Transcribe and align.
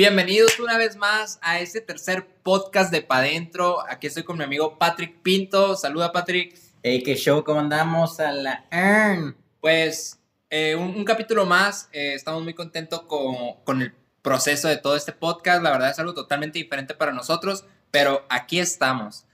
Bienvenidos 0.00 0.58
una 0.58 0.78
vez 0.78 0.96
más 0.96 1.38
a 1.42 1.60
este 1.60 1.82
tercer 1.82 2.26
podcast 2.42 2.90
de 2.90 3.02
Pa' 3.02 3.20
Dentro. 3.20 3.86
Aquí 3.86 4.06
estoy 4.06 4.22
con 4.22 4.38
mi 4.38 4.44
amigo 4.44 4.78
Patrick 4.78 5.20
Pinto. 5.20 5.76
Saluda, 5.76 6.10
Patrick. 6.10 6.58
Hey, 6.82 7.02
qué 7.02 7.16
show, 7.16 7.44
¿cómo 7.44 7.60
andamos 7.60 8.18
a 8.18 8.32
la 8.32 8.64
EARN? 8.70 9.36
Pues 9.60 10.18
eh, 10.48 10.74
un, 10.74 10.96
un 10.96 11.04
capítulo 11.04 11.44
más. 11.44 11.90
Eh, 11.92 12.14
estamos 12.14 12.42
muy 12.42 12.54
contentos 12.54 13.02
con, 13.02 13.56
con 13.62 13.82
el 13.82 13.92
proceso 14.22 14.68
de 14.68 14.78
todo 14.78 14.96
este 14.96 15.12
podcast. 15.12 15.62
La 15.62 15.70
verdad 15.70 15.90
es 15.90 15.98
algo 15.98 16.14
totalmente 16.14 16.58
diferente 16.58 16.94
para 16.94 17.12
nosotros, 17.12 17.66
pero 17.90 18.24
aquí 18.30 18.58
estamos. 18.58 19.26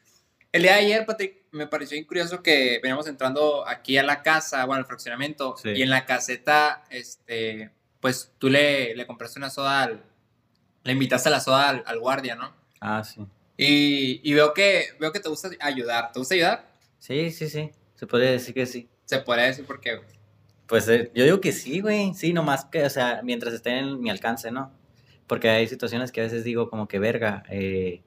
El 0.51 0.63
día 0.63 0.73
de 0.73 0.81
ayer, 0.81 1.07
Patrick, 1.07 1.45
me 1.53 1.69
pareció 1.69 2.05
curioso 2.09 2.43
que 2.43 2.81
veníamos 2.83 3.07
entrando 3.07 3.65
aquí 3.69 3.99
a 3.99 4.03
la 4.03 4.25
casa, 4.25 4.65
bueno, 4.65 4.81
al 4.81 4.87
fraccionamiento, 4.87 5.55
Sí. 5.63 5.69
y 5.77 5.83
en 5.83 5.91
la 5.91 6.07
caseta, 6.07 6.83
este, 6.91 7.71
pues 8.01 8.33
tú 8.39 8.49
le, 8.51 8.97
le 8.97 9.07
compraste 9.07 9.39
una 9.39 9.49
soda 9.51 9.85
al, 9.85 10.03
le 10.87 10.93
invitaste 10.93 11.29
a 11.29 11.33
la 11.33 11.41
soda 11.41 11.69
al, 11.69 11.83
al 11.87 11.99
guardia, 12.01 12.35
¿no? 12.37 12.53
Ah, 12.81 13.03
sí. 13.05 13.27
Y, 13.59 14.21
y 14.23 14.35
veo 14.35 14.55
que 14.55 14.87
veo 15.01 15.13
que 15.13 15.21
te 15.21 15.29
gusta 15.29 15.51
ayudar. 15.61 16.13
¿Te 16.13 16.19
gusta 16.19 16.35
ayudar? 16.35 16.67
Sí, 16.99 17.31
sí, 17.31 17.49
sí. 17.49 17.71
Se 17.95 18.07
podría 18.07 18.31
decir 18.31 18.55
que 18.55 18.67
sí. 18.67 18.89
Se 19.05 19.19
puede 19.21 19.43
decir 19.47 19.65
porque 19.67 20.01
Pues 20.67 20.89
eh, 20.89 21.11
yo 21.15 21.25
digo 21.25 21.41
que 21.41 21.53
sí, 21.53 21.81
güey. 21.81 22.15
Sí, 22.15 22.33
nomás 22.33 22.65
que, 22.67 22.85
o 22.85 22.91
sea, 22.91 23.21
mientras 23.23 23.55
esté 23.55 23.79
en 23.79 24.01
mi 24.01 24.11
alcance, 24.11 24.51
¿no? 24.51 24.73
Porque 25.27 25.49
hay 25.51 25.67
situaciones 25.69 26.13
que 26.13 26.21
a 26.21 26.25
veces 26.25 26.45
digo 26.45 26.69
como 26.71 26.87
que 26.89 26.99
verga, 26.99 27.43
eh, 27.49 28.03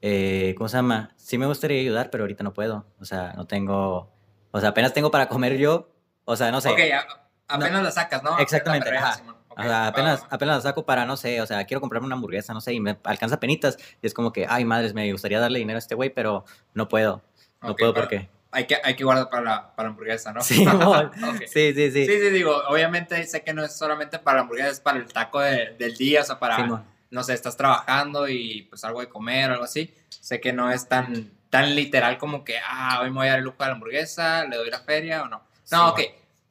eh, 0.00 0.54
¿cómo 0.58 0.68
se 0.68 0.76
llama? 0.76 1.14
Sí 1.16 1.38
me 1.38 1.46
gustaría 1.46 1.80
ayudar, 1.80 2.10
pero 2.10 2.24
ahorita 2.24 2.42
no 2.44 2.52
puedo. 2.52 2.86
O 3.00 3.04
sea, 3.04 3.32
no 3.34 3.46
tengo, 3.46 4.12
o 4.50 4.60
sea, 4.60 4.70
apenas 4.70 4.92
tengo 4.92 5.10
para 5.10 5.28
comer 5.28 5.56
yo. 5.58 5.88
O 6.24 6.36
sea, 6.36 6.50
no 6.50 6.60
sé. 6.60 6.70
Ok, 6.70 6.78
a- 6.94 7.28
apenas 7.48 7.82
la 7.82 7.90
sacas, 7.90 8.22
¿no? 8.22 8.38
Exactamente, 8.38 8.90
ajá. 8.96 9.22
Perreas, 9.54 9.56
Simón. 9.56 9.58
Ok, 9.58 9.58
O 9.58 9.62
sea, 9.68 9.86
apenas, 9.86 10.26
apenas 10.30 10.56
la 10.56 10.62
saco 10.62 10.84
para, 10.84 11.04
no 11.06 11.16
sé, 11.16 11.40
o 11.40 11.46
sea, 11.46 11.64
quiero 11.64 11.80
comprarme 11.80 12.06
una 12.06 12.14
hamburguesa, 12.16 12.52
no 12.54 12.60
sé, 12.60 12.72
y 12.74 12.80
me 12.80 12.98
alcanza 13.04 13.38
penitas. 13.40 13.76
Y 14.02 14.06
es 14.06 14.14
como 14.14 14.32
que, 14.32 14.46
ay, 14.48 14.64
madres, 14.64 14.94
me 14.94 15.10
gustaría 15.12 15.40
darle 15.40 15.58
dinero 15.58 15.76
a 15.76 15.80
este 15.80 15.94
güey, 15.94 16.10
pero 16.10 16.44
no 16.74 16.88
puedo. 16.88 17.22
No 17.62 17.76
puedo 17.76 17.94
porque... 17.94 18.28
Hay 18.54 18.66
que, 18.66 18.76
hay 18.84 18.94
que 18.96 19.04
guardar 19.04 19.30
para 19.30 19.42
la, 19.42 19.74
para 19.74 19.88
la 19.88 19.92
hamburguesa, 19.92 20.30
¿no? 20.32 20.42
Sí, 20.42 20.66
mon. 20.66 21.06
Ok. 21.06 21.42
sí, 21.46 21.72
sí, 21.72 21.90
sí. 21.90 22.04
Sí, 22.06 22.18
sí, 22.20 22.30
digo, 22.30 22.54
obviamente 22.68 23.24
sé 23.24 23.42
que 23.42 23.54
no 23.54 23.64
es 23.64 23.74
solamente 23.74 24.18
para 24.18 24.36
la 24.36 24.42
hamburguesa, 24.42 24.68
es 24.68 24.80
para 24.80 24.98
el 24.98 25.06
taco 25.06 25.40
de- 25.40 25.74
del 25.78 25.96
día, 25.96 26.20
o 26.20 26.24
sea, 26.24 26.38
para, 26.38 26.56
Simón. 26.56 26.84
no 27.10 27.22
sé, 27.24 27.32
estás 27.32 27.56
trabajando 27.56 28.28
y 28.28 28.62
pues 28.68 28.84
algo 28.84 29.00
de 29.00 29.08
comer 29.08 29.48
o 29.48 29.52
algo 29.54 29.64
así. 29.64 29.94
Sé 30.10 30.38
que 30.42 30.52
no 30.52 30.70
es 30.70 30.86
tan, 30.86 31.30
tan 31.48 31.74
literal 31.74 32.18
como 32.18 32.44
que, 32.44 32.56
ah, 32.68 33.00
hoy 33.02 33.08
me 33.10 33.16
voy 33.16 33.26
a 33.28 33.30
dar 33.30 33.38
el 33.38 33.44
lujo 33.46 33.56
de 33.60 33.66
la 33.66 33.72
hamburguesa, 33.72 34.44
le 34.44 34.56
doy 34.58 34.68
la 34.70 34.80
feria 34.80 35.22
o 35.22 35.28
no. 35.28 35.38
No, 35.38 35.44
Simón. 35.64 35.88
ok, 35.92 36.00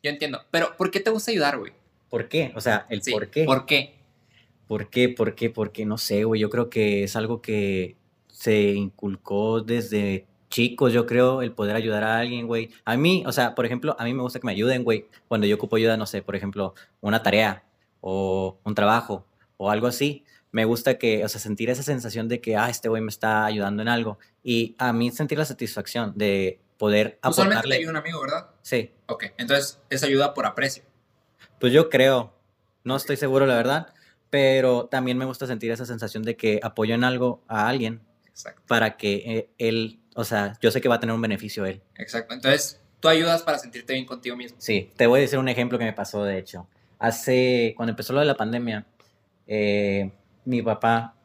yo 0.01 0.09
entiendo. 0.09 0.43
Pero, 0.49 0.75
¿por 0.77 0.89
qué 0.89 1.01
te 1.01 1.11
gusta 1.11 1.29
ayudar, 1.29 1.59
güey? 1.59 1.71
¿Por 2.11 2.27
qué? 2.27 2.51
O 2.55 2.61
sea, 2.61 2.85
el 2.89 3.01
Sí, 3.01 3.11
por 3.11 3.29
qué. 3.29 3.45
¿Por 3.45 3.65
qué? 3.65 3.95
¿Por 4.67 4.89
qué? 4.89 5.09
¿Por 5.09 5.33
qué? 5.33 5.49
¿Por 5.49 5.71
qué? 5.71 5.85
No 5.85 5.97
sé, 5.97 6.25
güey. 6.25 6.39
Yo 6.41 6.49
creo 6.49 6.69
que 6.69 7.03
es 7.05 7.15
algo 7.15 7.41
que 7.41 7.95
se 8.27 8.73
inculcó 8.73 9.61
desde 9.61 10.27
chicos, 10.49 10.91
yo 10.91 11.05
creo, 11.05 11.41
el 11.41 11.53
poder 11.53 11.77
ayudar 11.77 12.03
a 12.03 12.19
alguien, 12.19 12.45
güey. 12.47 12.69
A 12.83 12.97
mí, 12.97 13.23
o 13.25 13.31
sea, 13.31 13.55
por 13.55 13.65
ejemplo, 13.65 13.95
a 13.97 14.03
mí 14.03 14.13
me 14.13 14.21
gusta 14.21 14.39
que 14.39 14.45
me 14.45 14.51
ayuden, 14.51 14.83
güey. 14.83 15.07
Cuando 15.29 15.47
yo 15.47 15.55
ocupo 15.55 15.77
ayuda, 15.77 15.95
no 15.95 16.05
sé, 16.05 16.21
por 16.21 16.35
ejemplo, 16.35 16.75
una 16.99 17.23
tarea 17.23 17.63
o 18.01 18.59
un 18.65 18.75
trabajo 18.75 19.25
o 19.55 19.71
algo 19.71 19.87
así. 19.87 20.25
Me 20.51 20.65
gusta 20.65 20.97
que, 20.97 21.23
o 21.23 21.29
sea, 21.29 21.39
sentir 21.39 21.69
esa 21.69 21.83
sensación 21.83 22.27
de 22.27 22.41
que, 22.41 22.57
ah, 22.57 22.69
este 22.69 22.89
güey 22.89 23.01
me 23.01 23.09
está 23.09 23.45
ayudando 23.45 23.81
en 23.81 23.87
algo. 23.87 24.19
Y 24.43 24.75
a 24.77 24.91
mí 24.91 25.11
sentir 25.11 25.37
la 25.37 25.45
satisfacción 25.45 26.11
de 26.17 26.59
poder 26.77 27.19
Usualmente 27.23 27.53
te 27.53 27.59
aportarle. 27.59 27.75
ayuda 27.77 27.91
un 27.91 27.97
amigo, 27.97 28.19
¿verdad? 28.21 28.49
Sí, 28.61 28.91
Ok, 29.05 29.25
entonces 29.37 29.79
es 29.89 30.03
ayuda 30.03 30.33
por 30.33 30.45
aprecio. 30.45 30.83
Pues 31.61 31.71
yo 31.71 31.89
creo, 31.89 32.33
no 32.83 32.95
estoy 32.97 33.15
seguro 33.15 33.45
la 33.45 33.55
verdad, 33.55 33.93
pero 34.29 34.87
también 34.87 35.17
me 35.17 35.25
gusta 35.25 35.45
sentir 35.47 35.71
esa 35.71 35.85
sensación 35.85 36.23
de 36.23 36.35
que 36.35 36.59
apoyo 36.63 36.95
en 36.95 37.03
algo 37.03 37.43
a 37.47 37.69
alguien 37.69 38.01
Exacto. 38.27 38.61
para 38.67 38.97
que 38.97 39.13
eh, 39.25 39.49
él, 39.59 39.99
o 40.15 40.23
sea, 40.23 40.57
yo 40.61 40.71
sé 40.71 40.81
que 40.81 40.89
va 40.89 40.95
a 40.95 40.99
tener 40.99 41.13
un 41.15 41.21
beneficio 41.21 41.65
él. 41.65 41.81
Exacto. 41.97 42.33
Entonces, 42.33 42.81
tú 42.99 43.07
ayudas 43.09 43.43
para 43.43 43.59
sentirte 43.59 43.93
bien 43.93 44.05
contigo 44.05 44.35
mismo. 44.35 44.57
Sí, 44.59 44.91
te 44.97 45.05
voy 45.07 45.19
a 45.19 45.21
decir 45.21 45.37
un 45.37 45.47
ejemplo 45.49 45.77
que 45.77 45.85
me 45.85 45.93
pasó, 45.93 46.23
de 46.23 46.37
hecho. 46.39 46.67
Hace, 46.97 47.73
cuando 47.77 47.91
empezó 47.91 48.13
lo 48.13 48.19
de 48.19 48.25
la 48.25 48.35
pandemia, 48.35 48.85
eh, 49.47 50.11
mi 50.45 50.61
papá, 50.61 51.15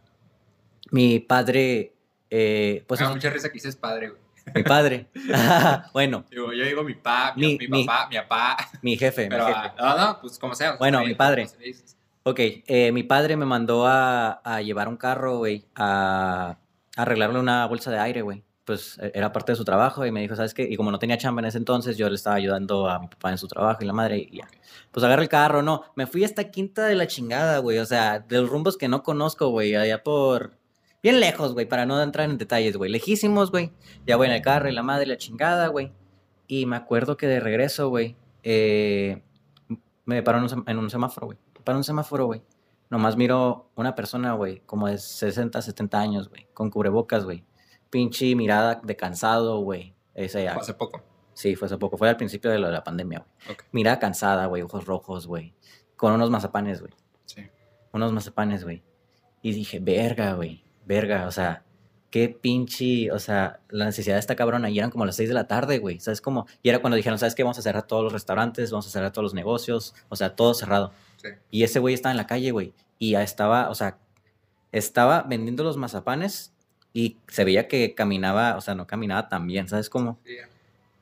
mi 0.91 1.19
padre, 1.20 1.94
eh, 2.30 2.84
pues 2.86 3.00
es- 3.00 3.08
mucha 3.08 3.30
risa 3.30 3.48
que 3.48 3.54
dices 3.54 3.76
padre, 3.76 4.10
güey. 4.10 4.20
Mi 4.54 4.62
padre, 4.62 5.06
bueno, 5.92 6.24
Digo, 6.30 6.52
yo 6.52 6.64
digo 6.64 6.82
mi 6.82 6.94
papá, 6.94 7.34
mi, 7.36 7.46
Mi- 7.48 7.58
mi 7.58 7.68
mi- 7.68 7.84
papá, 7.86 8.08
mi 8.08 8.16
papá. 8.16 8.56
mi 8.82 8.96
jefe, 8.96 9.26
Pero, 9.28 9.46
mi 9.46 9.52
jefe. 9.52 9.68
ah, 9.78 9.94
no, 9.98 10.06
no, 10.06 10.20
pues 10.20 10.38
como 10.38 10.54
sea. 10.54 10.76
Bueno, 10.78 11.00
mi 11.04 11.14
padre. 11.14 11.46
Ok, 12.22 12.40
eh, 12.40 12.90
mi 12.92 13.02
padre 13.04 13.36
me 13.36 13.44
mandó 13.46 13.86
a, 13.86 14.40
a 14.44 14.60
llevar 14.60 14.88
un 14.88 14.96
carro, 14.96 15.38
güey, 15.38 15.64
a, 15.76 16.56
a 16.96 17.02
arreglarle 17.02 17.38
una 17.38 17.66
bolsa 17.66 17.90
de 17.90 17.98
aire, 17.98 18.22
güey. 18.22 18.42
Pues 18.64 18.98
e- 19.00 19.12
era 19.14 19.30
parte 19.32 19.52
de 19.52 19.56
su 19.56 19.64
trabajo 19.64 20.04
y 20.04 20.10
me 20.10 20.20
dijo, 20.22 20.34
¿sabes 20.34 20.52
qué? 20.52 20.64
Y 20.68 20.76
como 20.76 20.90
no 20.90 20.98
tenía 20.98 21.18
chamba 21.18 21.40
en 21.40 21.46
ese 21.46 21.58
entonces, 21.58 21.96
yo 21.96 22.08
le 22.08 22.16
estaba 22.16 22.34
ayudando 22.34 22.88
a 22.88 22.98
mi 22.98 23.06
papá 23.06 23.30
en 23.30 23.38
su 23.38 23.46
trabajo 23.46 23.78
y 23.82 23.86
la 23.86 23.92
madre, 23.92 24.18
y 24.18 24.38
ya. 24.38 24.48
Pues 24.90 25.04
agarra 25.04 25.22
el 25.22 25.28
carro, 25.28 25.62
no. 25.62 25.84
Me 25.94 26.06
fui 26.08 26.24
hasta 26.24 26.50
Quinta 26.50 26.86
de 26.86 26.96
la 26.96 27.06
chingada, 27.06 27.58
güey. 27.58 27.78
O 27.78 27.86
sea, 27.86 28.18
de 28.18 28.40
los 28.40 28.48
rumbos 28.50 28.76
que 28.76 28.88
no 28.88 29.04
conozco, 29.04 29.48
güey. 29.50 29.76
Allá 29.76 30.02
por. 30.02 30.56
Bien 31.06 31.21
lejos, 31.21 31.55
güey, 31.55 31.67
para 31.67 31.87
no 31.87 32.03
entrar 32.03 32.28
en 32.28 32.37
detalles, 32.37 32.77
güey. 32.77 32.91
Lejísimos, 32.91 33.53
güey. 33.53 33.71
Ya 34.09 34.17
voy 34.17 34.27
en 34.27 34.33
el 34.33 34.43
carro 34.43 34.69
y 34.69 34.72
la 34.72 34.83
madre, 34.83 35.06
la 35.06 35.17
chingada, 35.17 35.69
güey. 35.69 35.93
Y 36.49 36.67
me 36.67 36.75
acuerdo 36.75 37.17
que 37.17 37.28
de 37.28 37.39
regreso, 37.39 37.89
güey, 37.91 38.17
eh, 38.43 39.22
me 40.05 40.21
paró 40.25 40.39
en 40.39 40.78
un, 40.78 40.91
semáforo, 40.91 41.27
güey. 41.28 41.39
En 41.65 41.77
un 41.77 41.84
semáforo, 41.84 42.27
güey. 42.27 42.43
Nomás 42.91 43.17
miro 43.17 43.71
una 43.77 43.94
persona, 43.94 44.33
güey, 44.33 44.62
como 44.67 44.89
de 44.89 44.99
60, 44.99 45.62
70 45.62 45.97
años, 45.97 46.28
güey, 46.28 46.49
con 46.53 46.71
cubrebocas, 46.71 47.25
güey. 47.25 47.44
Pinche 47.88 48.34
mirada 48.34 48.81
de 48.83 48.97
cansado, 48.97 49.61
güey. 49.61 49.94
Fue 50.12 50.49
Hace 50.49 50.75
poco. 50.75 51.05
Sí, 51.34 51.55
fue 51.55 51.67
hace 51.67 51.78
poco. 51.78 51.97
Fue 51.97 52.09
al 52.09 52.17
principio 52.17 52.50
de 52.50 52.59
lo 52.59 52.67
de 52.67 52.73
la 52.73 52.83
pandemia, 52.83 53.21
güey. 53.47 53.56
Mirada 53.71 54.00
cansada, 54.00 54.47
güey, 54.47 54.62
ojos 54.62 54.84
rojos, 54.87 55.28
güey. 55.28 55.55
Con 55.94 56.15
unos 56.15 56.31
mazapanes, 56.31 56.81
güey. 56.81 56.94
Sí. 57.27 57.49
Unos 57.93 58.11
mazapanes, 58.11 58.65
güey. 58.65 58.83
Y 59.41 59.53
dije, 59.53 59.78
verga, 59.78 60.33
güey. 60.33 60.66
Verga, 60.86 61.26
o 61.26 61.30
sea, 61.30 61.62
qué 62.10 62.28
pinche, 62.28 63.12
o 63.12 63.19
sea, 63.19 63.60
la 63.69 63.84
necesidad 63.84 64.16
de 64.16 64.20
esta 64.20 64.36
cabrona. 64.36 64.70
Y 64.70 64.78
eran 64.78 64.91
como 64.91 65.04
las 65.04 65.16
6 65.16 65.28
de 65.28 65.34
la 65.34 65.47
tarde, 65.47 65.78
güey. 65.78 66.00
¿Sabes 66.00 66.20
cómo? 66.20 66.47
Y 66.62 66.70
era 66.70 66.78
cuando 66.78 66.97
dijeron, 66.97 67.19
¿sabes 67.19 67.34
qué? 67.34 67.42
Vamos 67.42 67.58
a 67.58 67.62
cerrar 67.62 67.86
todos 67.86 68.02
los 68.02 68.12
restaurantes, 68.12 68.70
vamos 68.70 68.86
a 68.86 68.91
cerrar 68.91 69.12
todos 69.12 69.25
los 69.25 69.34
negocios. 69.34 69.94
O 70.08 70.16
sea, 70.16 70.34
todo 70.34 70.54
cerrado. 70.54 70.92
Sí. 71.16 71.28
Y 71.50 71.62
ese 71.64 71.78
güey 71.78 71.94
estaba 71.94 72.12
en 72.12 72.16
la 72.16 72.26
calle, 72.26 72.52
güey. 72.52 72.72
Y 72.98 73.10
ya 73.10 73.22
estaba, 73.22 73.69
o 73.69 73.75
sea, 73.75 73.98
estaba 74.72 75.22
vendiendo 75.22 75.64
los 75.64 75.76
mazapanes 75.76 76.52
y 76.92 77.19
se 77.28 77.44
veía 77.44 77.69
que 77.69 77.94
caminaba, 77.94 78.56
o 78.56 78.60
sea, 78.60 78.75
no 78.75 78.86
caminaba 78.86 79.28
tan 79.28 79.46
bien, 79.46 79.69
¿sabes 79.69 79.91
cómo? 79.91 80.19
Sí. 80.25 80.36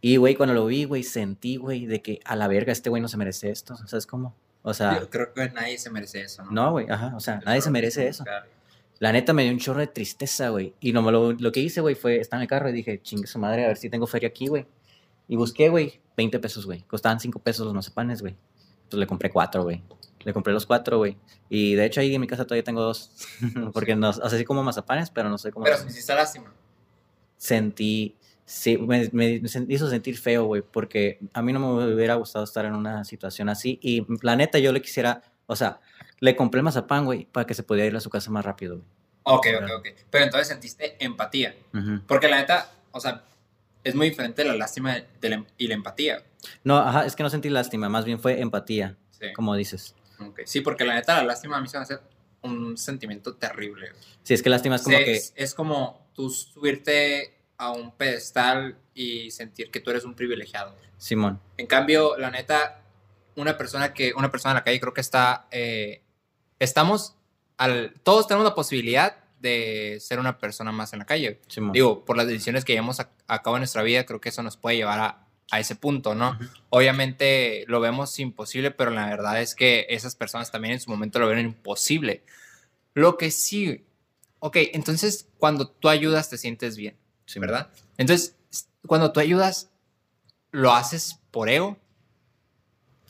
Y, 0.00 0.16
güey, 0.16 0.34
cuando 0.34 0.54
lo 0.54 0.66
vi, 0.66 0.84
güey, 0.84 1.02
sentí, 1.02 1.56
güey, 1.56 1.86
de 1.86 2.02
que 2.02 2.20
a 2.24 2.36
la 2.36 2.48
verga 2.48 2.72
este 2.72 2.90
güey 2.90 3.00
no 3.00 3.08
se 3.08 3.16
merece 3.16 3.50
esto, 3.50 3.76
¿sabes 3.86 4.06
cómo? 4.06 4.34
O 4.62 4.74
sea, 4.74 4.98
Yo 5.00 5.08
creo 5.08 5.32
que 5.32 5.48
nadie 5.50 5.78
se 5.78 5.90
merece 5.90 6.22
eso, 6.22 6.44
¿no? 6.44 6.50
no, 6.50 6.70
güey, 6.72 6.90
ajá, 6.90 7.12
o 7.16 7.20
sea, 7.20 7.40
nadie 7.46 7.60
se 7.60 7.70
merece 7.70 8.08
eso. 8.08 8.24
La 8.98 9.12
neta 9.12 9.32
me 9.32 9.42
dio 9.42 9.52
un 9.52 9.58
chorro 9.58 9.80
de 9.80 9.86
tristeza, 9.86 10.50
güey. 10.50 10.74
Y 10.80 10.92
no 10.92 11.02
me 11.02 11.12
lo, 11.12 11.32
lo 11.32 11.52
que 11.52 11.60
hice, 11.60 11.80
güey, 11.80 11.94
fue 11.94 12.20
estar 12.20 12.38
en 12.38 12.42
el 12.42 12.48
carro 12.48 12.68
y 12.68 12.72
dije, 12.72 13.00
chingue 13.02 13.26
su 13.26 13.38
madre, 13.38 13.64
a 13.64 13.68
ver 13.68 13.76
si 13.76 13.90
tengo 13.90 14.06
feria 14.06 14.28
aquí, 14.28 14.46
güey. 14.46 14.66
Y 15.28 15.36
busqué, 15.36 15.68
güey, 15.68 16.00
20 16.16 16.38
pesos, 16.38 16.66
güey. 16.66 16.82
Costaban 16.82 17.18
5 17.20 17.38
pesos 17.40 17.64
los 17.66 17.74
mazapanes, 17.74 18.20
güey. 18.20 18.36
Entonces 18.84 19.00
le 19.00 19.06
compré 19.06 19.30
cuatro, 19.30 19.62
güey. 19.62 19.82
Le 20.20 20.32
compré 20.32 20.52
los 20.52 20.66
cuatro, 20.66 20.98
güey. 20.98 21.16
Y 21.48 21.74
de 21.74 21.84
hecho 21.84 22.00
ahí 22.00 22.14
en 22.14 22.20
mi 22.20 22.26
casa 22.26 22.44
todavía 22.44 22.64
tengo 22.64 22.82
dos. 22.82 23.10
Porque 23.72 23.96
no, 23.96 24.10
o 24.10 24.12
sea, 24.12 24.38
sí 24.38 24.44
como 24.44 24.62
mazapanes, 24.62 25.10
pero 25.10 25.28
no 25.28 25.38
sé 25.38 25.50
cómo. 25.50 25.64
Pero 25.64 25.82
me 25.82 25.90
hiciste 25.90 26.14
lástima. 26.14 26.52
Sentí, 27.36 28.14
sí, 28.44 28.78
me, 28.78 29.10
me 29.12 29.42
hizo 29.68 29.90
sentir 29.90 30.16
feo, 30.16 30.44
güey. 30.44 30.62
Porque 30.62 31.18
a 31.32 31.42
mí 31.42 31.52
no 31.52 31.60
me 31.60 31.94
hubiera 31.94 32.14
gustado 32.14 32.44
estar 32.44 32.64
en 32.64 32.74
una 32.74 33.04
situación 33.04 33.48
así. 33.48 33.78
Y 33.82 34.06
la 34.22 34.36
neta 34.36 34.58
yo 34.58 34.72
le 34.72 34.80
quisiera, 34.80 35.22
o 35.46 35.56
sea, 35.56 35.80
le 36.20 36.36
compré 36.36 36.58
el 36.60 36.64
mazapán, 36.64 37.04
güey, 37.04 37.26
para 37.26 37.46
que 37.46 37.54
se 37.54 37.62
pudiera 37.62 37.86
ir 37.86 37.96
a 37.96 38.00
su 38.00 38.10
casa 38.10 38.30
más 38.30 38.44
rápido, 38.44 38.76
güey. 38.76 38.88
Ok, 39.24 39.46
ok, 39.62 39.70
ok. 39.78 39.88
Pero 40.10 40.24
entonces 40.24 40.48
sentiste 40.48 40.96
empatía. 41.02 41.54
Porque 42.06 42.28
la 42.28 42.36
neta, 42.38 42.70
o 42.92 43.00
sea, 43.00 43.24
es 43.82 43.94
muy 43.94 44.08
diferente 44.10 44.44
la 44.44 44.54
lástima 44.54 44.96
de 45.20 45.28
la- 45.28 45.44
y 45.58 45.66
la 45.66 45.74
empatía. 45.74 46.22
No, 46.62 46.76
ajá, 46.78 47.06
es 47.06 47.16
que 47.16 47.22
no 47.22 47.30
sentí 47.30 47.48
lástima, 47.50 47.88
más 47.88 48.04
bien 48.04 48.18
fue 48.20 48.40
empatía, 48.40 48.96
Sí. 49.10 49.32
como 49.34 49.54
dices. 49.56 49.94
Sí, 50.44 50.60
porque 50.60 50.84
la 50.84 50.94
neta, 50.94 51.16
la 51.16 51.24
lástima 51.24 51.56
a 51.56 51.60
mí 51.60 51.68
se 51.68 51.78
me 51.78 51.82
hace 51.82 51.98
un 52.42 52.76
sentimiento 52.76 53.34
terrible. 53.36 53.92
Sí, 54.22 54.34
es 54.34 54.42
que 54.42 54.50
lástima 54.50 54.76
es 54.76 54.82
como 54.82 54.98
Sí, 54.98 55.04
que... 55.04 55.14
es, 55.14 55.32
es 55.36 55.54
como 55.54 56.06
tú 56.14 56.28
subirte 56.30 57.34
a 57.56 57.70
un 57.70 57.92
pedestal 57.92 58.76
y 58.94 59.30
sentir 59.30 59.70
que 59.70 59.80
tú 59.80 59.90
eres 59.90 60.04
un 60.04 60.14
privilegiado. 60.14 60.74
Simón. 60.98 61.40
En 61.56 61.66
cambio, 61.66 62.16
la 62.18 62.30
neta, 62.30 62.82
una 63.36 63.56
persona 63.56 63.92
que, 63.94 64.12
una 64.14 64.30
persona 64.30 64.52
en 64.52 64.56
la 64.56 64.64
calle 64.64 64.80
creo 64.80 64.92
que 64.94 65.00
está, 65.00 65.46
eh, 65.50 66.02
estamos, 66.58 67.16
al, 67.56 67.94
todos 68.02 68.26
tenemos 68.26 68.44
la 68.44 68.54
posibilidad 68.54 69.16
de 69.40 69.98
ser 70.00 70.18
una 70.18 70.38
persona 70.38 70.72
más 70.72 70.92
en 70.92 71.00
la 71.00 71.04
calle. 71.04 71.40
Simón. 71.48 71.72
Digo, 71.72 72.04
por 72.04 72.16
las 72.16 72.26
decisiones 72.26 72.64
que 72.64 72.72
llevamos 72.72 73.00
a, 73.00 73.10
a 73.26 73.42
cabo 73.42 73.56
en 73.56 73.60
nuestra 73.60 73.82
vida, 73.82 74.06
creo 74.06 74.20
que 74.20 74.30
eso 74.30 74.42
nos 74.42 74.56
puede 74.56 74.76
llevar 74.76 75.00
a, 75.00 75.26
a 75.50 75.60
ese 75.60 75.76
punto, 75.76 76.14
¿no? 76.14 76.30
Ujú. 76.30 76.44
Obviamente 76.70 77.64
lo 77.68 77.80
vemos 77.80 78.18
imposible, 78.18 78.70
pero 78.70 78.90
la 78.90 79.06
verdad 79.06 79.40
es 79.40 79.54
que 79.54 79.86
esas 79.90 80.16
personas 80.16 80.50
también 80.50 80.74
en 80.74 80.80
su 80.80 80.90
momento 80.90 81.18
lo 81.18 81.26
vieron 81.26 81.44
imposible. 81.44 82.24
Lo 82.94 83.18
que 83.18 83.30
sí, 83.30 83.84
ok, 84.38 84.56
entonces 84.72 85.28
cuando 85.38 85.68
tú 85.68 85.88
ayudas 85.88 86.30
te 86.30 86.38
sientes 86.38 86.76
bien, 86.76 86.96
Sí, 87.26 87.38
¿verdad? 87.40 87.70
Entonces, 87.96 88.36
cuando 88.86 89.12
tú 89.12 89.20
ayudas, 89.20 89.70
¿lo 90.50 90.72
haces 90.72 91.20
por 91.30 91.48
ego? 91.48 91.78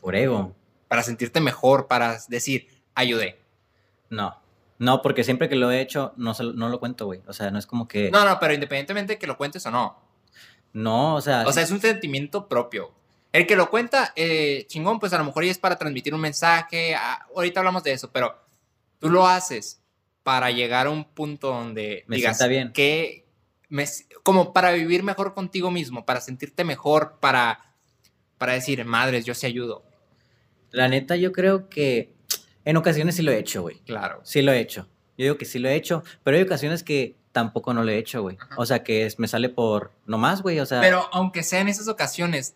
Por 0.00 0.14
ego. 0.14 0.54
Para 0.88 1.02
sentirte 1.02 1.40
mejor, 1.40 1.88
para 1.88 2.20
decir, 2.28 2.68
ayudé. 2.94 3.38
No. 4.10 4.40
No, 4.78 5.02
porque 5.02 5.22
siempre 5.24 5.48
que 5.48 5.54
lo 5.56 5.70
he 5.70 5.80
hecho, 5.80 6.12
no, 6.16 6.34
no 6.54 6.68
lo 6.68 6.80
cuento, 6.80 7.06
güey. 7.06 7.20
O 7.26 7.32
sea, 7.32 7.50
no 7.50 7.58
es 7.58 7.66
como 7.66 7.86
que. 7.86 8.10
No, 8.10 8.24
no, 8.24 8.38
pero 8.40 8.54
independientemente 8.54 9.14
de 9.14 9.18
que 9.18 9.26
lo 9.26 9.36
cuentes 9.36 9.64
o 9.66 9.70
no. 9.70 9.98
No, 10.72 11.14
o 11.14 11.20
sea. 11.20 11.46
O 11.46 11.52
sea, 11.52 11.62
es 11.62 11.70
un 11.70 11.80
sentimiento 11.80 12.48
propio. 12.48 12.92
El 13.32 13.46
que 13.46 13.56
lo 13.56 13.70
cuenta, 13.70 14.12
eh, 14.16 14.64
chingón, 14.68 14.98
pues 15.00 15.12
a 15.12 15.18
lo 15.18 15.24
mejor 15.24 15.44
ya 15.44 15.50
es 15.50 15.58
para 15.58 15.76
transmitir 15.76 16.14
un 16.14 16.20
mensaje. 16.20 16.94
ah, 16.94 17.26
ahorita 17.34 17.60
hablamos 17.60 17.82
de 17.84 17.92
eso, 17.92 18.10
pero 18.12 18.36
tú 18.98 19.10
lo 19.10 19.26
haces 19.26 19.80
para 20.22 20.50
llegar 20.50 20.86
a 20.86 20.90
un 20.90 21.04
punto 21.04 21.48
donde 21.48 22.04
Me 22.06 22.16
digas 22.16 22.46
bien. 22.48 22.72
que 22.72 23.26
me- 23.68 23.86
como 24.22 24.52
para 24.52 24.72
vivir 24.72 25.02
mejor 25.02 25.34
contigo 25.34 25.70
mismo, 25.70 26.04
para 26.06 26.20
sentirte 26.20 26.64
mejor, 26.64 27.18
para, 27.20 27.74
para 28.38 28.52
decir, 28.54 28.84
madres, 28.84 29.24
yo 29.24 29.34
sí 29.34 29.46
ayudo. 29.46 29.84
La 30.70 30.88
neta, 30.88 31.16
yo 31.16 31.32
creo 31.32 31.68
que 31.68 32.14
en 32.64 32.76
ocasiones 32.76 33.16
sí 33.16 33.22
lo 33.22 33.32
he 33.32 33.38
hecho, 33.38 33.62
güey. 33.62 33.78
Claro. 33.80 34.20
Sí 34.24 34.42
lo 34.42 34.52
he 34.52 34.60
hecho. 34.60 34.88
Yo 35.16 35.24
digo 35.24 35.38
que 35.38 35.44
sí 35.44 35.58
lo 35.58 35.68
he 35.68 35.74
hecho, 35.74 36.02
pero 36.22 36.36
hay 36.36 36.42
ocasiones 36.42 36.82
que 36.82 37.16
tampoco 37.32 37.72
no 37.74 37.82
lo 37.84 37.90
he 37.90 37.98
hecho, 37.98 38.22
güey. 38.22 38.36
O 38.56 38.66
sea, 38.66 38.82
que 38.82 39.06
es- 39.06 39.18
me 39.18 39.28
sale 39.28 39.48
por 39.48 39.92
nomás, 40.06 40.42
güey. 40.42 40.60
O 40.60 40.66
sea, 40.66 40.80
Pero 40.80 41.08
aunque 41.12 41.42
sea 41.42 41.60
en 41.60 41.68
esas 41.68 41.88
ocasiones, 41.88 42.54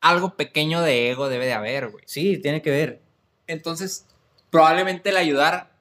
algo 0.00 0.36
pequeño 0.36 0.80
de 0.82 1.10
ego 1.10 1.28
debe 1.28 1.46
de 1.46 1.52
haber, 1.52 1.88
güey. 1.90 2.04
sí, 2.06 2.38
tiene 2.38 2.60
que 2.62 2.70
ver. 2.70 3.00
Entonces, 3.46 4.06
probablemente 4.50 5.10
el 5.10 5.16
ayudar 5.16 5.72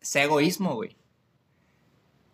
sea 0.00 0.24
egoísmo, 0.24 0.74
güey. 0.74 0.96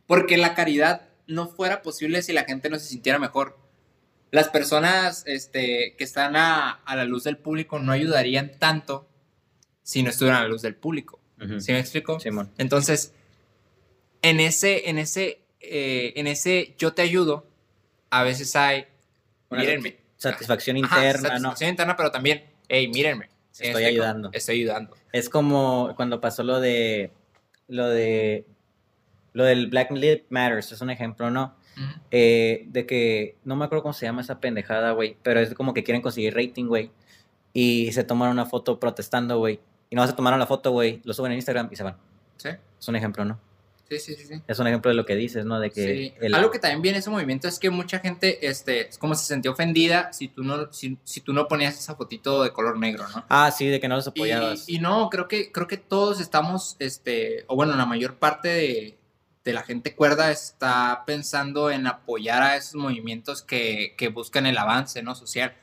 Porque 0.06 0.36
la 0.36 0.54
caridad 0.54 1.02
no 1.26 1.48
fuera 1.48 1.82
posible 1.82 2.22
si 2.22 2.32
la 2.32 2.44
gente 2.44 2.70
no 2.70 2.78
se 2.78 2.86
sintiera 2.86 3.18
mejor. 3.18 3.58
Las 4.30 4.48
personas 4.48 5.22
este, 5.26 5.94
que 5.96 6.04
están 6.04 6.36
a, 6.36 6.70
a 6.70 6.96
la 6.96 7.04
luz 7.04 7.24
del 7.24 7.36
público 7.38 7.78
no 7.78 7.92
ayudarían 7.92 8.52
tanto 8.58 9.07
si 9.88 10.02
no 10.02 10.10
estuvieran 10.10 10.40
a 10.40 10.42
la 10.42 10.48
luz 10.50 10.60
del 10.60 10.74
público. 10.74 11.18
¿Sí 11.60 11.72
me 11.72 11.80
explico? 11.80 12.20
Simón. 12.20 12.50
Entonces, 12.58 13.14
en 14.20 14.38
ese, 14.38 14.90
en 14.90 14.98
ese, 14.98 15.40
eh, 15.60 16.12
en 16.14 16.26
ese 16.26 16.74
yo 16.76 16.92
te 16.92 17.00
ayudo, 17.00 17.46
a 18.10 18.22
veces 18.22 18.54
hay, 18.54 18.84
Una 19.48 19.62
mírenme. 19.62 19.96
Satisfacción 20.18 20.76
Ajá, 20.84 20.96
interna, 20.96 21.28
¿no? 21.28 21.34
satisfacción 21.36 21.70
interna, 21.70 21.96
pero 21.96 22.10
también, 22.10 22.44
hey, 22.68 22.88
mírenme. 22.88 23.30
¿Sí 23.50 23.62
me 23.62 23.68
Estoy 23.68 23.84
explico? 23.84 24.02
ayudando. 24.04 24.30
Estoy 24.34 24.56
ayudando. 24.56 24.96
Es 25.10 25.30
como 25.30 25.94
cuando 25.96 26.20
pasó 26.20 26.42
lo 26.42 26.60
de. 26.60 27.10
Lo 27.68 27.88
de. 27.88 28.44
Lo 29.32 29.44
del 29.44 29.68
Black 29.68 29.90
Lives 29.92 30.24
Matters, 30.28 30.70
es 30.72 30.82
un 30.82 30.90
ejemplo, 30.90 31.30
¿no? 31.30 31.54
Eh, 32.10 32.66
de 32.66 32.84
que. 32.84 33.36
No 33.44 33.56
me 33.56 33.64
acuerdo 33.64 33.84
cómo 33.84 33.94
se 33.94 34.04
llama 34.04 34.20
esa 34.20 34.38
pendejada, 34.38 34.90
güey. 34.92 35.16
Pero 35.22 35.40
es 35.40 35.54
como 35.54 35.72
que 35.72 35.82
quieren 35.82 36.02
conseguir 36.02 36.34
rating, 36.36 36.66
güey. 36.66 36.90
Y 37.54 37.90
se 37.92 38.04
tomaron 38.04 38.34
una 38.34 38.44
foto 38.44 38.78
protestando, 38.78 39.38
güey. 39.38 39.60
Y 39.90 39.96
no 39.96 40.06
se 40.06 40.12
tomaron 40.12 40.38
la 40.38 40.46
foto, 40.46 40.70
güey. 40.72 41.00
Lo 41.04 41.14
suben 41.14 41.32
en 41.32 41.36
Instagram 41.38 41.68
y 41.70 41.76
se 41.76 41.82
van. 41.82 41.96
Sí, 42.36 42.50
Es 42.80 42.88
un 42.88 42.96
ejemplo, 42.96 43.24
¿no? 43.24 43.40
sí, 43.88 43.98
sí, 43.98 44.14
sí. 44.16 44.26
sí. 44.26 44.42
Es 44.46 44.58
un 44.58 44.66
ejemplo 44.66 44.90
de 44.90 44.94
lo 44.94 45.06
que 45.06 45.14
dices, 45.16 45.46
¿no? 45.46 45.58
De 45.60 45.70
que. 45.70 45.82
Sí. 45.82 46.14
el- 46.20 46.34
Algo 46.34 46.50
que 46.50 46.58
también 46.58 46.82
viene 46.82 46.98
ese 46.98 47.08
movimiento 47.08 47.48
es 47.48 47.58
que 47.58 47.70
mucha 47.70 47.98
gente, 48.00 48.46
este, 48.46 48.86
es 48.88 48.98
como 48.98 49.14
se 49.14 49.24
sintió 49.32 49.52
ofendida 49.52 50.12
si 50.12 50.28
tú 50.28 50.42
no, 50.44 50.70
si, 50.74 50.98
si 51.04 51.22
tú 51.22 51.32
no 51.32 51.48
ponías 51.48 51.78
esa 51.78 51.94
fotito 51.96 52.42
de 52.42 52.52
color 52.52 52.78
negro, 52.78 53.08
¿no? 53.08 53.24
Ah, 53.30 53.50
sí, 53.50 53.66
de 53.66 53.80
que 53.80 53.88
no 53.88 53.96
los 53.96 54.06
Y, 54.08 54.10
apoyabas. 54.10 54.68
y 54.68 54.78
no, 54.78 55.08
creo 55.08 55.26
que, 55.26 55.50
creo 55.50 55.66
que 55.66 55.78
todos 55.78 56.20
estamos, 56.20 56.76
este, 56.80 57.44
o 57.46 57.56
bueno, 57.56 57.74
la 57.76 57.86
mayor 57.86 58.16
parte 58.16 58.48
de, 58.48 58.98
de 59.42 59.52
la 59.54 59.62
gente 59.62 59.94
cuerda 59.96 60.30
está 60.30 61.04
pensando 61.06 61.70
en 61.70 61.86
apoyar 61.86 62.42
a 62.42 62.56
esos 62.56 62.74
movimientos 62.74 63.40
que, 63.40 63.94
que 63.96 64.08
buscan 64.08 64.44
el 64.44 64.58
avance, 64.58 65.02
¿no? 65.02 65.14
Social. 65.14 65.54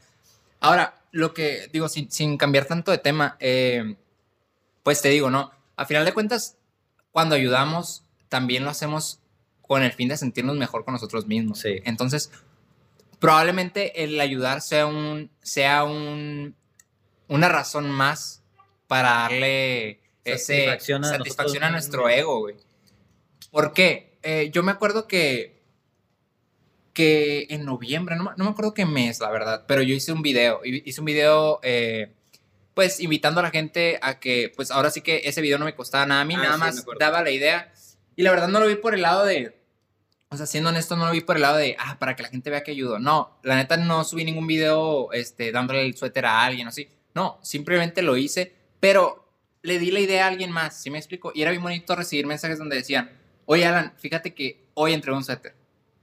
Ahora, 0.62 0.96
lo 1.12 1.36
que 1.36 1.70
digo, 1.72 1.88
sin, 1.90 2.10
sin 2.10 2.38
cambiar 2.38 2.66
tanto 2.66 2.90
de 2.90 2.98
tema, 2.98 3.38
eh, 3.40 3.98
pues 4.86 5.02
te 5.02 5.10
digo, 5.10 5.30
¿no? 5.32 5.52
A 5.76 5.86
final 5.86 6.06
de 6.06 6.14
cuentas, 6.14 6.58
cuando 7.12 7.34
ayudamos, 7.34 8.06
también 8.30 8.64
lo 8.64 8.70
hacemos 8.70 9.20
con 9.64 9.82
el 9.82 9.92
fin 9.92 10.08
de 10.10 10.16
sentirnos 10.16 10.56
mejor 10.58 10.86
con 10.86 10.94
nosotros 10.94 11.26
mismos. 11.26 11.60
Sí. 11.60 11.80
Entonces, 11.86 12.30
probablemente 13.20 14.04
el 14.04 14.22
ayudar 14.22 14.62
sea 14.62 14.86
un, 14.86 15.32
sea 15.42 15.84
un, 15.86 16.56
una 17.28 17.50
razón 17.50 17.90
más 17.90 18.44
para 18.88 19.10
darle 19.10 20.02
ese, 20.24 20.66
Satisfacción 20.66 21.04
a 21.04 21.10
satisfacción 21.10 21.64
a 21.64 21.72
nuestro 21.72 22.08
ego, 22.08 22.40
güey. 22.42 22.56
¿Por 23.52 23.74
qué? 23.74 24.20
Eh, 24.22 24.52
yo 24.54 24.62
me 24.62 24.72
acuerdo 24.72 25.08
que, 25.08 25.64
que 26.94 27.48
en 27.50 27.66
noviembre, 27.66 28.16
no, 28.16 28.26
me- 28.26 28.32
no 28.38 28.44
me 28.46 28.52
acuerdo 28.52 28.74
qué 28.76 28.86
mes, 28.86 29.20
la 29.20 29.32
verdad, 29.32 29.66
pero 29.68 29.82
yo 29.82 29.96
hice 29.96 30.12
un 30.12 30.22
video, 30.22 30.62
hi- 30.64 30.84
hice 30.86 31.02
un 31.02 31.06
video, 31.06 31.60
eh, 31.64 32.14
pues 32.76 33.00
invitando 33.00 33.40
a 33.40 33.44
la 33.44 33.52
gente 33.52 33.98
a 34.02 34.20
que, 34.20 34.52
pues 34.56 34.70
ahora 34.70 34.92
sí 34.92 35.02
que 35.02 35.22
ese 35.24 35.42
video 35.42 35.58
no 35.58 35.66
me 35.66 35.74
costaba 35.74 36.06
nada 36.06 36.22
a 36.22 36.26
mí, 36.26 36.36
Ah, 36.36 36.44
nada 36.44 36.54
sí, 36.54 36.60
más 36.60 36.86
daba 37.00 37.24
la 37.24 37.32
idea. 37.32 37.74
Y 38.16 38.22
la 38.22 38.32
verdad 38.32 38.50
no 38.50 38.60
lo 38.60 38.68
vi 38.68 38.76
por 38.76 38.94
el 38.94 39.02
lado 39.02 39.26
de, 39.26 39.58
o 40.30 40.38
sea, 40.38 40.46
siendo 40.46 40.70
honesto, 40.70 40.98
no 40.98 41.06
lo 41.06 41.12
vi 41.14 41.22
por 41.22 41.38
el 41.38 41.42
lado 41.42 41.58
de, 41.58 41.78
ah, 41.80 41.98
para 41.98 42.16
que 42.16 42.24
la 42.24 42.30
gente 42.30 42.50
vea 42.50 42.64
que 42.64 42.72
ayudo. 42.72 43.00
No, 43.00 43.40
la 43.44 43.56
neta 43.56 43.78
no 43.78 44.04
subí 44.04 44.26
ningún 44.26 44.46
video 44.46 45.12
este, 45.14 45.52
dándole 45.54 45.86
el 45.86 45.96
suéter 45.96 46.26
a 46.26 46.44
alguien 46.44 46.68
o 46.68 46.70
así. 46.70 46.90
No, 47.14 47.40
simplemente 47.42 48.02
lo 48.02 48.18
hice, 48.18 48.54
pero 48.82 49.26
le 49.62 49.80
di 49.80 49.90
la 49.90 50.02
idea 50.02 50.26
a 50.26 50.28
alguien 50.28 50.52
más, 50.52 50.82
¿sí 50.82 50.92
me 50.92 50.98
explico? 50.98 51.32
Y 51.34 51.42
era 51.44 51.52
bien 51.52 51.64
bonito 51.64 51.96
recibir 51.96 52.28
mensajes 52.28 52.60
donde 52.60 52.76
decían, 52.76 53.10
oye 53.46 53.66
Alan, 53.66 53.94
fíjate 53.98 54.34
que 54.34 54.68
hoy 54.74 54.94
entregó 54.94 55.18
un 55.18 55.24
suéter. 55.24 55.56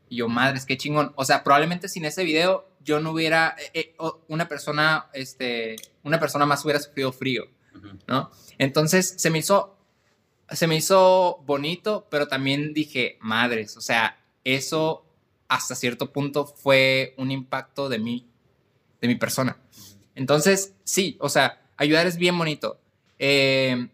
Y 0.08 0.16
yo, 0.16 0.28
madres, 0.28 0.64
qué 0.64 0.78
chingón. 0.78 1.12
O 1.16 1.24
sea, 1.26 1.44
probablemente 1.44 1.88
sin 1.88 2.06
ese 2.06 2.24
video 2.24 2.66
yo 2.84 3.00
no 3.00 3.12
hubiera, 3.12 3.56
eh, 3.58 3.70
eh, 3.74 3.96
una 4.28 4.48
persona, 4.48 5.08
este, 5.12 5.76
una 6.02 6.18
persona 6.20 6.46
más 6.46 6.64
hubiera 6.64 6.80
sufrido 6.80 7.12
frío. 7.12 7.44
¿no? 8.06 8.30
Entonces 8.58 9.14
se 9.16 9.30
me 9.30 9.38
hizo, 9.38 9.76
se 10.50 10.66
me 10.66 10.76
hizo 10.76 11.42
bonito, 11.46 12.06
pero 12.10 12.28
también 12.28 12.74
dije, 12.74 13.18
madres, 13.20 13.76
o 13.76 13.80
sea, 13.80 14.18
eso 14.44 15.04
hasta 15.48 15.74
cierto 15.74 16.12
punto 16.12 16.46
fue 16.46 17.14
un 17.16 17.30
impacto 17.30 17.88
de 17.88 17.98
mí, 17.98 18.26
de 19.00 19.08
mi 19.08 19.16
persona. 19.16 19.58
Entonces, 20.14 20.74
sí, 20.84 21.16
o 21.20 21.28
sea, 21.28 21.62
ayudar 21.76 22.06
es 22.06 22.16
bien 22.16 22.36
bonito. 22.36 22.78
Eh, 23.18 23.88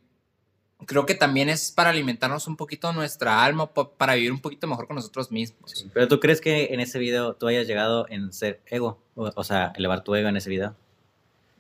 creo 0.87 1.07
que 1.07 1.15
también 1.15 1.49
es 1.49 1.71
para 1.73 1.91
alimentarnos 1.91 2.47
un 2.47 2.57
poquito 2.57 2.93
nuestra 2.93 3.45
alma, 3.45 3.73
para 3.73 4.15
vivir 4.15 4.33
un 4.33 4.41
poquito 4.41 4.67
mejor 4.67 4.87
con 4.87 4.97
nosotros 4.97 5.31
mismos. 5.31 5.73
Sí. 5.73 5.91
Pero 5.93 6.09
tú 6.09 6.21
crees 6.21 6.41
que 6.41 6.69
en 6.73 6.81
ese 6.81 6.99
video 6.99 7.35
tú 7.35 7.49
hayas 7.49 7.67
llegado 7.67 8.07
en 8.09 8.33
ser 8.33 8.61
ego, 8.67 9.01
o, 9.15 9.31
o 9.35 9.45
sea, 9.45 9.73
elevar 9.77 10.05
tu 10.05 10.15
ego 10.15 10.29
en 10.29 10.37
ese 10.37 10.51
video. 10.51 10.77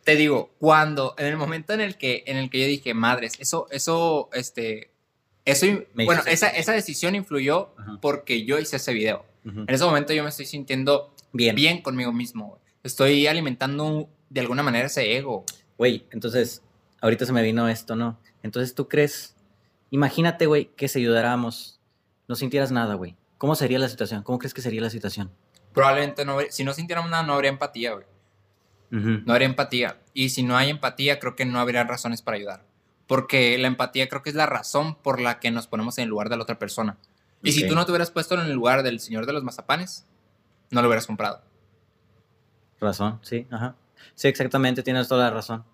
te 0.05 0.17
digo, 0.17 0.51
cuando, 0.59 1.15
en 1.19 1.27
el 1.27 1.37
momento 1.37 1.73
en 1.73 1.81
el 1.81 1.99
que, 1.99 2.23
en 2.27 2.37
el 2.37 2.49
que 2.49 2.61
yo 2.61 2.67
dije, 2.67 2.95
madres, 2.95 3.35
eso, 3.39 3.67
eso, 3.71 4.31
este, 4.33 4.91
eso, 5.45 5.67
Me 5.95 6.05
bueno, 6.07 6.23
esa, 6.27 6.49
esa 6.49 6.73
decisión 6.73 7.15
influyó 7.15 7.71
Ajá. 7.77 7.99
porque 8.01 8.45
yo 8.45 8.59
hice 8.59 8.77
ese 8.77 8.93
video. 8.93 9.25
En 9.45 9.69
ese 9.69 9.85
momento 9.85 10.13
yo 10.13 10.23
me 10.23 10.29
estoy 10.29 10.45
sintiendo 10.45 11.15
Bien. 11.33 11.57
bien 11.57 11.81
conmigo 11.83 12.13
mismo. 12.13 12.59
Estoy 12.83 13.27
alimentando 13.27 14.09
de 14.29 14.41
alguna 14.41 14.63
manera 14.63 14.87
ese 14.87 15.17
ego. 15.17 15.45
Güey, 15.79 16.05
entonces, 16.11 16.63
ahorita 17.01 17.25
se 17.25 17.33
me 17.33 17.43
vino 17.43 17.67
esto, 17.69 17.97
¿no? 17.97 18.19
Entonces, 18.43 18.75
¿tú 18.75 18.89
crees? 18.89 19.37
Imagínate, 19.91 20.47
güey, 20.47 20.67
que 20.77 20.89
si 20.89 21.01
ayudáramos, 21.01 21.81
no 22.29 22.35
sintieras 22.35 22.71
nada, 22.71 22.95
güey. 22.95 23.17
¿Cómo 23.39 23.55
sería 23.55 23.79
la 23.79 23.89
situación? 23.89 24.23
¿Cómo 24.23 24.39
crees 24.39 24.55
que 24.55 24.63
sería 24.63 24.81
la 24.81 24.91
situación? 24.91 25.31
Probablemente 25.73 26.25
no, 26.25 26.39
si 26.51 26.65
no 26.65 26.75
sintiéramos 26.75 27.11
nada, 27.11 27.23
no 27.23 27.35
habría 27.35 27.51
empatía, 27.51 27.93
güey. 27.93 28.07
No 28.91 29.33
habría 29.33 29.47
empatía. 29.47 30.01
Y 30.15 30.31
si 30.31 30.43
no 30.43 30.57
hay 30.57 30.71
empatía, 30.71 31.19
creo 31.19 31.37
que 31.37 31.45
no 31.45 31.61
habría 31.61 31.85
razones 31.85 32.23
para 32.23 32.37
ayudar. 32.37 32.65
Porque 33.07 33.57
la 33.59 33.69
empatía 33.69 34.09
creo 34.09 34.23
que 34.23 34.31
es 34.31 34.37
la 34.37 34.47
razón 34.47 34.95
por 34.95 35.21
la 35.21 35.41
que 35.41 35.51
nos 35.51 35.67
ponemos 35.67 35.99
en 35.99 36.05
el 36.05 36.11
lugar 36.11 36.31
de 36.31 36.37
la 36.37 36.43
otra 36.43 36.59
persona. 36.59 36.97
Y 37.43 37.53
si 37.53 37.67
tú 37.67 37.75
no 37.75 37.85
te 37.85 37.93
hubieras 37.93 38.11
puesto 38.11 38.35
en 38.35 38.41
el 38.41 38.53
lugar 38.53 38.83
del 38.83 38.99
señor 38.99 39.27
de 39.27 39.33
los 39.33 39.45
mazapanes, 39.45 40.07
no 40.71 40.83
lo 40.83 40.89
hubieras 40.89 41.07
comprado. 41.07 41.43
Razón, 42.81 43.21
sí, 43.23 43.47
ajá. 43.51 43.77
Sí, 44.15 44.29
exactamente, 44.29 44.83
tienes 44.83 45.09
toda 45.09 45.25
la 45.25 45.31
razón. 45.31 45.65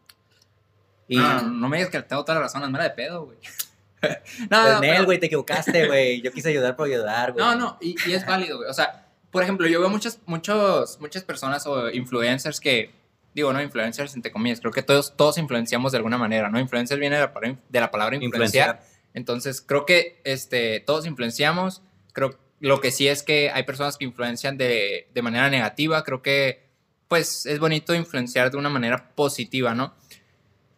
Y... 1.09 1.17
No, 1.17 1.43
no, 1.43 1.69
me 1.69 1.77
digas 1.79 1.91
que 1.91 2.03
tengo 2.03 2.25
toda 2.25 2.37
la 2.39 2.45
razón, 2.45 2.63
hazme 2.63 2.79
la 2.79 2.85
de 2.85 2.91
pedo, 2.91 3.27
güey. 3.27 3.39
no, 4.03 4.09
Pues, 4.49 4.51
no, 4.51 4.81
Nel, 4.81 4.91
pero- 4.93 5.05
güey, 5.05 5.19
te 5.21 5.27
equivocaste, 5.27 5.87
güey. 5.87 6.21
Yo 6.23 6.33
quise 6.33 6.49
ayudar 6.51 6.77
por 6.77 6.87
ayudar, 6.87 7.33
güey. 7.33 7.45
no, 7.45 7.55
no, 7.55 7.79
y, 7.81 7.95
y 8.09 8.13
es 8.15 8.27
válido, 8.27 8.59
güey. 8.59 8.69
O 8.71 8.75
sea, 8.75 9.07
por 9.31 9.43
ejemplo, 9.43 9.67
yo 9.67 9.81
veo 9.81 9.91
muchas, 9.91 10.21
muchos, 10.27 11.01
muchas 11.01 11.25
personas 11.25 11.67
o 11.67 11.91
influencers 11.91 12.61
que, 12.61 12.93
digo, 13.35 13.53
no 13.53 13.61
influencers 13.63 14.15
entre 14.15 14.31
comillas, 14.31 14.61
creo 14.61 14.73
que 14.73 14.83
todos, 14.83 15.17
todos 15.17 15.39
influenciamos 15.39 15.93
de 15.93 15.99
alguna 15.99 16.19
manera, 16.19 16.49
¿no? 16.51 16.61
Influencer 16.61 16.99
viene 16.99 17.17
de 17.17 17.23
la, 17.23 17.33
palabra- 17.33 17.59
de 17.69 17.81
la 17.81 17.91
palabra 17.91 18.17
influenciar. 18.17 18.83
Entonces, 19.13 19.61
creo 19.61 19.87
que 19.87 20.21
este, 20.25 20.81
todos 20.81 21.07
influenciamos. 21.07 21.83
Creo 22.13 22.39
lo 22.61 22.81
que 22.81 22.91
sí 22.93 23.09
es 23.09 23.23
que 23.23 23.51
hay 23.51 23.65
personas 23.65 23.97
que 23.99 24.05
influencian 24.05 24.57
de, 24.57 25.09
de 25.13 25.23
manera 25.23 25.51
negativa. 25.51 26.03
Creo 26.05 26.23
que, 26.23 26.65
pues, 27.09 27.45
es 27.47 27.59
bonito 27.59 27.95
influenciar 27.95 28.51
de 28.51 28.57
una 28.57 28.71
manera 28.71 29.11
positiva, 29.15 29.75
¿no? 29.75 29.95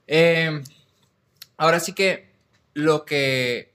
Eh, 0.07 0.63
ahora 1.57 1.81
sí 1.81 1.93
que 1.93 2.29
lo 2.75 3.05
que 3.05 3.73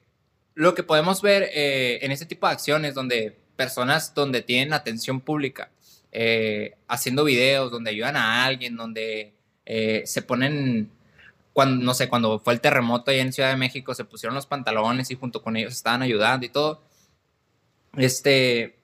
lo 0.54 0.76
que 0.76 0.84
podemos 0.84 1.22
ver 1.22 1.50
eh, 1.54 2.00
en 2.04 2.12
este 2.12 2.26
tipo 2.26 2.48
de 2.48 2.54
acciones 2.54 2.94
donde 2.94 3.38
personas 3.56 4.14
donde 4.14 4.42
tienen 4.42 4.74
atención 4.74 5.22
pública, 5.22 5.70
eh, 6.12 6.76
haciendo 6.88 7.24
videos, 7.24 7.72
donde 7.72 7.92
ayudan 7.92 8.16
a 8.16 8.46
alguien, 8.46 8.76
donde 8.76 9.34
eh, 9.66 10.04
se 10.06 10.22
ponen, 10.22 10.90
cuando, 11.54 11.84
no 11.84 11.94
sé, 11.94 12.10
cuando 12.10 12.40
fue 12.40 12.54
el 12.54 12.62
terremoto 12.62 13.12
allá 13.12 13.22
en 13.22 13.34
Ciudad 13.34 13.52
de 13.52 13.58
México, 13.58 13.94
se 13.94 14.06
pusieron 14.06 14.36
los 14.36 14.46
pantalones 14.46 15.12
y 15.12 15.16
junto 15.16 15.42
con 15.42 15.58
ellos 15.58 15.74
estaban 15.74 16.02
ayudando 16.02 16.46
y 16.46 16.50
todo. 16.50 16.84
Este, 17.98 18.76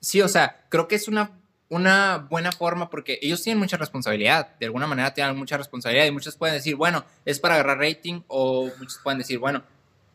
sí, 0.00 0.20
o 0.22 0.28
sea, 0.28 0.64
creo 0.68 0.88
que 0.88 0.96
es 0.96 1.08
una, 1.08 1.39
una 1.70 2.26
buena 2.28 2.50
forma 2.52 2.90
porque 2.90 3.18
ellos 3.22 3.42
tienen 3.42 3.60
mucha 3.60 3.76
responsabilidad, 3.76 4.58
de 4.58 4.66
alguna 4.66 4.88
manera 4.88 5.14
tienen 5.14 5.36
mucha 5.36 5.56
responsabilidad 5.56 6.04
y 6.04 6.10
muchos 6.10 6.36
pueden 6.36 6.56
decir, 6.56 6.74
bueno, 6.74 7.04
es 7.24 7.38
para 7.38 7.54
agarrar 7.54 7.78
rating 7.78 8.22
o 8.26 8.68
muchos 8.78 8.98
pueden 9.02 9.18
decir, 9.18 9.38
bueno, 9.38 9.62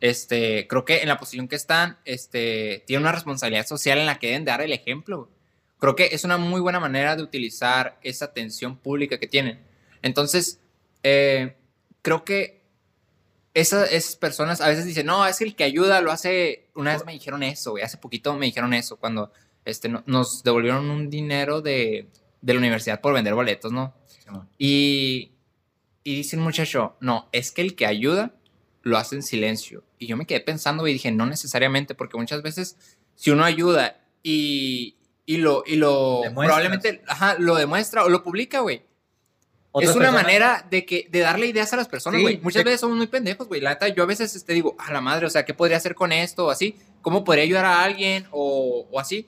este, 0.02 0.68
creo 0.68 0.84
que 0.84 1.00
en 1.00 1.08
la 1.08 1.18
posición 1.18 1.48
que 1.48 1.56
están, 1.56 1.98
este, 2.04 2.84
tienen 2.86 3.04
una 3.04 3.14
responsabilidad 3.14 3.66
social 3.66 3.98
en 3.98 4.06
la 4.06 4.20
que 4.20 4.28
deben 4.28 4.44
dar 4.44 4.62
el 4.62 4.74
ejemplo. 4.74 5.30
Creo 5.80 5.96
que 5.96 6.10
es 6.12 6.26
una 6.26 6.38
muy 6.38 6.60
buena 6.60 6.82
manera 6.82 7.16
de 7.16 7.24
utilizar 7.24 7.98
esa 8.02 8.26
atención 8.26 8.78
pública 8.78 9.18
que 9.18 9.28
tienen. 9.28 9.60
Entonces, 10.02 10.60
eh, 11.04 11.56
creo 12.02 12.26
que 12.26 12.62
esas, 13.54 14.18
personas 14.18 14.60
a 14.60 14.68
veces 14.68 14.86
dicen, 14.86 15.06
no, 15.06 15.26
es 15.26 15.38
que 15.38 15.46
el 15.46 15.56
que 15.56 15.64
ayuda 15.64 16.02
lo 16.02 16.12
hace, 16.12 16.68
una 16.76 16.92
vez 16.92 17.06
me 17.06 17.14
dijeron 17.14 17.44
eso, 17.44 17.72
güey, 17.72 17.84
hace 17.84 17.98
poquito 17.98 18.36
me 18.36 18.46
dijeron 18.46 18.74
eso, 18.74 18.98
cuando 18.98 19.32
este, 19.66 19.90
nos 19.90 20.44
devolvieron 20.44 20.90
un 20.90 21.10
dinero 21.10 21.62
de, 21.62 22.08
de 22.42 22.54
la 22.54 22.60
universidad 22.60 23.02
por 23.02 23.14
vender 23.14 23.34
boletos, 23.34 23.72
¿no? 23.72 23.94
y, 24.58 25.32
y 26.04 26.16
dice 26.16 26.38
un 26.38 26.44
muchacho, 26.44 26.96
no, 27.00 27.28
es 27.32 27.52
que 27.52 27.62
el 27.62 27.76
que 27.76 27.86
ayuda 27.86 28.34
lo 28.84 28.98
hace 28.98 29.16
en 29.16 29.24
silencio. 29.24 29.84
Y 29.98 30.08
yo 30.08 30.16
me 30.18 30.26
quedé 30.26 30.40
pensando 30.40 30.88
y 30.88 30.94
dije, 30.94 31.12
no 31.12 31.26
necesariamente, 31.26 31.96
porque 31.96 32.18
muchas 32.18 32.42
veces 32.44 32.78
si 33.16 33.32
uno 33.32 33.44
ayuda 33.44 34.00
y, 34.22 34.96
y 35.26 35.38
lo, 35.38 35.64
y 35.66 35.76
lo 35.76 36.22
probablemente 36.36 37.02
ajá, 37.08 37.36
lo 37.40 37.56
demuestra 37.56 38.06
o 38.06 38.10
lo 38.10 38.24
publica, 38.24 38.60
güey. 38.60 38.84
Es 39.82 39.94
una 39.94 40.12
manera 40.12 40.66
de 40.70 40.86
que 40.86 41.08
de 41.12 41.20
darle 41.20 41.48
ideas 41.48 41.74
a 41.74 41.76
las 41.76 41.90
personas, 41.90 42.22
güey. 42.22 42.40
Muchas 42.42 42.64
veces 42.64 42.80
somos 42.80 42.96
muy 42.96 43.08
pendejos, 43.08 43.48
güey. 43.48 43.60
La 43.60 43.72
neta, 43.72 43.90
yo 43.90 44.04
a 44.04 44.06
veces 44.06 44.32
te 44.32 44.38
este, 44.38 44.54
digo, 44.54 44.76
a 44.80 44.94
la 44.94 45.02
madre, 45.02 45.26
o 45.26 45.30
sea, 45.30 45.44
¿qué 45.44 45.54
podría 45.54 45.78
hacer 45.78 45.96
con 45.96 46.14
esto 46.14 46.46
o 46.46 46.50
así? 46.50 46.78
¿Cómo 47.02 47.26
podría 47.26 47.44
ayudar 47.44 47.66
a 47.66 47.84
alguien 47.84 48.26
o, 48.32 48.88
o 48.90 49.00
así? 49.00 49.28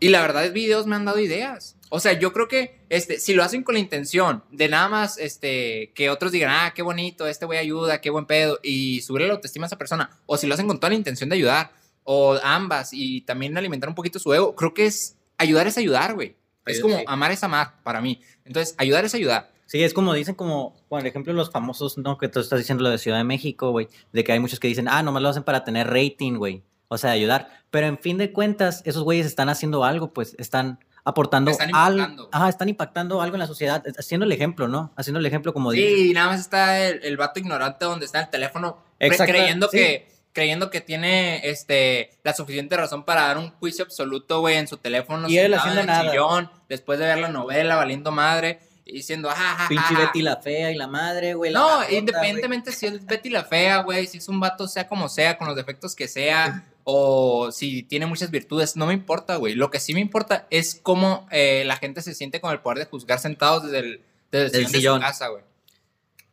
Y 0.00 0.08
la 0.08 0.22
verdad, 0.22 0.44
es 0.44 0.52
videos 0.52 0.86
me 0.86 0.96
han 0.96 1.04
dado 1.04 1.18
ideas. 1.18 1.76
O 1.90 2.00
sea, 2.00 2.18
yo 2.18 2.32
creo 2.32 2.48
que 2.48 2.80
este, 2.88 3.20
si 3.20 3.34
lo 3.34 3.42
hacen 3.42 3.62
con 3.62 3.74
la 3.74 3.80
intención 3.80 4.42
de 4.50 4.68
nada 4.68 4.88
más 4.88 5.18
este, 5.18 5.92
que 5.94 6.08
otros 6.08 6.32
digan, 6.32 6.50
ah, 6.50 6.72
qué 6.74 6.82
bonito, 6.82 7.26
este 7.26 7.46
güey 7.46 7.58
ayuda, 7.58 8.00
qué 8.00 8.10
buen 8.10 8.26
pedo, 8.26 8.58
y 8.62 9.02
subir 9.02 9.26
la 9.26 9.34
autoestima 9.34 9.66
a 9.66 9.68
esa 9.68 9.78
persona, 9.78 10.10
o 10.26 10.36
si 10.36 10.46
lo 10.46 10.54
hacen 10.54 10.66
con 10.66 10.78
toda 10.78 10.90
la 10.90 10.96
intención 10.96 11.28
de 11.28 11.36
ayudar, 11.36 11.72
o 12.04 12.38
ambas, 12.42 12.90
y 12.92 13.20
también 13.22 13.56
alimentar 13.58 13.88
un 13.88 13.94
poquito 13.94 14.18
su 14.18 14.32
ego, 14.32 14.54
creo 14.54 14.72
que 14.72 14.86
es 14.86 15.16
ayudar 15.36 15.66
es 15.66 15.76
ayudar, 15.78 16.14
güey. 16.14 16.36
Es 16.66 16.80
como 16.80 16.98
amar 17.06 17.32
es 17.32 17.42
amar 17.42 17.82
para 17.82 18.00
mí. 18.00 18.20
Entonces, 18.44 18.74
ayudar 18.78 19.04
es 19.04 19.14
ayudar. 19.14 19.50
Sí, 19.66 19.82
es 19.82 19.94
como 19.94 20.14
dicen, 20.14 20.34
como, 20.34 20.76
por 20.88 21.04
ejemplo, 21.06 21.32
los 21.32 21.50
famosos, 21.50 21.96
¿no? 21.98 22.18
Que 22.18 22.28
tú 22.28 22.40
estás 22.40 22.58
diciendo 22.58 22.82
lo 22.82 22.90
de 22.90 22.98
Ciudad 22.98 23.18
de 23.18 23.24
México, 23.24 23.70
güey, 23.70 23.88
de 24.12 24.24
que 24.24 24.32
hay 24.32 24.40
muchos 24.40 24.60
que 24.60 24.68
dicen, 24.68 24.88
ah, 24.88 25.02
nomás 25.02 25.22
lo 25.22 25.28
hacen 25.28 25.44
para 25.44 25.64
tener 25.64 25.88
rating, 25.88 26.34
güey. 26.34 26.62
O 26.92 26.98
sea, 26.98 27.12
ayudar. 27.12 27.48
Pero 27.70 27.86
en 27.86 27.98
fin 27.98 28.18
de 28.18 28.32
cuentas, 28.32 28.82
esos 28.84 29.04
güeyes 29.04 29.24
están 29.24 29.48
haciendo 29.48 29.84
algo, 29.84 30.12
pues 30.12 30.34
están 30.38 30.80
aportando 31.04 31.52
algo. 31.72 32.28
Ajá, 32.32 32.48
están 32.48 32.68
impactando 32.68 33.22
algo 33.22 33.36
en 33.36 33.40
la 33.40 33.46
sociedad, 33.46 33.82
haciendo 33.96 34.26
el 34.26 34.32
ejemplo, 34.32 34.66
¿no? 34.66 34.92
Haciendo 34.96 35.20
el 35.20 35.26
ejemplo 35.26 35.54
como 35.54 35.70
dice. 35.70 35.86
Sí, 35.86 36.10
y 36.10 36.12
nada 36.12 36.30
más 36.30 36.40
está 36.40 36.80
el, 36.80 37.00
el, 37.04 37.16
vato 37.16 37.38
ignorante 37.38 37.84
donde 37.84 38.06
está 38.06 38.20
el 38.20 38.30
teléfono 38.30 38.82
creyendo 38.98 39.70
que 39.70 40.10
creyendo 40.32 40.70
que 40.70 40.80
tiene 40.80 41.48
este 41.48 42.18
la 42.22 42.34
suficiente 42.34 42.76
razón 42.76 43.04
para 43.04 43.22
dar 43.22 43.38
un 43.38 43.50
juicio 43.50 43.84
absoluto, 43.84 44.40
güey, 44.40 44.56
en 44.56 44.68
su 44.68 44.76
teléfono 44.76 45.28
y 45.28 45.38
él 45.38 45.54
haciendo 45.54 45.84
nada. 45.84 46.10
Sillón, 46.10 46.50
después 46.68 46.98
de 46.98 47.06
ver 47.06 47.18
la 47.18 47.28
novela 47.28 47.76
valiendo 47.76 48.12
madre 48.12 48.60
y 48.84 48.94
diciendo, 48.94 49.30
ajá, 49.30 49.68
Pinche 49.68 49.94
Betty 49.94 50.22
la 50.22 50.36
fea 50.36 50.70
y 50.72 50.76
la 50.76 50.86
madre, 50.86 51.34
güey. 51.34 51.52
No, 51.52 51.88
independientemente 51.88 52.72
si 52.72 52.86
es 52.86 53.04
Betty 53.06 53.30
la 53.30 53.44
fea, 53.44 53.82
güey, 53.82 54.06
si 54.06 54.18
es 54.18 54.28
un 54.28 54.40
vato 54.40 54.66
sea 54.68 54.88
como 54.88 55.08
sea, 55.08 55.38
con 55.38 55.46
los 55.46 55.56
defectos 55.56 55.94
que 55.94 56.08
sea, 56.08 56.64
o 56.84 57.52
si 57.52 57.82
tiene 57.82 58.06
muchas 58.06 58.30
virtudes, 58.30 58.76
no 58.76 58.86
me 58.86 58.94
importa, 58.94 59.36
güey. 59.36 59.54
Lo 59.54 59.70
que 59.70 59.80
sí 59.80 59.94
me 59.94 60.00
importa 60.00 60.46
es 60.50 60.80
cómo 60.82 61.26
eh, 61.30 61.64
la 61.66 61.76
gente 61.76 62.02
se 62.02 62.14
siente 62.14 62.40
con 62.40 62.52
el 62.52 62.60
poder 62.60 62.78
de 62.78 62.84
juzgar 62.86 63.18
sentados 63.18 63.64
desde 63.64 63.78
el, 63.78 64.00
desde 64.30 64.58
el, 64.58 64.66
sillón, 64.66 65.00
de 65.00 65.06
su 65.06 65.10
casa, 65.10 65.28
güey. 65.28 65.42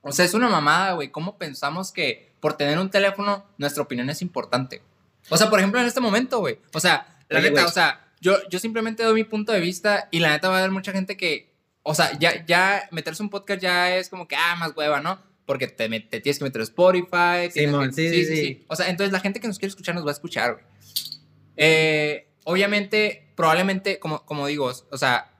O 0.01 0.11
sea, 0.11 0.25
es 0.25 0.33
una 0.33 0.49
mamada, 0.49 0.93
güey. 0.93 1.09
¿Cómo 1.09 1.37
pensamos 1.37 1.91
que 1.91 2.33
por 2.39 2.53
tener 2.53 2.79
un 2.79 2.89
teléfono 2.89 3.45
nuestra 3.57 3.83
opinión 3.83 4.09
es 4.09 4.21
importante? 4.21 4.81
O 5.29 5.37
sea, 5.37 5.49
por 5.49 5.59
ejemplo, 5.59 5.79
en 5.79 5.87
este 5.87 5.99
momento, 5.99 6.39
güey. 6.39 6.59
O 6.73 6.79
sea, 6.79 7.07
la 7.29 7.41
neta, 7.41 7.65
o 7.65 7.71
sea, 7.71 8.07
yo, 8.21 8.37
yo 8.49 8.59
simplemente 8.59 9.03
doy 9.03 9.15
mi 9.15 9.23
punto 9.23 9.51
de 9.51 9.59
vista 9.59 10.07
y 10.11 10.19
la 10.19 10.29
neta 10.29 10.49
va 10.49 10.55
a 10.55 10.59
haber 10.59 10.71
mucha 10.71 10.91
gente 10.91 11.17
que, 11.17 11.51
o 11.83 11.93
sea, 11.93 12.17
ya, 12.19 12.45
ya 12.45 12.87
meterse 12.91 13.21
un 13.21 13.29
podcast 13.29 13.61
ya 13.61 13.95
es 13.95 14.09
como 14.09 14.27
que, 14.27 14.35
ah, 14.35 14.55
más 14.55 14.71
hueva, 14.75 15.01
¿no? 15.01 15.19
Porque 15.47 15.67
te, 15.67 15.89
te 16.01 16.19
tienes 16.19 16.37
que 16.37 16.43
meter 16.43 16.61
a 16.61 16.65
Spotify. 16.65 17.49
sí, 17.49 17.65
sí, 17.93 18.25
sí, 18.25 18.35
sí, 18.35 18.65
O 18.67 18.75
sea, 18.75 18.89
entonces 18.89 19.11
la 19.11 19.21
gente 19.21 19.39
que 19.39 19.47
nos 19.47 19.57
quiere 19.57 19.69
escuchar 19.69 19.95
nos 19.95 20.05
va 20.05 20.09
a 20.09 20.13
escuchar, 20.13 20.53
güey. 20.53 20.65
Eh, 21.55 22.27
obviamente, 22.43 23.31
probablemente, 23.35 23.97
como, 23.97 24.23
como 24.25 24.45
digo, 24.45 24.71
o 24.91 24.97
sea, 24.97 25.31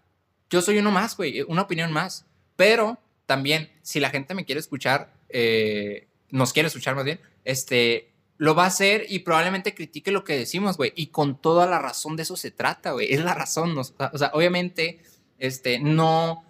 yo 0.49 0.61
soy 0.61 0.79
uno 0.79 0.91
más, 0.91 1.15
güey, 1.17 1.41
una 1.41 1.63
opinión 1.63 1.91
más. 1.91 2.25
Pero 2.55 2.99
también, 3.27 3.69
si 3.83 3.99
la 3.99 4.09
gente 4.09 4.33
me 4.33 4.45
quiere 4.45 4.59
escuchar, 4.59 5.13
eh, 5.29 6.07
nos 6.29 6.53
quiere 6.53 6.67
escuchar 6.67 6.95
más 6.95 7.03
bien, 7.03 7.19
este, 7.43 8.13
lo 8.37 8.55
va 8.55 8.63
a 8.63 8.67
hacer 8.67 9.05
y 9.09 9.19
probablemente 9.19 9.75
critique 9.75 10.11
lo 10.11 10.23
que 10.23 10.37
decimos, 10.37 10.77
güey. 10.77 10.93
Y 10.95 11.07
con 11.07 11.39
toda 11.41 11.67
la 11.67 11.79
razón 11.79 12.15
de 12.15 12.23
eso 12.23 12.37
se 12.37 12.49
trata, 12.49 12.91
güey. 12.91 13.13
Es 13.13 13.19
la 13.19 13.33
razón. 13.33 13.77
o 13.77 13.83
sea, 13.83 14.31
obviamente, 14.33 15.01
este, 15.37 15.79
no 15.79 16.46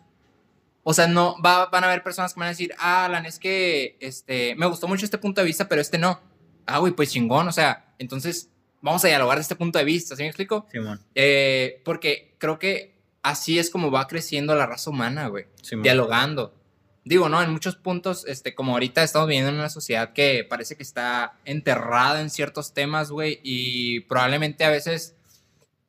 o 0.89 0.93
sea, 0.93 1.05
no, 1.05 1.35
va, 1.45 1.65
van 1.65 1.83
a 1.83 1.87
haber 1.87 2.01
personas 2.01 2.33
que 2.33 2.39
van 2.39 2.47
a 2.47 2.51
decir, 2.51 2.73
ah, 2.79 3.03
Alan, 3.03 3.25
es 3.25 3.39
que 3.39 3.97
este, 3.99 4.55
me 4.55 4.67
gustó 4.67 4.87
mucho 4.87 5.03
este 5.03 5.17
punto 5.17 5.41
de 5.41 5.47
vista, 5.47 5.67
pero 5.67 5.81
este 5.81 5.97
no. 5.97 6.21
Ah, 6.65 6.77
güey, 6.77 6.93
pues 6.93 7.11
chingón, 7.11 7.45
o 7.45 7.51
sea, 7.51 7.93
entonces 7.99 8.51
vamos 8.79 9.03
a 9.03 9.09
dialogar 9.09 9.37
de 9.37 9.41
este 9.41 9.57
punto 9.57 9.79
de 9.79 9.83
vista, 9.83 10.15
¿sí 10.15 10.21
me 10.21 10.29
explico? 10.29 10.65
Simón. 10.71 11.01
Eh, 11.13 11.81
porque 11.83 12.35
creo 12.37 12.57
que 12.57 13.01
así 13.21 13.59
es 13.59 13.69
como 13.69 13.91
va 13.91 14.07
creciendo 14.07 14.55
la 14.55 14.65
raza 14.65 14.89
humana, 14.89 15.27
güey. 15.27 15.47
Dialogando. 15.83 16.55
Digo, 17.03 17.27
¿no? 17.27 17.43
En 17.43 17.51
muchos 17.51 17.75
puntos, 17.75 18.25
este, 18.25 18.55
como 18.55 18.71
ahorita 18.71 19.03
estamos 19.03 19.27
viviendo 19.27 19.49
en 19.49 19.57
una 19.57 19.69
sociedad 19.69 20.13
que 20.13 20.45
parece 20.45 20.77
que 20.77 20.83
está 20.83 21.33
enterrada 21.43 22.21
en 22.21 22.29
ciertos 22.29 22.73
temas, 22.73 23.11
güey, 23.11 23.41
y 23.43 23.99
probablemente 24.01 24.63
a 24.63 24.69
veces 24.69 25.17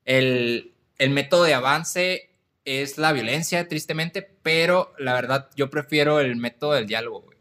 el, 0.05 0.75
el 0.99 1.11
método 1.11 1.45
de 1.45 1.55
avance 1.55 2.29
es 2.69 2.99
la 2.99 3.13
violencia, 3.13 3.67
tristemente, 3.69 4.23
pero 4.43 4.93
la 4.99 5.15
verdad 5.15 5.49
yo 5.57 5.71
prefiero 5.71 6.21
el 6.21 6.37
método 6.37 6.73
del 6.73 6.87
diálogo, 6.87 7.23
güey. 7.23 7.39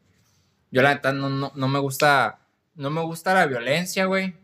Yo 0.72 0.82
la 0.82 0.96
verdad 0.96 1.14
no, 1.14 1.30
no, 1.30 1.68
me 1.68 1.80
gusta, 1.80 2.48
no 2.76 2.90
me 2.90 3.02
gusta 3.02 3.34
la 3.34 3.46
violencia, 3.46 4.06
güey. 4.06 4.36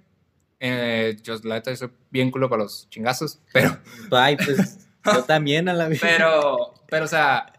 Eh, 0.60 1.18
yo 1.24 1.36
la 1.44 1.56
verdad 1.56 1.76
soy 1.76 1.90
bien 2.10 2.32
culo 2.32 2.50
para 2.50 2.64
los 2.64 2.90
chingazos, 2.90 3.40
pero... 3.52 3.78
Ay, 4.12 4.38
pues 4.38 4.88
yo 5.06 5.24
también 5.28 5.70
a 5.70 5.74
la 5.74 5.88
vida. 5.88 6.00
Pero, 6.02 6.74
pero 6.90 7.06
o 7.06 7.08
sea, 7.08 7.54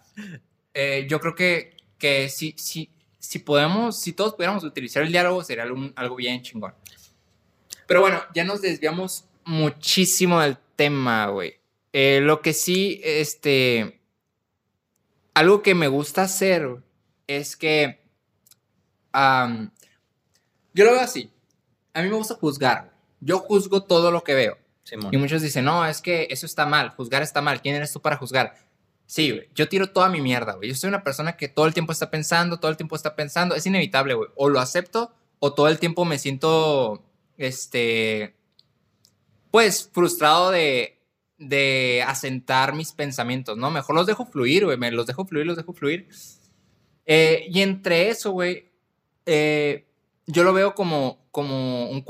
eh, 0.72 1.06
yo 1.08 1.20
creo 1.20 1.34
que, 1.34 1.76
que 1.98 2.28
si, 2.28 2.54
si, 2.56 2.90
si 3.18 3.38
podemos, 3.38 4.00
si 4.00 4.12
todos 4.12 4.34
pudiéramos 4.34 4.64
utilizar 4.64 5.02
el 5.02 5.12
diálogo, 5.12 5.42
sería 5.44 5.64
algo 5.64 6.16
bien 6.16 6.42
chingón. 6.42 6.74
Pero 7.86 8.00
bueno, 8.00 8.22
ya 8.34 8.44
nos 8.44 8.62
desviamos 8.62 9.26
muchísimo 9.44 10.40
del 10.40 10.56
tema, 10.76 11.26
güey. 11.26 11.63
Eh, 11.96 12.20
lo 12.20 12.42
que 12.42 12.52
sí, 12.52 13.00
este, 13.04 14.00
algo 15.32 15.62
que 15.62 15.76
me 15.76 15.86
gusta 15.86 16.22
hacer 16.22 16.82
es 17.28 17.56
que 17.56 18.00
yo 19.12 20.84
lo 20.84 20.90
veo 20.90 21.00
así. 21.00 21.30
A 21.92 22.02
mí 22.02 22.08
me 22.08 22.16
gusta 22.16 22.34
juzgar. 22.34 22.92
Yo 23.20 23.38
juzgo 23.38 23.84
todo 23.84 24.10
lo 24.10 24.24
que 24.24 24.34
veo. 24.34 24.58
Y 25.12 25.16
muchos 25.18 25.40
dicen, 25.40 25.64
no, 25.64 25.86
es 25.86 26.02
que 26.02 26.26
eso 26.30 26.46
está 26.46 26.66
mal, 26.66 26.90
juzgar 26.90 27.22
está 27.22 27.40
mal. 27.40 27.62
¿Quién 27.62 27.76
eres 27.76 27.92
tú 27.92 28.02
para 28.02 28.16
juzgar? 28.16 28.56
Sí, 29.06 29.30
güey. 29.30 29.48
Yo 29.54 29.68
tiro 29.68 29.92
toda 29.92 30.08
mi 30.08 30.20
mierda, 30.20 30.54
güey. 30.54 30.70
Yo 30.70 30.74
soy 30.74 30.88
una 30.88 31.04
persona 31.04 31.36
que 31.36 31.46
todo 31.46 31.66
el 31.66 31.74
tiempo 31.74 31.92
está 31.92 32.10
pensando, 32.10 32.58
todo 32.58 32.72
el 32.72 32.76
tiempo 32.76 32.96
está 32.96 33.14
pensando. 33.14 33.54
Es 33.54 33.66
inevitable, 33.66 34.14
güey. 34.14 34.30
O 34.34 34.48
lo 34.48 34.58
acepto 34.58 35.14
o 35.38 35.54
todo 35.54 35.68
el 35.68 35.78
tiempo 35.78 36.04
me 36.04 36.18
siento, 36.18 37.04
este, 37.38 38.34
pues 39.52 39.88
frustrado 39.92 40.50
de, 40.50 40.93
de 41.38 42.04
asentar 42.06 42.74
mis 42.74 42.92
pensamientos, 42.92 43.56
¿no? 43.56 43.70
Mejor 43.70 43.96
los 43.96 44.06
dejo 44.06 44.26
fluir, 44.26 44.64
güey, 44.64 44.78
me 44.78 44.90
los 44.90 45.06
dejo 45.06 45.24
fluir, 45.24 45.46
los 45.46 45.56
dejo 45.56 45.72
fluir. 45.72 46.08
Eh, 47.06 47.46
y 47.50 47.60
entre 47.60 48.08
eso, 48.08 48.30
güey, 48.30 48.70
eh, 49.26 49.86
yo 50.26 50.44
lo 50.44 50.52
veo 50.52 50.74
como, 50.74 51.26
como 51.30 51.90
un, 51.90 52.04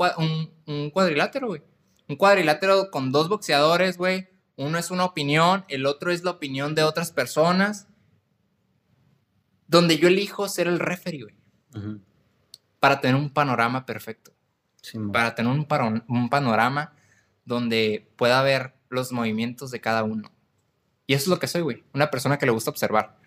un, 0.67 0.89
cuadrilátero, 0.91 1.47
güey. 1.47 1.63
Un 2.07 2.15
cuadrilátero 2.15 2.91
con 2.91 3.11
dos 3.11 3.29
boxeadores, 3.29 3.97
güey. 3.97 4.29
Uno 4.57 4.77
es 4.77 4.91
una 4.91 5.05
opinión, 5.05 5.65
el 5.67 5.85
otro 5.85 6.11
es 6.11 6.23
la 6.23 6.31
opinión 6.31 6.75
de 6.75 6.83
otras 6.83 7.11
personas. 7.11 7.87
Donde 9.67 9.97
yo 9.97 10.07
elijo 10.07 10.47
ser 10.47 10.67
el 10.67 10.79
referee, 10.79 11.23
güey. 11.23 11.35
Para 12.79 13.01
tener 13.01 13.15
un 13.15 13.31
panorama 13.31 13.85
perfecto. 13.85 14.31
para 15.11 15.33
tener 15.33 15.51
un, 15.51 15.67
un 16.07 16.29
panorama 16.29 16.93
donde 17.43 18.07
pueda 18.15 18.41
ver 18.43 18.75
los 18.95 19.11
movimientos 19.11 19.71
de 19.71 19.81
cada 19.81 20.03
uno. 20.03 20.31
Y 21.07 21.13
eso 21.13 21.23
es 21.23 21.27
lo 21.27 21.39
que 21.39 21.47
soy, 21.47 21.61
güey, 21.61 21.83
una 21.93 22.09
persona 22.09 22.37
que 22.37 22.45
le 22.45 22.51
gusta 22.51 22.71
observar. 22.71 23.17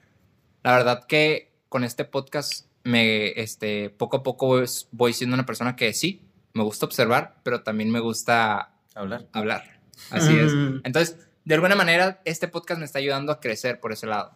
La 0.62 0.72
verdad 0.76 1.04
que 1.06 1.52
con 1.68 1.84
este 1.84 2.04
podcast 2.04 2.66
me, 2.82 3.28
este, 3.40 3.90
poco 3.90 4.18
a 4.18 4.22
poco 4.22 4.60
voy 4.90 5.12
siendo 5.12 5.34
una 5.34 5.46
persona 5.46 5.76
que 5.76 5.92
sí, 5.92 6.28
me 6.54 6.62
gusta 6.62 6.87
observar, 6.87 7.40
pero 7.44 7.62
también 7.62 7.90
me 7.90 8.00
gusta 8.00 8.75
hablar. 8.94 9.28
Hablar. 9.32 9.80
Así 10.10 10.37
es. 10.37 10.52
Entonces, 10.84 11.28
de 11.44 11.54
alguna 11.54 11.76
manera, 11.76 12.20
este 12.25 12.48
podcast 12.48 12.78
me 12.78 12.84
está 12.84 12.98
ayudando 12.98 13.32
a 13.32 13.40
crecer 13.40 13.80
por 13.80 13.92
ese 13.92 14.06
lado. 14.06 14.32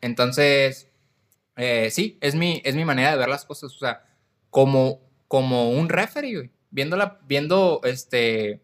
Entonces, 0.00 0.88
eh, 1.56 1.90
sí, 1.90 2.18
es 2.20 2.34
mi, 2.34 2.62
es 2.64 2.74
mi 2.74 2.84
manera 2.84 3.10
de 3.10 3.18
ver 3.18 3.28
las 3.28 3.44
cosas, 3.44 3.74
o 3.74 3.78
sea, 3.78 4.04
como, 4.50 5.00
como 5.28 5.70
un 5.70 5.88
referee, 5.88 6.34
güey. 6.34 6.50
Viéndola, 6.70 7.20
viendo 7.26 7.80
este, 7.84 8.62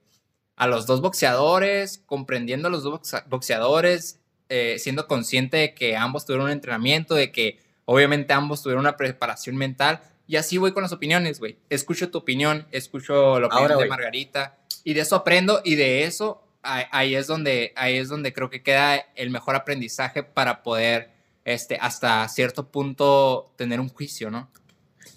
a 0.63 0.69
los 0.69 0.87
dos 0.87 1.01
boxeadores, 1.01 2.05
comprendiendo 2.07 2.69
a 2.69 2.71
los 2.71 2.85
dos 2.85 3.01
boxeadores, 3.27 4.21
eh, 4.49 4.77
siendo 4.79 5.09
consciente 5.09 5.57
de 5.57 5.75
que 5.75 5.97
ambos 5.97 6.25
tuvieron 6.25 6.47
un 6.47 6.53
entrenamiento, 6.53 7.17
de 7.17 7.33
que 7.33 7.59
obviamente 7.85 8.33
ambos 8.33 8.63
tuvieron 8.63 8.83
una 8.83 8.97
preparación 8.97 9.57
mental. 9.57 10.03
Y 10.29 10.37
así 10.37 10.59
voy 10.59 10.71
con 10.71 10.85
las 10.85 10.93
opiniones, 10.93 11.41
güey. 11.41 11.59
Escucho 11.69 12.13
tu 12.13 12.19
opinión, 12.19 12.69
escucho 12.71 13.41
la 13.41 13.49
opinión 13.49 13.77
de 13.77 13.87
Margarita 13.87 14.57
y 14.85 14.95
de 14.95 15.01
eso 15.01 15.17
aprendo 15.17 15.63
y 15.65 15.75
de 15.75 16.05
eso 16.05 16.45
ahí, 16.63 17.17
es 17.17 17.27
donde 17.27 17.73
ahí 17.75 17.97
es 17.97 18.09
donde 18.09 18.33
creo 18.33 18.49
que 18.49 18.63
queda 18.63 18.99
el 19.17 19.31
mejor 19.31 19.57
aprendizaje 19.57 20.23
para 20.23 20.63
poder 20.63 21.11
este 21.45 21.77
hasta 21.81 22.29
cierto 22.29 22.69
punto 22.71 23.53
tener 23.57 23.81
un 23.81 23.89
juicio, 23.89 24.31
¿no? 24.31 24.49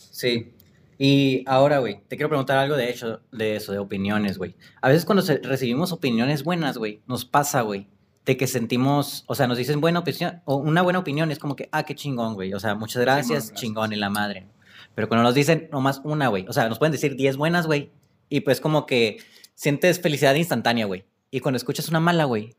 Sí. 0.10 0.55
Y 0.98 1.44
ahora, 1.48 1.80
güey, 1.80 2.02
te 2.08 2.16
quiero 2.16 2.30
preguntar 2.30 2.58
algo 2.58 2.76
de 2.76 2.90
hecho 2.90 3.22
de 3.32 3.56
eso, 3.56 3.72
de 3.72 3.80
opiniones, 3.80 4.38
güey. 4.38 4.56
A 4.82 4.90
veces 4.90 5.06
cuando 5.06 5.24
recibimos 5.44 5.92
opiniones 5.92 6.44
buenas, 6.44 6.78
güey, 6.78 7.02
nos 7.06 7.26
pasa, 7.26 7.62
güey, 7.62 7.88
de 8.26 8.38
que 8.38 8.48
sentimos, 8.48 9.24
o 9.28 9.36
sea, 9.36 9.48
nos 9.48 9.58
dicen 9.58 9.82
buena 9.82 10.00
opinión, 10.00 10.42
o 10.46 10.56
una 10.56 10.82
buena 10.82 11.00
opinión 11.00 11.32
es 11.32 11.40
como 11.40 11.56
que, 11.56 11.70
ah, 11.72 11.84
qué 11.84 11.96
chingón, 11.96 12.34
güey. 12.34 12.54
O 12.54 12.60
sea, 12.60 12.76
muchas 12.76 13.02
gracias, 13.02 13.54
chingón, 13.54 13.94
y 13.94 13.98
la 13.98 14.10
madre. 14.10 14.48
Pero 14.96 15.10
cuando 15.10 15.24
nos 15.24 15.36
dicen 15.36 15.70
nomás 15.72 16.02
una, 16.04 16.30
güey, 16.30 16.46
o 16.48 16.54
sea, 16.54 16.70
nos 16.70 16.80
pueden 16.80 16.94
decir 16.94 17.16
10 17.16 17.38
buenas, 17.38 17.68
güey, 17.68 17.92
y 18.30 18.42
pues 18.42 18.62
como 18.62 18.86
que 18.86 19.18
sientes 19.54 20.00
felicidad 20.00 20.36
instantánea, 20.36 20.86
güey. 20.86 21.06
Y 21.30 21.42
cuando 21.42 21.58
escuchas 21.58 21.90
una 21.90 22.00
mala, 22.00 22.24
güey, 22.24 22.56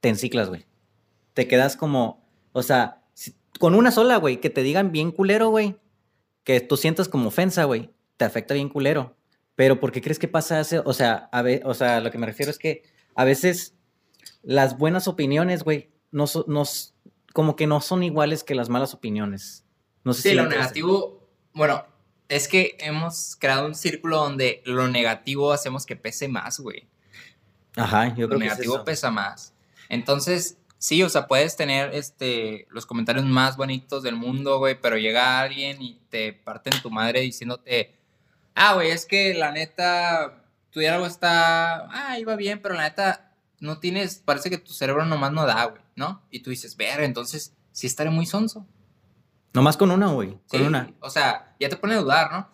te 0.00 0.08
enciclas, 0.08 0.48
güey. 0.48 0.66
Te 1.32 1.48
quedas 1.48 1.76
como, 1.76 2.24
o 2.52 2.62
sea, 2.62 3.02
con 3.58 3.74
una 3.74 3.90
sola, 3.90 4.16
güey, 4.18 4.40
que 4.40 4.50
te 4.50 4.62
digan 4.62 4.92
bien 4.92 5.10
culero, 5.10 5.48
güey, 5.48 5.76
que 6.44 6.60
tú 6.60 6.76
sientas 6.76 7.08
como 7.08 7.28
ofensa, 7.28 7.64
güey, 7.64 7.90
te 8.16 8.24
afecta 8.24 8.54
bien 8.54 8.68
culero. 8.68 9.16
Pero 9.56 9.80
¿por 9.80 9.92
qué 9.92 10.00
crees 10.00 10.18
que 10.18 10.28
pasa 10.28 10.60
eso? 10.60 10.82
O 10.84 10.92
sea, 10.92 11.28
a 11.32 11.42
ver, 11.42 11.62
o 11.64 11.74
sea, 11.74 12.00
lo 12.00 12.10
que 12.10 12.18
me 12.18 12.26
refiero 12.26 12.50
es 12.50 12.58
que 12.58 12.82
a 13.14 13.24
veces 13.24 13.74
las 14.42 14.78
buenas 14.78 15.08
opiniones, 15.08 15.62
güey, 15.62 15.90
no, 16.10 16.26
como 17.32 17.56
que 17.56 17.66
no 17.66 17.80
son 17.80 18.02
iguales 18.02 18.44
que 18.44 18.54
las 18.54 18.68
malas 18.68 18.94
opiniones. 18.94 19.64
No 20.04 20.12
sé 20.12 20.30
sí, 20.30 20.34
lo 20.34 20.46
negativo, 20.46 21.28
bueno, 21.52 21.86
es 22.28 22.48
que 22.48 22.76
hemos 22.80 23.36
creado 23.36 23.66
un 23.66 23.74
círculo 23.74 24.18
donde 24.18 24.62
lo 24.64 24.88
negativo 24.88 25.52
hacemos 25.52 25.86
que 25.86 25.96
pese 25.96 26.28
más, 26.28 26.60
güey. 26.60 26.88
Ajá, 27.76 28.08
yo 28.08 28.28
creo 28.28 28.28
lo 28.28 28.38
negativo 28.38 28.84
pesa 28.84 29.10
más. 29.10 29.54
Entonces, 29.88 30.58
sí, 30.84 31.02
o 31.02 31.08
sea, 31.08 31.26
puedes 31.26 31.56
tener 31.56 31.94
este, 31.94 32.66
los 32.68 32.84
comentarios 32.84 33.24
más 33.24 33.56
bonitos 33.56 34.02
del 34.02 34.16
mundo, 34.16 34.58
güey, 34.58 34.78
pero 34.78 34.98
llega 34.98 35.40
alguien 35.40 35.80
y 35.80 35.98
te 36.10 36.34
parte 36.34 36.68
en 36.68 36.82
tu 36.82 36.90
madre 36.90 37.22
diciéndote, 37.22 37.94
ah, 38.54 38.74
güey, 38.74 38.90
es 38.90 39.06
que 39.06 39.32
la 39.32 39.50
neta, 39.50 40.44
tu 40.70 40.80
diálogo 40.80 41.06
está, 41.06 41.86
ah, 41.90 42.18
iba 42.18 42.36
bien, 42.36 42.60
pero 42.60 42.74
la 42.74 42.82
neta, 42.82 43.32
no 43.60 43.78
tienes, 43.78 44.16
parece 44.16 44.50
que 44.50 44.58
tu 44.58 44.74
cerebro 44.74 45.06
nomás 45.06 45.32
no 45.32 45.46
da, 45.46 45.64
güey, 45.64 45.80
¿no? 45.96 46.22
Y 46.30 46.40
tú 46.40 46.50
dices, 46.50 46.76
ver, 46.76 47.00
entonces 47.00 47.54
sí 47.72 47.86
estaré 47.86 48.10
muy 48.10 48.26
sonso. 48.26 48.66
Nomás 49.54 49.78
con 49.78 49.90
una, 49.90 50.08
güey, 50.08 50.36
con 50.48 50.66
una. 50.66 50.92
O 51.00 51.08
sea, 51.08 51.54
ya 51.58 51.70
te 51.70 51.76
pone 51.76 51.94
a 51.94 52.00
dudar, 52.00 52.30
¿no? 52.30 52.50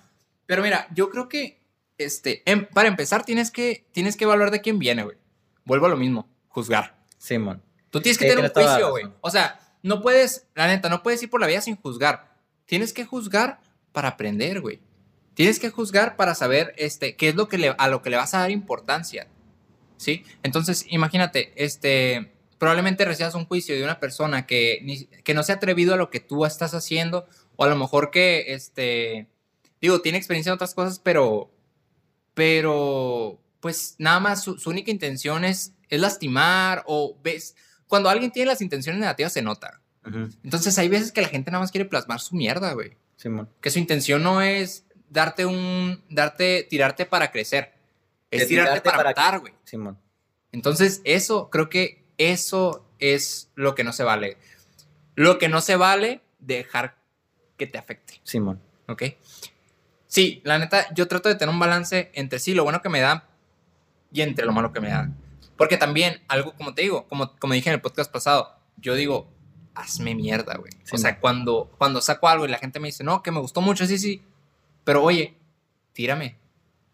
Pero 0.46 0.62
mira, 0.62 0.87
yo 0.94 1.11
creo 1.11 1.28
que, 1.28 1.66
este, 1.98 2.48
em, 2.48 2.64
para 2.66 2.87
empezar, 2.87 3.24
tienes 3.24 3.50
que, 3.50 3.88
tienes 3.90 4.16
que 4.16 4.22
evaluar 4.22 4.52
de 4.52 4.61
quién 4.61 4.78
viene, 4.78 5.02
güey. 5.02 5.16
Vuelvo 5.64 5.87
a 5.87 5.88
lo 5.88 5.96
mismo, 5.96 6.28
juzgar. 6.48 6.96
Simón. 7.18 7.61
Tú 7.90 8.00
tienes 8.00 8.18
que 8.18 8.26
tener 8.26 8.44
un 8.44 8.50
juicio, 8.50 8.90
güey. 8.90 9.07
O 9.20 9.31
sea, 9.31 9.61
no 9.83 10.00
puedes, 10.00 10.46
la 10.55 10.66
neta, 10.66 10.88
no 10.88 11.03
puedes 11.03 11.22
ir 11.22 11.31
por 11.31 11.40
la 11.40 11.46
vida 11.46 11.61
sin 11.61 11.76
juzgar. 11.76 12.37
Tienes 12.66 12.92
que 12.92 13.05
juzgar 13.05 13.61
para 13.92 14.09
aprender, 14.09 14.61
güey. 14.61 14.81
Tienes 15.35 15.59
que 15.59 15.70
juzgar 15.70 16.16
para 16.16 16.35
saber, 16.35 16.74
este, 16.76 17.16
qué 17.16 17.31
es 17.31 17.35
lo 17.35 17.48
que 17.48 17.59
le, 17.59 17.74
a 17.76 17.88
lo 17.88 18.03
que 18.03 18.11
le 18.11 18.16
vas 18.16 18.35
a 18.35 18.40
dar 18.40 18.50
importancia. 18.50 19.26
¿sí? 20.00 20.24
Entonces, 20.42 20.87
imagínate, 20.88 21.53
este, 21.57 22.33
probablemente 22.59 23.05
recibas 23.05 23.35
un 23.35 23.44
juicio 23.44 23.76
de 23.76 23.85
una 23.85 24.00
persona 24.00 24.46
que, 24.46 25.07
que 25.22 25.35
no 25.35 25.42
se 25.42 25.53
ha 25.53 25.57
atrevido 25.57 25.92
a 25.92 25.98
lo 25.98 26.11
que 26.11 26.20
tú 26.20 26.46
estás 26.46 26.72
haciendo, 26.72 27.29
o 27.57 27.64
a 27.64 27.68
lo 27.68 27.76
mejor 27.76 28.11
que, 28.11 28.55
este, 28.55 29.29
digo, 29.81 30.00
tiene 30.00 30.16
experiencia 30.16 30.50
en 30.50 30.55
otras 30.55 30.74
cosas, 30.74 30.98
pero, 30.98 31.50
pero, 32.33 33.38
pues 33.61 33.96
nada 33.98 34.20
más 34.20 34.42
su, 34.42 34.59
única 34.64 34.90
intención 34.90 35.44
es, 35.44 35.74
es, 35.90 36.00
lastimar, 36.00 36.83
o 36.87 37.18
ves, 37.22 37.55
cuando 37.90 38.09
alguien 38.09 38.31
tiene 38.31 38.46
las 38.46 38.62
intenciones 38.62 39.00
negativas 39.00 39.33
se 39.33 39.42
nota. 39.42 39.81
Entonces 40.42 40.79
hay 40.79 40.88
veces 40.88 41.12
que 41.12 41.20
la 41.20 41.29
gente 41.29 41.50
nada 41.50 41.61
más 41.61 41.70
quiere 41.70 41.85
plasmar 41.85 42.20
su 42.20 42.35
mierda, 42.35 42.72
güey. 42.72 42.96
que 43.61 43.70
su 43.70 43.79
intención 43.79 44.22
no 44.22 44.40
es 44.40 44.87
darte 45.11 45.44
un, 45.44 46.03
darte, 46.09 46.66
tirarte 46.70 47.05
para 47.05 47.31
crecer 47.31 47.74
es 48.31 48.46
tirarte, 48.46 48.81
para, 48.81 49.03
matar, 49.03 49.40
güey. 49.40 49.53
Simón. 49.64 49.98
Entonces, 50.53 51.00
eso, 51.05 51.50
creo 51.50 51.68
que 51.68 52.05
eso 52.16 52.87
es 53.00 53.50
lo 53.57 53.74
que 53.74 53.83
no 53.83 53.92
se 53.92 54.05
vale. 54.05 54.37
Lo 55.16 55.38
que 55.38 55.48
no 55.48 55.61
se 55.61 55.74
vale, 55.74 56.20
dejar 56.38 56.96
que 57.57 57.66
te 57.66 57.76
afecte. 57.76 58.20
Simón. 58.22 58.61
¿Ok? 58.87 59.03
Sí, 60.07 60.40
la 60.44 60.59
neta, 60.59 60.87
yo 60.94 61.09
trato 61.09 61.29
de 61.29 61.35
tener 61.35 61.53
un 61.53 61.61
balance 61.61 62.11
entre 62.14 62.38
sí, 62.38 62.55
lo 62.55 62.62
bueno 62.62 62.83
que 62.83 62.88
me 62.88 63.00
da 63.00 63.29
y 64.12 64.22
entre 64.22 64.46
lo 64.46 64.53
malo 64.53 64.72
que 64.72 64.81
me 64.81 64.90
da. 64.90 65.11
Porque 65.61 65.77
también, 65.77 66.23
algo 66.27 66.55
como 66.55 66.73
te 66.73 66.81
digo, 66.81 67.07
como, 67.07 67.37
como 67.37 67.53
dije 67.53 67.68
en 67.68 67.75
el 67.75 67.83
podcast 67.83 68.11
pasado, 68.11 68.57
yo 68.79 68.94
digo, 68.94 69.31
hazme 69.75 70.14
mierda, 70.14 70.57
güey. 70.57 70.73
o 70.90 70.96
sea, 70.96 71.20
cuando, 71.20 71.70
cuando 71.77 72.01
saco 72.01 72.29
algo 72.29 72.46
y 72.46 72.49
la 72.49 72.57
gente 72.57 72.81
me 72.81 72.88
dice, 72.88 73.05
no, 73.05 73.23
que 73.23 73.31
me 73.31 73.40
gustó 73.40 73.61
mucho, 73.61 73.85
sí, 73.85 73.99
sí, 73.99 74.23
pero 74.85 75.05
oye, 75.05 75.37
tírame, 75.92 76.38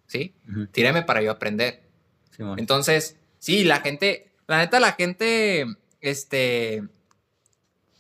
¿sí? 0.09 0.35
Tírame 0.73 1.03
para 1.03 1.23
yo 1.23 1.31
aprender. 1.31 1.85
Entonces, 2.57 3.17
sí, 3.39 3.63
la 3.63 3.83
gente, 3.83 4.33
la 4.49 4.59
neta, 4.59 4.81
la 4.81 4.95
gente, 4.95 5.67
este, 6.01 6.83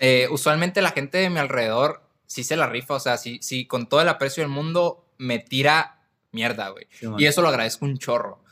eh, 0.00 0.26
usualmente 0.32 0.82
la 0.82 0.90
gente 0.90 1.18
de 1.18 1.30
mi 1.30 1.38
alrededor 1.38 2.02
sí 2.26 2.42
se 2.42 2.56
la 2.56 2.66
rifa, 2.66 2.94
o 2.94 3.00
sea, 3.00 3.18
sí, 3.18 3.38
sí, 3.40 3.66
con 3.66 3.88
todo 3.88 4.00
el 4.00 4.08
aprecio 4.08 4.42
del 4.42 4.50
mundo 4.50 5.06
me 5.16 5.38
tira 5.38 6.02
mierda, 6.32 6.70
güey. 6.70 6.88
y 7.18 7.26
eso 7.26 7.40
lo 7.40 7.50
agradezco 7.50 7.84
un 7.84 7.98
chorro. 7.98 8.42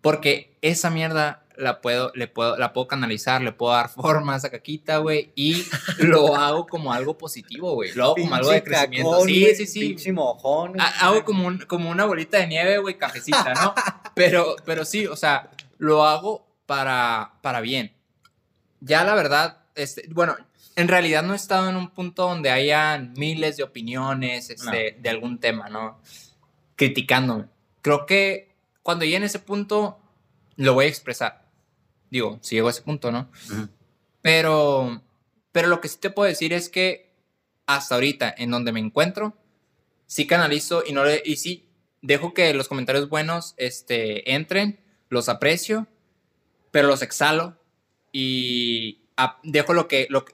Porque 0.00 0.58
esa 0.60 0.90
mierda 0.90 1.41
la 1.56 1.80
puedo, 1.80 2.12
le 2.14 2.28
puedo, 2.28 2.56
la 2.56 2.72
puedo 2.72 2.88
canalizar, 2.88 3.42
le 3.42 3.52
puedo 3.52 3.72
dar 3.72 3.88
forma 3.94 4.34
a 4.34 4.36
esa 4.36 4.50
caquita, 4.50 4.98
güey, 4.98 5.32
y 5.34 5.64
lo 5.98 6.36
hago 6.36 6.66
como 6.66 6.92
algo 6.92 7.16
positivo, 7.18 7.74
güey. 7.74 7.92
Lo 7.92 8.04
hago 8.04 8.14
como 8.16 8.34
algo 8.34 8.50
de 8.50 8.62
crecimiento. 8.62 9.20
sí, 9.24 9.54
sí, 9.54 9.66
sí, 9.66 9.98
sí. 9.98 10.12
Mojón, 10.12 10.80
hago 10.80 11.24
como, 11.24 11.50
como 11.66 11.90
una 11.90 12.04
bolita 12.04 12.38
de 12.38 12.46
nieve, 12.46 12.78
güey, 12.78 12.98
cafecita, 12.98 13.54
¿no? 13.54 13.74
pero, 14.14 14.56
pero 14.64 14.84
sí, 14.84 15.06
o 15.06 15.16
sea, 15.16 15.50
lo 15.78 16.04
hago 16.04 16.46
para, 16.66 17.34
para 17.42 17.60
bien. 17.60 17.92
Ya 18.80 19.04
la 19.04 19.14
verdad, 19.14 19.58
este, 19.74 20.04
bueno, 20.10 20.36
en 20.76 20.88
realidad 20.88 21.22
no 21.22 21.32
he 21.32 21.36
estado 21.36 21.68
en 21.68 21.76
un 21.76 21.90
punto 21.90 22.22
donde 22.28 22.50
hayan 22.50 23.12
miles 23.16 23.56
de 23.56 23.62
opiniones 23.62 24.50
este, 24.50 24.96
de 24.98 25.08
algún 25.10 25.38
tema, 25.38 25.68
¿no? 25.68 26.00
Criticándome. 26.76 27.46
Creo 27.82 28.06
que 28.06 28.54
cuando 28.82 29.04
llegue 29.04 29.18
en 29.18 29.24
ese 29.24 29.38
punto, 29.38 29.98
lo 30.56 30.74
voy 30.74 30.86
a 30.86 30.88
expresar. 30.88 31.41
Digo, 32.12 32.38
si 32.42 32.56
llego 32.56 32.68
a 32.68 32.72
ese 32.72 32.82
punto, 32.82 33.10
¿no? 33.10 33.30
Pero, 34.20 35.00
pero 35.50 35.68
lo 35.68 35.80
que 35.80 35.88
sí 35.88 35.96
te 35.98 36.10
puedo 36.10 36.28
decir 36.28 36.52
es 36.52 36.68
que 36.68 37.10
hasta 37.64 37.94
ahorita, 37.94 38.34
en 38.36 38.50
donde 38.50 38.70
me 38.70 38.80
encuentro, 38.80 39.34
sí 40.06 40.26
canalizo 40.26 40.84
y 40.86 40.92
no 40.92 41.04
le, 41.04 41.22
y 41.24 41.36
sí 41.36 41.70
dejo 42.02 42.34
que 42.34 42.52
los 42.52 42.68
comentarios 42.68 43.08
buenos 43.08 43.54
este, 43.56 44.34
entren, 44.34 44.78
los 45.08 45.30
aprecio, 45.30 45.86
pero 46.70 46.86
los 46.86 47.00
exhalo 47.00 47.56
y 48.12 49.00
dejo 49.42 49.72
lo 49.72 49.88
que, 49.88 50.06
lo, 50.10 50.26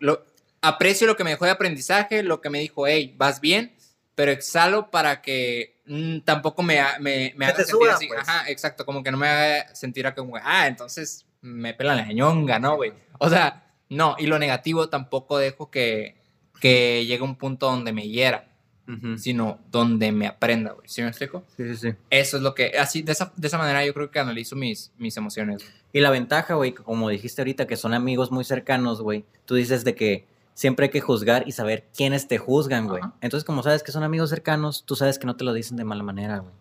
aprecio 0.60 1.06
lo 1.06 1.16
que 1.16 1.22
me 1.22 1.30
dejó 1.30 1.44
de 1.44 1.52
aprendizaje, 1.52 2.24
lo 2.24 2.40
que 2.40 2.50
me 2.50 2.58
dijo, 2.58 2.88
hey, 2.88 3.14
vas 3.16 3.40
bien, 3.40 3.76
pero 4.16 4.32
exhalo 4.32 4.90
para 4.90 5.22
que 5.22 5.80
mm, 5.86 6.22
tampoco 6.22 6.64
me, 6.64 6.82
me, 6.98 7.34
me 7.36 7.46
haga 7.46 7.62
sentir 7.62 7.88
así. 7.88 8.08
Pues. 8.08 8.18
Ajá, 8.18 8.50
exacto, 8.50 8.84
como 8.84 9.04
que 9.04 9.12
no 9.12 9.16
me 9.16 9.28
haga 9.28 9.76
sentir 9.76 10.12
como, 10.16 10.34
ah, 10.42 10.66
entonces 10.66 11.24
me 11.40 11.74
pela 11.74 11.94
la 11.94 12.12
ñonga, 12.12 12.58
¿no, 12.58 12.76
güey? 12.76 12.92
O 13.18 13.28
sea, 13.28 13.72
no, 13.88 14.16
y 14.18 14.26
lo 14.26 14.38
negativo 14.38 14.88
tampoco 14.88 15.38
dejo 15.38 15.70
que, 15.70 16.16
que 16.60 17.04
llegue 17.06 17.22
a 17.22 17.24
un 17.24 17.36
punto 17.36 17.66
donde 17.66 17.92
me 17.92 18.08
hiera. 18.08 18.44
Ujú. 18.88 19.18
sino 19.18 19.58
donde 19.70 20.12
me 20.12 20.26
aprenda, 20.26 20.72
güey. 20.72 20.88
¿Sí 20.88 21.02
me 21.02 21.08
explico? 21.08 21.44
Sí, 21.58 21.64
sí, 21.68 21.76
sí. 21.76 21.94
Eso 22.08 22.38
es 22.38 22.42
lo 22.42 22.54
que, 22.54 22.78
así, 22.78 23.02
de 23.02 23.12
esa, 23.12 23.34
de 23.36 23.46
esa 23.46 23.58
manera 23.58 23.84
yo 23.84 23.92
creo 23.92 24.10
que 24.10 24.18
analizo 24.18 24.56
mis, 24.56 24.92
mis 24.96 25.14
emociones. 25.18 25.62
Y 25.92 26.00
la 26.00 26.08
ventaja, 26.08 26.54
güey, 26.54 26.72
como 26.72 27.10
dijiste 27.10 27.42
ahorita, 27.42 27.66
que 27.66 27.76
son 27.76 27.92
amigos 27.92 28.30
muy 28.30 28.44
cercanos, 28.44 29.02
güey. 29.02 29.26
Tú 29.44 29.56
dices 29.56 29.84
de 29.84 29.94
que 29.94 30.26
siempre 30.54 30.86
hay 30.86 30.90
que 30.90 31.02
juzgar 31.02 31.44
y 31.46 31.52
saber 31.52 31.86
quiénes 31.94 32.28
te 32.28 32.38
juzgan, 32.38 32.88
güey. 32.88 33.02
Ajá. 33.02 33.12
Entonces, 33.20 33.44
como 33.44 33.62
sabes 33.62 33.82
que 33.82 33.92
son 33.92 34.04
amigos 34.04 34.30
cercanos, 34.30 34.84
tú 34.86 34.96
sabes 34.96 35.18
que 35.18 35.26
no 35.26 35.36
te 35.36 35.44
lo 35.44 35.52
dicen 35.52 35.76
de 35.76 35.84
mala 35.84 36.02
manera, 36.02 36.38
güey. 36.38 36.54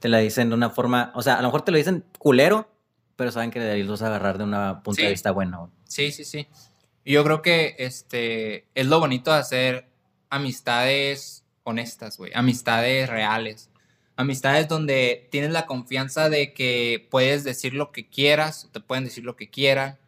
Te 0.00 0.08
la 0.08 0.16
dicen 0.16 0.48
de 0.48 0.54
una 0.54 0.70
forma, 0.70 1.12
o 1.14 1.20
sea, 1.20 1.34
a 1.34 1.42
lo 1.42 1.48
mejor 1.48 1.60
te 1.60 1.72
lo 1.72 1.76
dicen 1.76 2.04
culero, 2.18 2.70
pero 3.16 3.32
saben 3.32 3.50
que 3.50 3.60
de 3.60 3.82
los 3.84 4.02
agarrar 4.02 4.38
de 4.38 4.44
una 4.44 4.82
punto 4.82 5.00
de 5.00 5.08
Sí. 5.08 5.12
vista 5.12 5.30
bueno. 5.30 5.70
Sí, 5.84 6.12
sí, 6.12 6.24
sí. 6.24 6.46
Yo 7.04 7.22
creo 7.24 7.40
que 7.42 7.74
este 7.78 8.66
es 8.74 8.86
lo 8.86 9.00
bonito 9.00 9.32
de 9.32 9.38
hacer 9.38 9.88
amistades 10.30 11.44
honestas, 11.64 12.16
güey. 12.18 12.32
Amistades 12.34 13.08
reales. 13.08 13.70
Amistades 14.16 14.68
donde 14.68 15.28
tienes 15.30 15.50
la 15.50 15.66
confianza 15.66 16.28
de 16.30 16.52
que 16.54 17.06
puedes 17.10 17.44
decir 17.44 17.74
lo 17.74 17.92
que 17.92 18.08
quieras, 18.08 18.68
te 18.72 18.80
pueden 18.80 19.04
decir 19.04 19.24
lo 19.24 19.36
que 19.36 19.50
quieran 19.50 19.98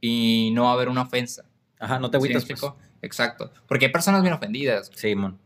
y 0.00 0.50
no 0.52 0.64
va 0.64 0.70
a 0.70 0.72
haber 0.74 0.88
una 0.88 1.02
ofensa. 1.02 1.44
Ajá, 1.78 1.98
no 1.98 2.10
te 2.10 2.16
¿Sí 2.16 2.18
agüitas, 2.18 2.42
pues. 2.44 2.50
explico? 2.52 2.76
Exacto. 3.02 3.52
Porque 3.68 3.86
hay 3.86 3.92
personas 3.92 4.22
bien 4.22 4.34
ofendidas. 4.34 4.90
Sí, 4.94 5.14
mon. 5.14 5.38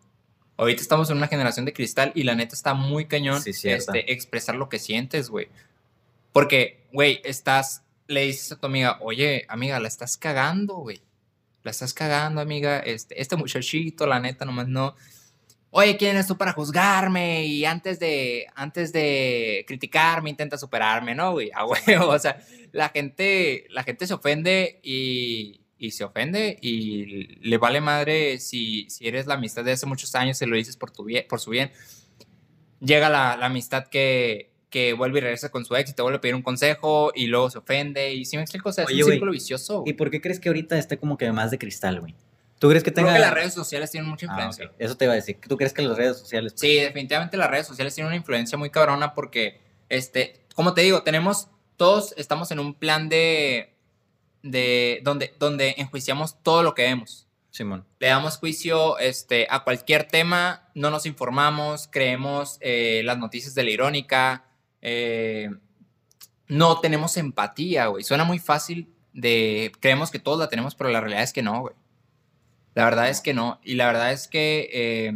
Ahorita 0.57 0.81
estamos 0.83 1.11
en 1.11 1.17
una 1.19 1.27
generación 1.29 1.65
de 1.67 1.73
cristal 1.73 2.13
y 2.15 2.23
la 2.23 2.35
neta 2.35 2.55
está 2.55 2.75
muy 2.75 3.07
cañón 3.07 3.41
Sí, 3.43 3.53
cierto. 3.53 3.93
este, 3.93 4.13
expresar 4.13 4.55
lo 4.57 4.69
que 4.69 4.79
sientes, 4.79 5.29
güey. 5.31 5.49
Porque, 6.33 6.80
güey, 6.93 7.21
estás, 7.25 7.85
le 8.07 8.27
dices 8.27 8.53
a 8.53 8.57
tu 8.57 8.67
amiga, 8.67 8.99
oye, 9.01 9.45
amiga, 9.49 9.81
la 9.81 9.89
estás 9.89 10.17
cagando, 10.17 10.77
güey. 10.77 11.03
La 11.63 11.71
estás 11.71 11.93
cagando, 11.95 12.41
amiga. 12.41 12.81
Este, 12.81 13.21
este 13.21 13.37
muchachito, 13.37 14.07
la 14.07 14.21
neta, 14.21 14.45
nomás 14.45 14.69
no. 14.69 14.95
Oye, 15.73 15.97
¿quién 15.97 16.13
eres 16.13 16.27
tú 16.27 16.37
para 16.37 16.53
juzgarme? 16.53 17.47
Y 17.47 17.65
antes 17.65 18.01
de, 18.01 18.47
antes 18.57 18.93
de 18.93 19.65
criticarme, 19.69 20.31
intenta 20.31 20.59
superarme, 20.59 21.15
¿no, 21.15 21.33
güey? 21.33 21.51
Ah, 21.55 21.63
güey, 21.65 21.81
o 22.01 22.19
sea, 22.19 22.41
la 22.73 22.89
gente, 22.89 23.67
la 23.71 23.85
gente 23.85 24.07
se 24.07 24.15
ofende 24.15 24.81
y, 24.83 25.61
y 25.79 25.93
se 25.93 26.03
ofende 26.03 26.59
y 26.61 27.37
le 27.49 27.59
vale 27.59 27.81
madre 27.81 28.41
si, 28.41 28.91
si 28.91 29.07
eres 29.07 29.27
la 29.27 29.35
amistad 29.35 29.65
de 29.65 29.73
hace 29.73 29.87
muchos 29.87 30.15
años 30.17 30.43
y 30.43 30.47
lo 30.47 30.57
dices 30.57 30.77
por, 30.77 30.91
tu 30.91 31.05
bien, 31.05 31.25
por 31.29 31.39
su 31.39 31.51
bien. 31.51 31.71
Llega 32.81 33.09
la, 33.09 33.37
la 33.37 33.47
amistad 33.47 33.87
que, 33.87 34.50
que 34.71 34.93
vuelve 34.93 35.19
y 35.19 35.23
regresa 35.23 35.51
con 35.51 35.65
su 35.65 35.75
ex 35.77 35.91
y 35.91 35.95
te 35.95 36.03
vuelve 36.03 36.19
a 36.19 36.21
pedir 36.21 36.35
un 36.35 36.43
consejo 36.43 37.13
y 37.15 37.27
luego 37.27 37.51
se 37.51 37.59
ofende. 37.59 38.15
Y 38.15 38.25
si 38.25 38.37
me 38.37 38.43
explico, 38.43 38.69
o 38.69 38.73
sea, 38.73 38.85
es 38.85 38.91
un 39.05 39.11
círculo 39.11 39.33
vicioso. 39.33 39.83
¿Y 39.85 39.93
por 39.95 40.11
qué 40.11 40.21
crees 40.21 40.41
que 40.41 40.49
ahorita 40.49 40.79
esté 40.79 40.97
como 40.99 41.19
que 41.19 41.31
más 41.33 41.51
de 41.51 41.59
cristal, 41.59 42.01
güey? 42.01 42.15
¿Tú 42.59 42.69
crees 42.69 42.85
que 42.85 42.93
Creo 42.93 43.07
tenga... 43.07 43.17
que 43.17 43.23
las 43.23 43.33
redes 43.35 43.55
sociales 43.55 43.91
tienen 43.91 44.09
mucha 44.09 44.27
Ah, 44.27 44.33
influencia. 44.33 44.71
Eso 44.79 44.97
te 44.97 45.07
iba 45.07 45.13
a 45.13 45.17
decir. 45.17 45.39
¿Tú 45.49 45.57
crees 45.57 45.73
que 45.73 45.83
las 45.83 45.97
redes 45.97 46.19
sociales... 46.19 46.53
Sí, 46.57 46.75
definitivamente 46.77 47.37
las 47.37 47.51
redes 47.51 47.67
sociales 47.67 47.95
tienen 47.95 48.09
una 48.09 48.17
influencia 48.17 48.59
muy 48.59 48.69
cabrona 48.71 49.15
porque, 49.15 49.61
este, 49.89 50.41
como 50.55 50.75
te 50.75 50.83
digo, 50.83 51.03
tenemos, 51.03 51.49
todos 51.77 52.15
estamos 52.19 52.51
en 52.51 52.59
un 52.61 52.75
plan 52.75 53.09
de, 53.09 53.73
de, 54.43 55.01
donde, 55.03 55.35
donde 55.39 55.75
enjuiciamos 55.79 56.43
todo 56.43 56.63
lo 56.63 56.75
que 56.75 56.83
vemos. 56.83 57.27
Simón. 57.51 57.85
Le 57.99 58.09
damos 58.09 58.37
juicio 58.37 58.99
este, 58.99 59.47
a 59.51 59.65
cualquier 59.65 60.05
tema, 60.05 60.69
no 60.75 60.91
nos 60.91 61.07
informamos, 61.07 61.89
creemos 61.91 62.59
eh, 62.61 63.01
las 63.05 63.19
noticias 63.19 63.55
de 63.55 63.65
la 63.65 63.71
irónica, 63.71 64.45
eh, 64.83 65.51
no 66.49 66.81
tenemos 66.81 67.17
empatía, 67.17 67.87
güey. 67.87 68.03
Suena 68.05 68.25
muy 68.25 68.39
fácil 68.39 68.93
de, 69.13 69.73
creemos 69.81 70.11
que 70.11 70.19
todos 70.19 70.39
la 70.39 70.49
tenemos, 70.49 70.75
pero 70.75 70.91
la 70.91 71.01
realidad 71.01 71.23
es 71.23 71.33
que 71.33 71.43
no, 71.43 71.61
güey. 71.61 71.75
La 72.75 72.85
verdad 72.85 73.09
es 73.09 73.21
que 73.21 73.35
no. 73.35 73.61
Y 73.65 73.75
la 73.75 73.87
verdad 73.87 74.13
es 74.13 74.27
que 74.29 74.69
eh, 74.73 75.13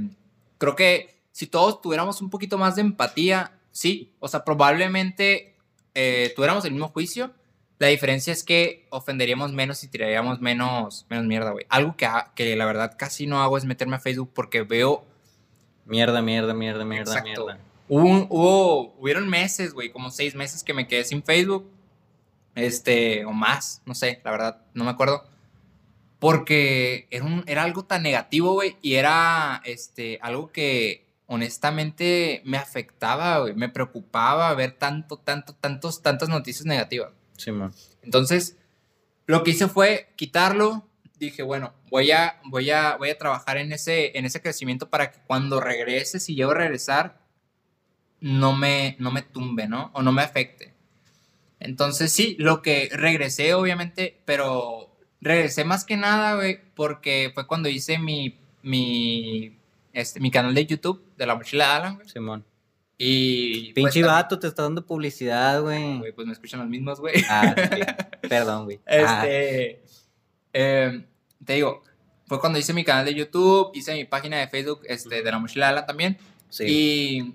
creo 0.58 0.76
que 0.76 1.20
si 1.32 1.46
todos 1.46 1.80
tuviéramos 1.80 2.20
un 2.20 2.30
poquito 2.30 2.58
más 2.58 2.76
de 2.76 2.82
empatía, 2.82 3.52
sí, 3.72 4.14
o 4.20 4.28
sea, 4.28 4.44
probablemente 4.44 5.56
eh, 5.94 6.32
tuviéramos 6.36 6.64
el 6.64 6.72
mismo 6.72 6.88
juicio. 6.88 7.32
La 7.78 7.88
diferencia 7.88 8.32
es 8.32 8.44
que 8.44 8.86
ofenderíamos 8.90 9.52
menos 9.52 9.82
y 9.82 9.88
tiraríamos 9.88 10.40
menos, 10.40 11.06
menos 11.10 11.26
mierda, 11.26 11.50
güey. 11.50 11.66
Algo 11.68 11.96
que, 11.96 12.06
ha- 12.06 12.32
que 12.36 12.54
la 12.54 12.64
verdad 12.66 12.94
casi 12.96 13.26
no 13.26 13.42
hago 13.42 13.58
es 13.58 13.64
meterme 13.64 13.96
a 13.96 14.00
Facebook 14.00 14.30
porque 14.34 14.62
veo 14.62 15.04
Mierda, 15.86 16.22
mierda, 16.22 16.54
mierda, 16.54 16.84
mierda, 16.84 17.12
Exacto. 17.18 17.46
mierda. 17.46 17.60
Hubo, 17.88 18.04
un- 18.04 18.26
hubo- 18.30 18.94
hubieron 18.98 19.28
meses, 19.28 19.72
güey, 19.74 19.90
como 19.92 20.10
seis 20.10 20.34
meses 20.34 20.64
que 20.64 20.74
me 20.74 20.86
quedé 20.88 21.04
sin 21.04 21.22
Facebook. 21.22 21.70
Este, 22.54 23.24
o 23.24 23.32
más, 23.32 23.82
no 23.84 23.94
sé, 23.94 24.20
la 24.24 24.30
verdad, 24.30 24.62
no 24.74 24.84
me 24.84 24.90
acuerdo. 24.90 25.24
Porque 26.18 27.06
era, 27.10 27.24
un- 27.24 27.44
era 27.46 27.62
algo 27.64 27.84
tan 27.84 28.02
negativo, 28.02 28.52
güey, 28.54 28.76
y 28.80 28.94
era 28.94 29.60
este, 29.64 30.18
algo 30.22 30.50
que 30.52 31.04
honestamente 31.26 32.40
me 32.44 32.56
afectaba, 32.56 33.38
güey, 33.40 33.54
me 33.54 33.68
preocupaba 33.68 34.54
ver 34.54 34.72
tanto, 34.72 35.16
tanto, 35.18 35.54
tantos, 35.54 36.02
tantas 36.02 36.28
noticias 36.28 36.64
negativas. 36.66 37.10
Simón. 37.36 37.74
Entonces, 38.02 38.56
lo 39.26 39.42
que 39.42 39.50
hice 39.50 39.68
fue 39.68 40.08
quitarlo. 40.16 40.86
Dije, 41.18 41.42
bueno, 41.42 41.72
voy 41.90 42.10
a, 42.12 42.40
voy 42.44 42.70
a, 42.70 42.96
voy 42.96 43.10
a 43.10 43.18
trabajar 43.18 43.56
en 43.56 43.72
ese, 43.72 44.16
en 44.18 44.24
ese 44.24 44.40
crecimiento 44.40 44.90
para 44.90 45.10
que 45.10 45.18
cuando 45.26 45.60
regrese, 45.60 46.20
si 46.20 46.34
llego 46.34 46.50
a 46.52 46.54
regresar, 46.54 47.18
no 48.24 48.54
me, 48.56 48.96
no 48.98 49.10
me 49.10 49.20
tumbe, 49.20 49.68
¿no? 49.68 49.90
O 49.92 50.00
no 50.02 50.10
me 50.10 50.22
afecte. 50.22 50.72
Entonces, 51.60 52.10
sí, 52.10 52.36
lo 52.38 52.62
que 52.62 52.88
regresé, 52.90 53.52
obviamente, 53.52 54.18
pero 54.24 54.96
regresé 55.20 55.64
más 55.64 55.84
que 55.84 55.98
nada, 55.98 56.34
güey, 56.36 56.58
porque 56.74 57.30
fue 57.34 57.46
cuando 57.46 57.68
hice 57.68 57.98
mi, 57.98 58.38
mi, 58.62 59.58
este, 59.92 60.20
mi 60.20 60.30
canal 60.30 60.54
de 60.54 60.64
YouTube 60.64 61.04
de 61.18 61.26
la 61.26 61.34
mochila 61.34 61.66
de 61.66 61.72
Alan, 61.72 61.94
güey. 61.96 62.08
Simón. 62.08 62.44
Y. 62.96 63.64
pues, 63.64 63.74
Pinche 63.74 64.00
también- 64.00 64.06
vato, 64.06 64.38
te 64.38 64.46
está 64.46 64.62
dando 64.62 64.86
publicidad, 64.86 65.60
güey. 65.60 65.98
Güey, 65.98 66.12
pues 66.12 66.26
me 66.26 66.32
escuchan 66.32 66.60
los 66.60 66.68
mismos, 66.70 67.00
güey. 67.00 67.22
Ah, 67.28 67.54
sí. 67.56 67.80
Perdón, 68.28 68.64
güey. 68.64 68.80
Ah, 68.86 69.26
Este, 69.26 69.82
eh, 70.54 71.04
te 71.44 71.52
digo, 71.54 71.82
fue 72.26 72.40
cuando 72.40 72.58
hice 72.58 72.72
mi 72.72 72.84
canal 72.84 73.04
de 73.04 73.14
YouTube, 73.14 73.70
hice 73.74 73.92
mi 73.92 74.06
página 74.06 74.38
de 74.38 74.48
Facebook 74.48 74.80
este, 74.86 75.22
de 75.22 75.30
la 75.30 75.38
mochila 75.38 75.66
de 75.66 75.72
Alan 75.72 75.86
también. 75.86 76.16
sí. 76.48 76.64
Y, 76.66 77.34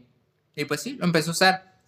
y 0.60 0.66
pues 0.66 0.82
sí, 0.82 0.94
lo 0.94 1.06
empecé 1.06 1.30
a 1.30 1.32
usar. 1.32 1.80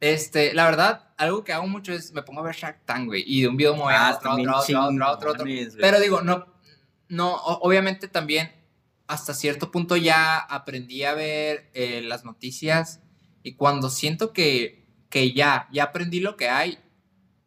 Este, 0.00 0.52
la 0.54 0.64
verdad, 0.64 1.12
algo 1.16 1.44
que 1.44 1.52
hago 1.52 1.66
mucho 1.66 1.92
es 1.92 2.12
me 2.12 2.22
pongo 2.22 2.40
a 2.40 2.44
ver 2.44 2.54
Shark 2.54 2.84
Tank, 2.84 3.06
güey, 3.06 3.24
y 3.26 3.42
de 3.42 3.48
un 3.48 3.56
video 3.56 3.74
me 3.74 3.82
voy 3.82 3.94
a 3.94 4.08
Ah, 4.08 4.14
otro, 4.16 4.32
otro, 4.32 4.58
otro, 4.58 5.10
otro, 5.10 5.30
otro. 5.32 5.46
Pero 5.80 6.00
digo, 6.00 6.20
no, 6.20 6.46
no, 7.08 7.34
obviamente 7.36 8.08
también 8.08 8.52
hasta 9.06 9.34
cierto 9.34 9.70
punto 9.70 9.96
ya 9.96 10.38
aprendí 10.38 11.04
a 11.04 11.14
ver 11.14 11.70
eh, 11.74 12.02
las 12.02 12.24
noticias 12.24 13.00
y 13.42 13.54
cuando 13.54 13.90
siento 13.90 14.32
que, 14.32 14.86
que 15.10 15.32
ya, 15.32 15.68
ya 15.72 15.84
aprendí 15.84 16.20
lo 16.20 16.36
que 16.36 16.48
hay, 16.48 16.78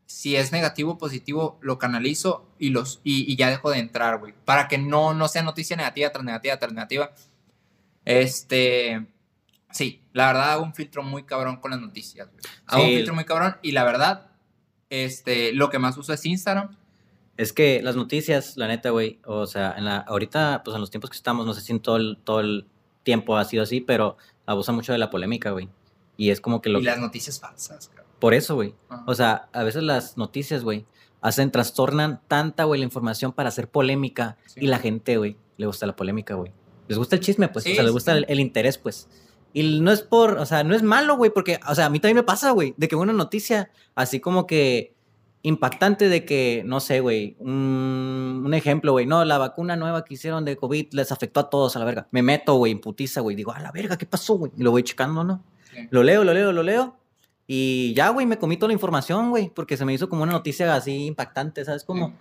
si 0.06 0.36
es 0.36 0.52
negativo 0.52 0.94
o 0.94 0.98
positivo, 0.98 1.60
lo 1.62 1.78
canalizo 1.78 2.50
y, 2.60 2.70
los, 2.70 3.02
y, 3.04 3.32
y 3.32 3.36
ya 3.36 3.50
dejo 3.50 3.72
de 3.72 3.80
entrar, 3.80 4.20
güey, 4.20 4.34
para 4.46 4.68
que 4.68 4.78
no, 4.78 5.14
no 5.14 5.28
sea 5.28 5.44
noticia 5.44 5.76
negativa 5.76 6.10
tras 6.12 6.24
negativa 6.24 6.58
tras 6.58 6.74
negativa. 6.74 7.12
Este, 8.06 9.06
sí, 9.72 10.04
la 10.14 10.28
verdad 10.28 10.52
hago 10.54 10.64
un 10.64 10.74
filtro 10.74 11.04
muy 11.04 11.24
cabrón 11.24 11.58
con 11.58 11.72
las 11.72 11.80
noticias, 11.80 12.30
güey. 12.32 12.40
Hago 12.66 12.84
un 12.84 12.90
Sí. 12.90 12.96
filtro 12.98 13.14
muy 13.16 13.26
cabrón 13.26 13.58
y 13.62 13.72
la 13.72 13.84
verdad, 13.84 14.32
este, 14.90 15.54
lo 15.54 15.70
que 15.70 15.80
más 15.80 15.98
uso 15.98 16.14
es 16.14 16.26
Instagram. 16.26 16.76
Es 17.38 17.54
que 17.54 17.82
las 17.84 17.96
noticias, 17.96 18.58
la 18.58 18.68
neta, 18.68 18.90
güey, 18.90 19.20
o 19.26 19.46
sea, 19.46 19.76
en 19.78 19.86
la, 19.86 19.98
ahorita, 19.98 20.62
pues 20.66 20.74
en 20.76 20.82
los 20.82 20.90
tiempos 20.90 21.10
que 21.12 21.18
estamos, 21.18 21.46
no 21.46 21.54
sé 21.54 21.62
si 21.62 21.72
en 21.72 21.80
todo 21.80 21.98
el, 21.98 22.18
todo 22.24 22.40
el 22.40 22.66
tiempo 23.04 23.38
ha 23.38 23.46
sido 23.46 23.64
así, 23.64 23.80
pero 23.80 24.18
abusa 24.46 24.72
mucho 24.72 24.92
de 24.92 24.98
la 24.98 25.10
polémica, 25.10 25.52
güey. 25.52 25.70
Y 26.18 26.32
es 26.32 26.42
como 26.42 26.62
que 26.62 26.70
lo... 26.70 26.80
Y 26.80 26.84
las 26.84 26.98
noticias 27.00 27.40
falsas, 27.40 27.90
cabrón. 27.90 28.08
Por 28.20 28.34
eso, 28.34 28.56
güey. 28.56 28.74
Ajá. 28.90 29.04
O 29.06 29.14
sea, 29.14 29.50
a 29.54 29.62
veces 29.64 29.84
las 29.84 30.18
noticias, 30.18 30.64
güey, 30.64 30.88
hacen, 31.22 31.52
trastornan 31.52 32.22
tanta, 32.28 32.64
güey, 32.64 32.80
la 32.80 32.86
información 32.86 33.34
para 33.34 33.50
hacer 33.50 33.70
polémica. 33.70 34.38
Sí. 34.48 34.62
Y 34.64 34.68
la 34.68 34.80
gente, 34.80 35.18
güey, 35.18 35.38
le 35.58 35.68
gusta 35.68 35.86
la 35.86 35.96
polémica, 35.96 36.34
güey. 36.34 36.52
Les 36.88 36.98
gusta 36.98 37.16
el 37.18 37.22
chisme, 37.22 37.50
pues. 37.50 37.66
Sí, 37.66 37.74
o 37.74 37.76
sea, 37.76 37.84
les 37.84 37.92
gusta 37.92 38.14
sí. 38.14 38.18
el, 38.18 38.26
el 38.30 38.40
interés, 38.40 38.80
pues. 38.80 39.08
Y 39.54 39.80
no 39.82 39.92
es 39.92 40.02
por, 40.02 40.38
o 40.38 40.46
sea, 40.46 40.64
no 40.64 40.76
es 40.76 40.84
malo, 40.84 41.18
güey, 41.18 41.32
porque, 41.32 41.60
o 41.68 41.74
sea, 41.76 41.86
a 41.86 41.90
mí 41.90 42.00
también 42.00 42.18
me 42.18 42.24
pasa, 42.24 42.52
güey, 42.52 42.74
de 42.78 42.88
que 42.88 42.96
una 42.96 43.14
noticia 43.14 43.72
así 43.96 44.20
como 44.20 44.46
que 44.46 44.94
impactante 45.44 46.10
de 46.10 46.26
que, 46.26 46.64
no 46.66 46.80
sé, 46.80 47.00
güey, 47.00 47.36
un, 47.40 48.44
un 48.46 48.54
ejemplo, 48.54 48.92
güey, 48.92 49.06
no, 49.06 49.24
la 49.24 49.38
vacuna 49.38 49.76
nueva 49.76 50.04
que 50.04 50.16
hicieron 50.16 50.44
de 50.46 50.58
COVID 50.58 50.88
les 50.92 51.12
afectó 51.12 51.40
a 51.40 51.50
todos 51.50 51.76
a 51.76 51.80
la 51.80 51.86
verga. 51.86 52.08
Me 52.12 52.22
meto, 52.22 52.56
güey, 52.56 52.72
en 52.74 52.80
putiza, 52.82 53.22
güey, 53.22 53.36
digo, 53.36 53.52
a 53.54 53.60
la 53.60 53.72
verga, 53.72 53.98
¿qué 53.98 54.06
pasó, 54.06 54.36
güey? 54.36 54.52
Y 54.58 54.64
lo 54.64 54.72
voy 54.72 54.84
checando, 54.84 55.24
¿no? 55.24 55.44
Sí. 55.74 55.88
Lo 55.90 56.04
leo, 56.04 56.24
lo 56.24 56.34
leo, 56.34 56.52
lo 56.52 56.64
leo. 56.64 56.98
Y 57.46 57.94
ya, 57.96 58.10
güey, 58.10 58.26
me 58.26 58.38
comí 58.38 58.58
toda 58.58 58.68
la 58.68 58.74
información, 58.74 59.30
güey, 59.30 59.50
porque 59.50 59.78
se 59.78 59.86
me 59.86 59.94
hizo 59.94 60.10
como 60.10 60.24
una 60.24 60.34
noticia 60.34 60.76
así 60.76 61.06
impactante, 61.06 61.64
¿sabes 61.64 61.84
cómo? 61.86 62.14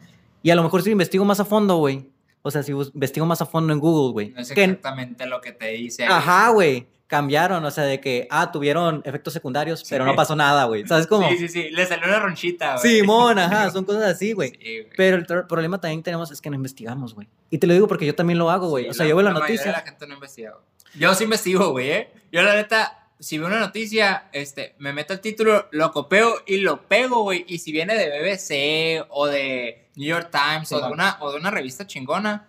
Y 0.42 0.50
a 0.50 0.54
lo 0.54 0.62
mejor 0.62 0.82
si 0.82 0.90
investigo 0.90 1.24
más 1.24 1.40
a 1.40 1.44
fondo, 1.44 1.76
güey. 1.78 2.08
O 2.42 2.50
sea, 2.52 2.62
si 2.62 2.70
investigo 2.70 3.26
más 3.26 3.42
a 3.42 3.46
fondo 3.46 3.72
en 3.72 3.80
Google, 3.80 4.12
güey. 4.12 4.30
No 4.30 4.40
es 4.40 4.52
que- 4.52 4.62
exactamente 4.62 5.26
lo 5.26 5.40
que 5.40 5.50
te 5.50 5.66
dice. 5.72 6.04
ahí. 6.04 6.12
Ajá, 6.12 6.50
güey. 6.50 6.86
Cambiaron, 7.06 7.64
o 7.64 7.70
sea, 7.70 7.84
de 7.84 8.00
que, 8.00 8.26
ah, 8.30 8.50
tuvieron 8.50 9.00
efectos 9.04 9.32
secundarios, 9.32 9.80
Sí. 9.80 9.86
pero 9.90 10.04
no 10.04 10.16
pasó 10.16 10.34
nada, 10.34 10.64
güey. 10.64 10.84
¿Sabes 10.88 11.06
cómo? 11.06 11.28
Sí, 11.28 11.38
sí, 11.38 11.48
sí. 11.48 11.70
Le 11.70 11.86
salió 11.86 12.06
una 12.08 12.18
ronchita, 12.18 12.78
güey. 12.78 12.96
Simón, 12.96 13.38
ajá, 13.38 13.70
son 13.70 13.84
cosas 13.84 14.02
así, 14.04 14.32
güey. 14.32 14.50
Sí, 14.60 14.80
güey. 14.80 14.90
Pero 14.96 15.16
el 15.16 15.46
problema 15.46 15.80
también 15.80 16.00
que 16.00 16.04
tenemos 16.06 16.32
es 16.32 16.40
que 16.40 16.50
no 16.50 16.56
investigamos, 16.56 17.14
güey. 17.14 17.28
Y 17.50 17.58
te 17.58 17.66
lo 17.68 17.74
digo 17.74 17.86
porque 17.86 18.06
yo 18.06 18.14
también 18.16 18.38
lo 18.40 18.50
hago, 18.50 18.68
güey. 18.68 18.84
Sí, 18.84 18.90
o 18.90 18.94
sea, 18.94 19.06
yo 19.06 19.14
veo 19.14 19.24
la 19.24 19.32
noticia. 19.32 19.70
la 19.70 19.82
gente 19.82 20.06
no 20.08 20.14
investiga, 20.14 20.50
güey. 20.52 20.64
Yo 20.98 21.14
sí 21.14 21.24
investigo, 21.24 21.70
güey, 21.70 21.90
¿eh? 21.90 22.12
Yo 22.32 22.42
la 22.42 22.54
neta, 22.54 23.08
si 23.20 23.38
veo 23.38 23.46
una 23.46 23.60
noticia, 23.60 24.28
este, 24.32 24.74
me 24.78 24.92
meto 24.92 25.12
el 25.12 25.20
título, 25.20 25.68
lo 25.70 25.92
copio 25.92 26.42
y 26.44 26.56
lo 26.58 26.88
pego, 26.88 27.22
güey. 27.22 27.44
Y 27.46 27.58
si 27.58 27.70
viene 27.70 27.94
de 27.94 28.08
BBC 28.20 29.06
o 29.10 29.26
de 29.26 29.90
New 29.94 30.08
York 30.08 30.30
Times 30.32 30.72
o, 30.72 30.80
de 30.80 30.90
una, 30.92 31.18
o 31.20 31.30
de 31.30 31.38
una 31.38 31.52
revista 31.52 31.86
chingona, 31.86 32.48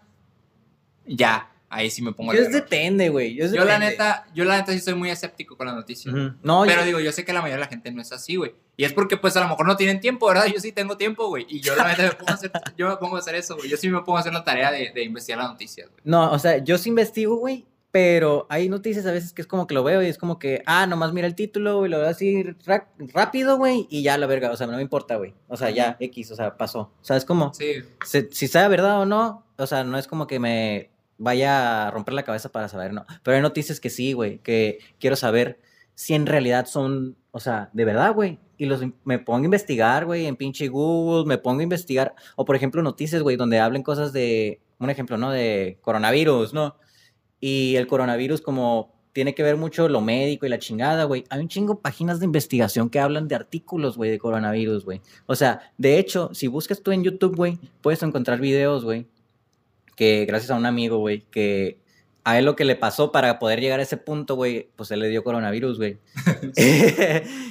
ya, 1.06 1.52
ahí 1.69 1.89
sí 1.89 2.01
me 2.01 2.13
pongo 2.13 2.32
a 2.32 2.36
Yo 2.36 2.49
depende, 2.49 3.10
güey. 3.10 3.36
Yo, 3.36 3.45
Yo 3.47 3.65
la 3.65 3.77
neta, 3.80 4.25
yo 4.34 4.45
la 4.45 4.58
neta 4.58 4.71
sí 4.73 4.80
soy 4.80 4.95
muy 4.95 5.10
escéptico 5.10 5.58
con 5.58 5.67
las 5.67 5.75
noticias. 5.75 6.13
No, 6.43 6.63
Pero 6.65 6.82
yo- 6.82 6.86
digo, 6.86 6.99
yo 6.99 7.12
sé 7.12 7.25
que 7.25 7.34
la 7.34 7.41
mayoría 7.41 7.58
de 7.58 7.65
la 7.65 7.69
gente 7.69 7.91
no 7.91 8.01
es 8.01 8.12
así, 8.12 8.36
güey. 8.36 8.56
Y 8.77 8.84
es 8.84 8.93
porque, 8.93 9.17
pues, 9.17 9.36
a 9.38 9.41
lo 9.41 9.47
mejor 9.49 9.65
no 9.65 9.75
tienen 9.75 9.99
tiempo, 9.99 10.27
¿verdad? 10.27 10.45
Yo 10.45 10.60
sí 10.60 10.71
tengo 10.71 10.97
tiempo, 10.97 11.27
güey. 11.27 11.45
Y 11.49 11.60
yo 11.62 11.75
la 11.75 11.88
neta 11.88 12.03
me 12.03 12.12
pongo 12.12 12.30
a 12.32 12.34
hacer, 12.36 12.51
yo 12.77 12.88
me 12.89 12.97
pongo 12.97 13.15
a 13.15 13.19
hacer 13.19 13.36
eso, 13.36 13.56
güey. 13.58 13.69
Yo 13.69 13.77
sí 13.77 13.89
me 13.89 13.99
pongo 14.01 14.17
a 14.17 14.21
hacer 14.21 14.34
la 14.34 14.43
tarea 14.43 14.71
de, 14.71 14.91
de 14.93 15.03
investigar 15.03 15.39
las 15.41 15.49
noticias, 15.51 15.89
güey. 15.89 16.01
No, 16.03 16.32
o 16.32 16.39
sea, 16.39 16.58
yo 16.60 16.77
sí 16.77 16.89
investigo, 16.89 17.38
güey, 17.38 17.65
pero 17.89 18.45
hay 18.49 18.69
noticias 18.69 19.06
a 19.08 19.12
veces 19.12 19.34
que 19.34 19.41
es 19.41 19.47
como 19.47 19.65
que 19.65 19.73
lo 19.73 19.84
veo 19.84 20.03
y 20.03 20.06
es 20.08 20.17
como 20.19 20.38
que, 20.38 20.62
ah, 20.67 20.86
nomás 20.86 21.13
mira 21.13 21.25
el 21.25 21.34
título 21.36 21.86
y 21.86 21.89
lo 21.89 21.97
veo 21.99 22.10
así 22.10 22.43
rápido, 23.13 23.58
güey, 23.58 23.88
y 23.89 24.03
ya 24.03 24.17
la 24.17 24.27
verga, 24.27 24.51
o 24.51 24.58
sea, 24.58 24.67
no 24.67 24.75
me 24.75 24.82
importa, 24.82 25.15
güey. 25.15 25.34
O 25.47 25.58
sea, 25.58 25.69
ya, 25.71 25.97
X, 25.99 26.32
o 26.32 26.36
sea, 26.36 26.58
pasó. 26.58 26.80
O 27.01 27.03
sea, 27.03 27.17
es 27.17 27.25
como, 27.25 27.53
Sí, 27.53 27.73
se- 28.06 28.30
si 28.32 28.47
sea 28.47 28.67
verdad 28.67 28.99
o 29.01 29.06
no, 29.06 29.45
o 29.58 29.67
sea, 29.67 29.84
no 29.84 29.97
es 29.97 30.08
como 30.08 30.27
que 30.27 30.39
me 30.39 30.91
vaya 31.17 31.88
a 31.88 31.91
romper 31.91 32.13
la 32.13 32.23
cabeza 32.23 32.49
para 32.49 32.69
saber, 32.69 32.93
no. 32.93 33.06
Pero 33.23 33.36
hay 33.36 33.41
noticias 33.41 33.80
que 33.80 33.89
sí, 33.89 34.13
güey, 34.13 34.39
que 34.39 34.80
quiero 34.99 35.15
saber 35.15 35.60
si 35.95 36.13
en 36.13 36.25
realidad 36.25 36.67
son, 36.67 37.17
o 37.32 37.39
sea, 37.39 37.69
de 37.73 37.86
verdad, 37.86 38.13
güey. 38.13 38.39
Y 38.58 38.65
los, 38.65 38.82
me 39.03 39.19
pongo 39.19 39.41
a 39.41 39.45
investigar, 39.45 40.06
güey, 40.06 40.25
en 40.25 40.36
pinche 40.36 40.67
Google, 40.67 41.27
me 41.27 41.38
pongo 41.38 41.60
a 41.60 41.63
investigar. 41.63 42.15
O 42.36 42.45
por 42.45 42.56
ejemplo, 42.56 42.82
noticias, 42.82 43.21
güey, 43.21 43.36
donde 43.36 43.60
hablen 43.60 43.84
cosas 43.84 44.13
de, 44.13 44.62
un 44.80 44.89
ejemplo, 44.89 45.17
¿no? 45.17 45.32
De 45.32 45.80
coronavirus, 45.82 46.53
¿no? 46.53 46.77
Y 47.39 47.75
el 47.75 47.88
coronavirus 47.88 48.41
como 48.41 48.95
tiene 49.13 49.34
que 49.34 49.41
ver 49.41 49.58
mucho 49.58 49.89
lo 49.89 50.01
médico 50.01 50.45
y 50.45 50.49
la 50.49 50.60
chingada, 50.60 51.06
güey. 51.06 51.23
Hay 51.30 51.39
un 51.39 51.47
chingo 51.47 51.82
páginas 51.82 52.19
de 52.19 52.25
investigación 52.25 52.89
que 52.91 52.99
hablan 52.99 53.27
de 53.27 53.34
artículos, 53.34 53.97
güey, 53.97 54.12
de 54.12 54.19
coronavirus, 54.19 54.86
güey. 54.86 55.01
O 55.25 55.36
sea, 55.36 55.71
de 55.77 55.97
hecho, 55.97 56.30
si 56.34 56.45
buscas 56.45 56.84
tú 56.84 56.91
en 56.91 57.03
YouTube, 57.03 57.36
güey, 57.36 57.58
puedes 57.82 58.03
encontrar 58.03 58.39
videos, 58.39 58.84
güey, 58.84 59.08
que 59.97 60.23
gracias 60.25 60.51
a 60.51 60.55
un 60.55 60.65
amigo, 60.65 60.99
güey, 60.99 61.25
que 61.29 61.79
a 62.23 62.38
él 62.39 62.45
lo 62.45 62.55
que 62.55 62.65
le 62.65 62.75
pasó 62.75 63.12
para 63.12 63.39
poder 63.39 63.60
llegar 63.62 63.79
a 63.79 63.83
ese 63.83 63.97
punto, 63.97 64.36
güey, 64.36 64.69
pues 64.75 64.91
él 64.91 64.99
le 64.99 65.07
dio 65.10 65.23
coronavirus, 65.23 65.77
güey. 65.77 65.97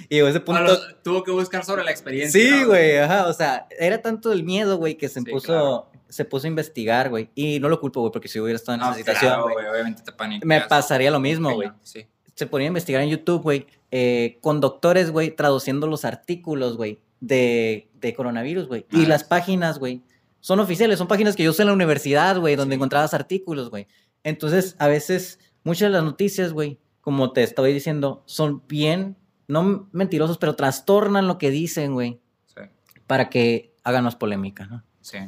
y 0.08 0.14
llegó 0.14 0.26
a 0.26 0.30
ese 0.30 0.40
punto... 0.40 0.78
tuvo 1.02 1.22
que 1.24 1.30
buscar 1.30 1.64
sobre 1.64 1.82
la 1.84 1.90
experiencia. 1.90 2.40
Sí, 2.40 2.50
¿no? 2.62 2.68
güey, 2.68 2.98
ajá, 2.98 3.26
o 3.26 3.32
sea, 3.32 3.66
era 3.78 4.00
tanto 4.02 4.32
el 4.32 4.44
miedo, 4.44 4.76
güey, 4.78 4.96
que 4.96 5.08
se 5.08 5.20
Sí, 5.20 5.30
puso, 5.30 5.46
claro. 5.46 5.90
se 6.08 6.24
puso 6.24 6.46
a 6.46 6.48
investigar, 6.48 7.08
güey. 7.10 7.30
Y 7.34 7.58
no 7.58 7.68
lo 7.68 7.80
culpo, 7.80 8.00
güey, 8.00 8.12
porque 8.12 8.28
si 8.28 8.38
hubiera 8.38 8.56
estado 8.56 8.74
en 8.76 8.80
No, 8.82 8.86
esa 8.90 8.98
situación, 8.98 9.42
güey, 9.42 9.66
obviamente 9.66 10.02
te 10.02 10.12
panicas. 10.12 10.46
me 10.46 10.60
pasaría 10.62 11.10
lo 11.10 11.20
mismo, 11.20 11.52
güey. 11.54 11.70
Sí. 11.82 12.06
Se 12.34 12.46
ponía 12.46 12.66
a 12.66 12.68
investigar 12.68 13.00
en 13.02 13.08
YouTube, 13.08 13.42
güey, 13.42 13.66
eh, 13.90 14.36
con 14.42 14.60
doctores, 14.60 15.10
güey, 15.10 15.30
traduciendo 15.30 15.86
los 15.86 16.04
artículos, 16.04 16.76
güey, 16.76 16.98
de, 17.20 17.88
de 17.94 18.14
coronavirus, 18.14 18.68
güey. 18.68 18.84
Y 18.92 19.06
las 19.06 19.24
páginas, 19.24 19.78
güey, 19.78 20.02
son 20.46 20.60
oficiales, 20.60 20.96
son 20.98 21.08
páginas 21.08 21.34
que 21.34 21.42
yo 21.42 21.50
usé 21.50 21.62
en 21.62 21.66
la 21.68 21.74
universidad, 21.74 22.38
güey, 22.38 22.54
donde 22.54 22.74
Sí. 22.74 22.76
encontrabas 22.76 23.14
artículos, 23.14 23.68
güey. 23.68 23.88
Entonces, 24.22 24.76
a 24.78 24.86
veces, 24.86 25.40
muchas 25.64 25.88
de 25.88 25.90
las 25.90 26.04
noticias, 26.04 26.52
güey, 26.52 26.78
como 27.00 27.32
te 27.32 27.42
estoy 27.42 27.72
diciendo, 27.72 28.22
son 28.26 28.62
bien, 28.68 29.16
no 29.48 29.88
mentirosos, 29.90 30.38
pero 30.38 30.54
trastornan 30.54 31.26
lo 31.26 31.36
que 31.38 31.50
dicen, 31.50 31.94
güey, 31.94 32.20
Sí, 32.46 32.60
para 33.08 33.28
que 33.28 33.74
hagan 33.82 34.04
más 34.04 34.14
polémica, 34.14 34.66
¿no? 34.66 34.84
sí. 35.00 35.18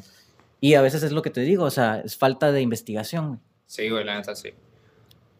Y 0.60 0.74
a 0.74 0.82
veces 0.82 1.02
es 1.02 1.10
lo 1.10 1.22
que 1.22 1.30
te 1.30 1.40
digo, 1.40 1.64
o 1.64 1.70
sea, 1.72 1.98
es 2.04 2.16
falta 2.16 2.52
de 2.52 2.60
investigación, 2.60 3.26
güey. 3.28 3.40
Sí, 3.66 3.88
güey, 3.90 4.04
la 4.04 4.14
neta 4.18 4.36
sí. 4.36 4.50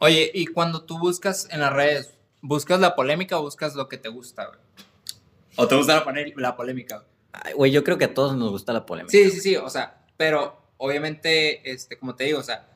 Oye, 0.00 0.28
y 0.34 0.46
cuando 0.46 0.82
tú 0.82 0.98
buscas 0.98 1.46
en 1.52 1.60
las 1.60 1.72
redes, 1.72 2.14
¿buscas 2.42 2.80
la 2.80 2.96
polémica 2.96 3.38
o 3.38 3.42
buscas 3.42 3.76
lo 3.76 3.88
que 3.88 3.96
te 3.96 4.08
gusta, 4.08 4.46
güey? 4.46 4.58
¿O 5.56 5.68
te 5.68 5.76
gusta 5.76 5.94
la, 6.04 6.04
la 6.36 6.56
polémica, 6.56 6.96
güey? 6.96 7.08
Ay, 7.32 7.52
Güey, 7.54 7.70
yo 7.72 7.84
creo 7.84 7.98
que 7.98 8.06
a 8.06 8.14
todos 8.14 8.36
nos 8.36 8.50
gusta 8.50 8.72
la 8.72 8.86
polémica. 8.86 9.10
Sí, 9.12 9.30
sí, 9.30 9.40
sí, 9.40 9.56
o 9.56 9.68
sea, 9.70 10.04
pero 10.16 10.60
obviamente, 10.76 11.70
este, 11.70 11.98
como 11.98 12.14
te 12.16 12.24
digo, 12.24 12.38
o 12.38 12.42
sea, 12.42 12.68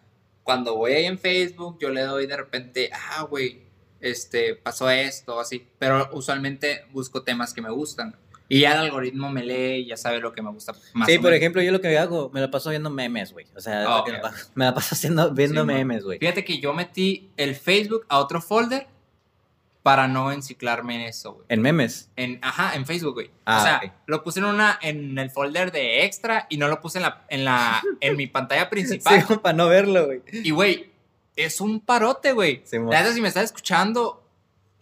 cuando 0.43 0.77
voy 0.77 0.93
ahí 0.93 1.05
en 1.07 1.19
Facebook, 1.19 1.79
yo 1.81 1.91
le 1.91 2.03
doy 2.03 2.27
de 2.27 2.37
repente, 2.37 2.91
ah, 2.93 3.23
güey, 3.23 3.63
este, 4.01 4.55
pasó 4.57 4.91
esto, 4.91 5.39
así, 5.41 5.67
pero 5.79 6.09
usualmente 6.13 6.85
busco 6.93 7.23
temas 7.23 7.55
que 7.55 7.63
me 7.63 7.71
gustan. 7.71 8.17
Y 8.49 8.61
ya 8.61 8.73
el 8.73 8.79
algoritmo 8.81 9.31
me 9.31 9.43
lee 9.45 9.77
y 9.83 9.87
ya 9.87 9.97
sabe 9.97 10.21
lo 10.21 10.33
que 10.35 10.43
me 10.43 10.51
gusta 10.51 10.73
más 10.93 11.09
Sí, 11.09 11.15
o 11.15 11.21
por 11.23 11.31
menos. 11.31 11.39
ejemplo, 11.39 11.63
yo 11.63 11.73
lo 11.73 11.81
que 11.81 11.97
hago, 11.97 12.29
me 12.35 12.41
la 12.41 12.51
paso 12.51 12.69
viendo 12.69 12.91
memes, 12.91 13.33
güey. 13.33 13.47
O 13.57 13.61
sea, 13.61 13.83
es 13.83 13.89
Ah, 13.89 13.99
lo 13.99 14.05
que 14.05 14.13
ok. 14.13 14.35
me, 14.55 14.65
la 14.67 14.75
paso 14.75 14.95
haciendo, 14.95 15.31
viendo 15.33 15.63
Sí, 15.63 15.67
memes, 15.67 16.05
güey. 16.05 16.19
Fíjate 16.19 16.45
que 16.45 16.59
yo 16.59 16.75
metí 16.75 17.31
el 17.39 17.55
Facebook 17.55 18.05
a 18.11 18.19
otro 18.19 18.43
folder 18.43 18.89
para 19.83 20.07
no 20.07 20.31
enciclarme 20.31 20.95
en 20.95 21.01
eso, 21.03 21.35
güey. 21.35 21.47
En 21.49 21.61
memes. 21.61 22.11
En, 22.17 22.39
ajá, 22.43 22.75
en 22.77 22.87
Facebook, 22.87 23.15
güey. 23.15 23.31
Ah, 23.45 23.59
o 23.59 23.63
sea, 23.63 23.95
lo 24.07 24.23
puse 24.23 24.39
en 24.39 24.47
una, 24.47 24.79
en 24.81 25.19
el 25.19 25.31
folder 25.31 25.73
de 25.73 26.05
extra 26.05 26.47
y 26.49 26.57
no 26.57 26.69
lo 26.69 26.81
puse 26.81 26.99
en 26.99 27.03
la, 27.03 27.25
en 27.29 27.45
la, 27.45 27.83
en 28.01 28.17
mi 28.17 28.27
pantalla 28.27 28.71
principal. 28.71 29.25
Sí, 29.27 29.37
para 29.37 29.57
no 29.57 29.69
verlo, 29.69 30.07
güey. 30.07 30.23
Y, 30.33 30.51
güey, 30.51 30.93
es 31.35 31.61
un 31.61 31.81
parote, 31.81 32.33
güey. 32.33 32.63
Sí, 32.65 32.77
si 33.15 33.21
me 33.21 33.29
estás 33.29 33.45
escuchando, 33.45 34.23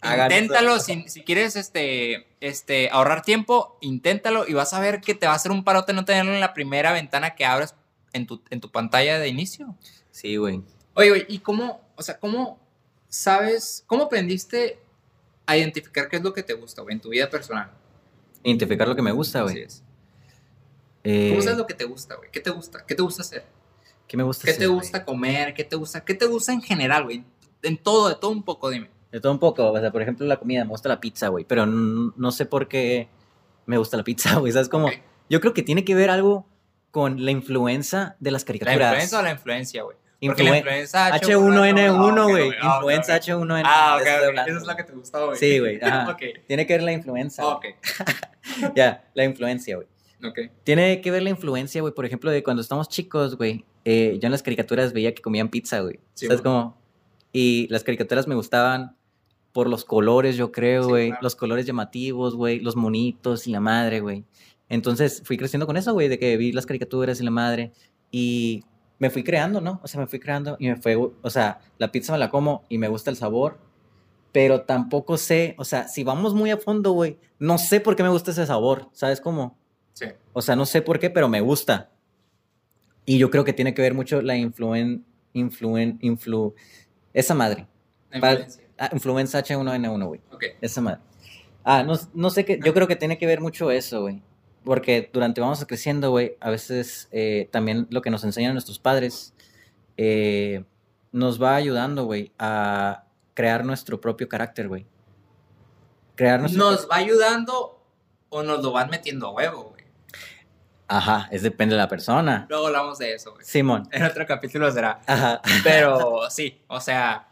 Hagan 0.01 0.31
inténtalo. 0.31 0.79
Si, 0.79 1.09
si 1.09 1.23
quieres 1.23 1.55
este, 1.55 2.27
este, 2.39 2.89
ahorrar 2.91 3.23
tiempo, 3.23 3.77
inténtalo 3.81 4.47
y 4.47 4.53
vas 4.53 4.73
a 4.73 4.79
ver 4.79 5.01
que 5.01 5.15
te 5.15 5.25
va 5.25 5.33
a 5.33 5.35
hacer 5.35 5.51
un 5.51 5.63
parote 5.63 5.93
no 5.93 6.05
tenerlo 6.05 6.33
en 6.33 6.39
la 6.39 6.53
primera 6.53 6.91
ventana 6.91 7.35
que 7.35 7.45
abres 7.45 7.75
en 8.13 8.27
tu, 8.27 8.41
en 8.51 8.61
tu 8.61 8.71
pantalla 8.71 9.17
de 9.17 9.27
inicio. 9.27 9.75
Sí, 10.11 10.35
güey. 10.35 10.61
Oye, 10.93 11.09
güey, 11.09 11.25
¿y 11.27 11.39
cómo, 11.39 11.81
o 11.95 12.03
sea, 12.03 12.19
cómo 12.19 12.59
sabes, 13.07 13.83
cómo 13.87 14.03
aprendiste 14.03 14.79
a 15.45 15.57
identificar 15.57 16.07
qué 16.09 16.17
es 16.17 16.23
lo 16.23 16.33
que 16.33 16.43
te 16.43 16.53
gusta, 16.53 16.81
güey, 16.81 16.95
en 16.95 17.01
tu 17.01 17.09
vida 17.09 17.29
personal? 17.29 17.71
Identificar 18.43 18.87
lo 18.87 18.95
que 18.95 19.01
me 19.01 19.11
gusta, 19.11 19.43
Así 19.43 19.53
güey. 19.53 19.63
es. 19.65 19.83
Eh, 21.03 21.29
¿Cómo 21.31 21.41
sabes 21.41 21.57
lo 21.57 21.65
que 21.67 21.73
te 21.73 21.85
gusta, 21.85 22.15
güey? 22.15 22.29
¿Qué 22.31 22.39
te 22.39 22.49
gusta? 22.51 22.85
¿Qué 22.85 22.95
te 22.95 23.01
gusta 23.01 23.21
hacer? 23.23 23.43
¿Qué 24.07 24.17
me 24.17 24.23
gusta 24.23 24.43
¿Qué 24.45 24.51
hacer, 24.51 24.59
te 24.61 24.67
güey? 24.67 24.79
gusta 24.79 25.05
comer? 25.05 25.53
¿Qué 25.53 25.63
te 25.63 25.75
gusta? 25.75 26.01
¿Qué 26.03 26.13
te 26.13 26.25
gusta 26.25 26.53
en 26.53 26.61
general, 26.61 27.03
güey? 27.05 27.23
En 27.63 27.77
todo, 27.77 28.09
de 28.09 28.15
todo 28.15 28.31
un 28.31 28.43
poco, 28.43 28.69
dime. 28.69 28.89
De 29.11 29.19
todo 29.19 29.31
un 29.31 29.39
poco. 29.39 29.71
O 29.71 29.79
sea, 29.79 29.91
por 29.91 30.01
ejemplo, 30.01 30.25
la 30.27 30.37
comida. 30.37 30.63
Me 30.63 30.69
gusta 30.69 30.89
la 30.89 30.99
pizza, 30.99 31.27
güey. 31.29 31.45
Pero 31.45 31.65
no 31.65 32.31
sé 32.31 32.45
por 32.45 32.67
qué 32.67 33.07
me 33.65 33.77
gusta 33.77 33.97
la 33.97 34.03
pizza, 34.03 34.35
güey. 34.39 34.51
¿Sabes 34.51 34.69
cómo? 34.69 34.87
Ok. 34.87 34.93
Yo 35.29 35.39
creo 35.41 35.53
que 35.53 35.63
tiene 35.63 35.85
que 35.85 35.95
ver 35.95 36.09
algo 36.09 36.45
con 36.91 37.23
la 37.23 37.31
influencia 37.31 38.15
de 38.19 38.31
las 38.31 38.41
¿La 38.43 38.47
caricaturas. 38.47 38.89
influenza 38.91 39.19
o 39.19 39.21
la 39.21 39.31
influencia, 39.31 39.83
güey? 39.83 39.97
Porque 40.27 40.43
la 40.43 40.57
influenza 40.57 41.09
H1N1, 41.17 42.17
Ah, 42.19 42.23
ok, 42.25 42.29
güey. 42.31 42.51
Ah, 42.61 42.75
Influenza 42.75 43.15
ok. 43.15 43.21
H1N1. 43.21 43.61
Ah, 43.65 43.97
ok, 43.99 44.03
de 44.03 44.09
eso 44.09 44.13
estoy 44.13 44.23
ok. 44.23 44.27
hablando, 44.29 44.51
Eso 44.51 44.61
es 44.61 44.67
lo 44.67 44.75
que 44.75 44.83
te 44.83 44.93
gustó, 44.93 45.25
güey. 45.27 45.37
Sí, 45.39 45.59
güey. 45.59 45.79
Tiene 46.47 46.67
que 46.67 46.73
ver 46.73 46.83
la 46.83 46.91
influenza. 46.91 47.43
güey. 47.43 47.55
Ok. 47.55 47.65
Ya, 48.75 49.09
la 49.13 49.23
influencia, 49.23 49.75
güey. 49.77 49.87
Ok. 50.23 50.51
Tiene 50.63 51.01
que 51.01 51.09
ver 51.11 51.23
la 51.23 51.29
influencia, 51.29 51.81
güey, 51.81 51.93
por 51.93 52.05
ejemplo, 52.05 52.29
de 52.31 52.43
cuando 52.43 52.61
estamos 52.61 52.89
chicos, 52.89 53.35
güey. 53.37 53.65
eh, 53.85 54.17
yo 54.21 54.27
en 54.27 54.31
las 54.31 54.43
caricaturas 54.43 54.93
veía 54.93 55.13
que 55.15 55.21
comían 55.21 55.49
pizza, 55.49 55.79
güey. 55.79 55.99
Sí, 56.13 56.27
¿Sabes 56.27 56.41
cómo? 56.41 56.77
Y 57.33 57.67
las 57.69 57.83
caricaturas 57.83 58.27
me 58.27 58.35
gustaban 58.35 58.95
por 59.53 59.67
los 59.67 59.83
colores, 59.85 60.37
yo 60.37 60.51
creo, 60.51 60.83
Sí, 60.83 60.89
güey. 60.89 61.07
claro. 61.09 61.23
Los 61.23 61.35
colores 61.35 61.65
llamativos, 61.65 62.35
güey. 62.35 62.59
Los 62.59 62.75
monitos 62.75 63.47
y 63.47 63.51
la 63.51 63.59
madre, 63.59 63.99
güey. 64.01 64.23
Entonces 64.69 65.21
fui 65.25 65.37
creciendo 65.37 65.65
con 65.65 65.77
eso, 65.77 65.93
güey, 65.93 66.07
de 66.07 66.19
que 66.19 66.37
vi 66.37 66.51
las 66.51 66.65
caricaturas 66.65 67.19
y 67.19 67.23
la 67.23 67.31
madre. 67.31 67.71
Y 68.11 68.63
me 69.01 69.09
fui 69.09 69.23
creando, 69.23 69.61
¿no? 69.61 69.79
O 69.81 69.87
sea, 69.87 69.99
me 69.99 70.05
fui 70.05 70.19
creando 70.19 70.57
y 70.59 70.67
me 70.67 70.75
fue, 70.75 70.95
o 70.95 71.29
sea, 71.31 71.59
la 71.79 71.91
pizza 71.91 72.13
me 72.13 72.19
la 72.19 72.29
como 72.29 72.65
y 72.69 72.77
me 72.77 72.87
gusta 72.87 73.09
el 73.09 73.15
sabor. 73.15 73.57
Pero 74.31 74.61
tampoco 74.61 75.17
sé, 75.17 75.55
o 75.57 75.65
sea, 75.65 75.87
si 75.87 76.03
vamos 76.03 76.35
muy 76.35 76.51
a 76.51 76.57
fondo, 76.57 76.91
güey, 76.91 77.17
no 77.39 77.57
sé 77.57 77.81
por 77.81 77.95
qué 77.95 78.03
me 78.03 78.09
gusta 78.09 78.29
ese 78.29 78.45
sabor, 78.45 78.89
¿sabes 78.93 79.19
cómo? 79.19 79.57
Sí. 79.93 80.05
O 80.33 80.43
sea, 80.43 80.55
no 80.55 80.67
sé 80.67 80.83
por 80.83 80.99
qué, 80.99 81.09
pero 81.09 81.27
me 81.27 81.41
gusta. 81.41 81.89
Y 83.03 83.17
yo 83.17 83.31
creo 83.31 83.43
que 83.43 83.53
tiene 83.53 83.73
que 83.73 83.81
ver 83.81 83.95
mucho 83.95 84.21
la 84.21 84.37
influen, 84.37 85.03
influen, 85.33 85.97
influ, 86.01 86.53
esa 87.11 87.33
madre. 87.33 87.65
La 88.11 88.17
influencia. 88.17 88.63
Ah, 88.77 88.89
influenza 88.93 89.43
H1N1, 89.43 90.07
güey. 90.07 90.21
Ok. 90.31 90.43
Esa 90.61 90.79
madre. 90.79 91.01
Ah, 91.63 91.81
no, 91.81 91.95
no 92.13 92.29
sé 92.29 92.45
qué, 92.45 92.59
yo 92.63 92.71
creo 92.75 92.87
que 92.87 92.95
tiene 92.95 93.17
que 93.17 93.25
ver 93.25 93.41
mucho 93.41 93.71
eso, 93.71 94.01
güey. 94.01 94.21
Porque 94.63 95.09
durante 95.11 95.41
vamos 95.41 95.63
creciendo, 95.65 96.11
güey, 96.11 96.37
a 96.39 96.49
veces 96.49 97.07
eh, 97.11 97.49
también 97.51 97.87
lo 97.89 98.01
que 98.01 98.11
nos 98.11 98.23
enseñan 98.23 98.53
nuestros 98.53 98.79
padres 98.79 99.33
eh, 99.97 100.63
nos 101.11 101.41
va 101.41 101.55
ayudando, 101.55 102.05
güey, 102.05 102.31
a 102.37 103.05
crear 103.33 103.65
nuestro 103.65 103.99
propio 103.99 104.29
carácter, 104.29 104.67
güey. 104.67 104.85
Crear 106.15 106.39
nuestro... 106.39 106.63
¿Nos 106.63 106.89
va 106.89 106.97
ayudando 106.97 107.83
o 108.29 108.43
nos 108.43 108.63
lo 108.63 108.71
van 108.71 108.89
metiendo 108.89 109.27
a 109.27 109.31
huevo, 109.31 109.63
güey? 109.71 109.85
Ajá, 110.87 111.27
es 111.31 111.41
depende 111.41 111.75
de 111.75 111.81
la 111.81 111.87
persona. 111.87 112.45
Luego 112.49 112.67
hablamos 112.67 112.97
de 112.99 113.13
eso, 113.13 113.31
güey. 113.31 113.45
Simón. 113.45 113.87
En 113.91 114.03
otro 114.03 114.25
capítulo 114.27 114.71
será. 114.71 115.01
Ajá. 115.07 115.41
Pero 115.63 116.21
sí, 116.29 116.61
o 116.67 116.79
sea, 116.81 117.29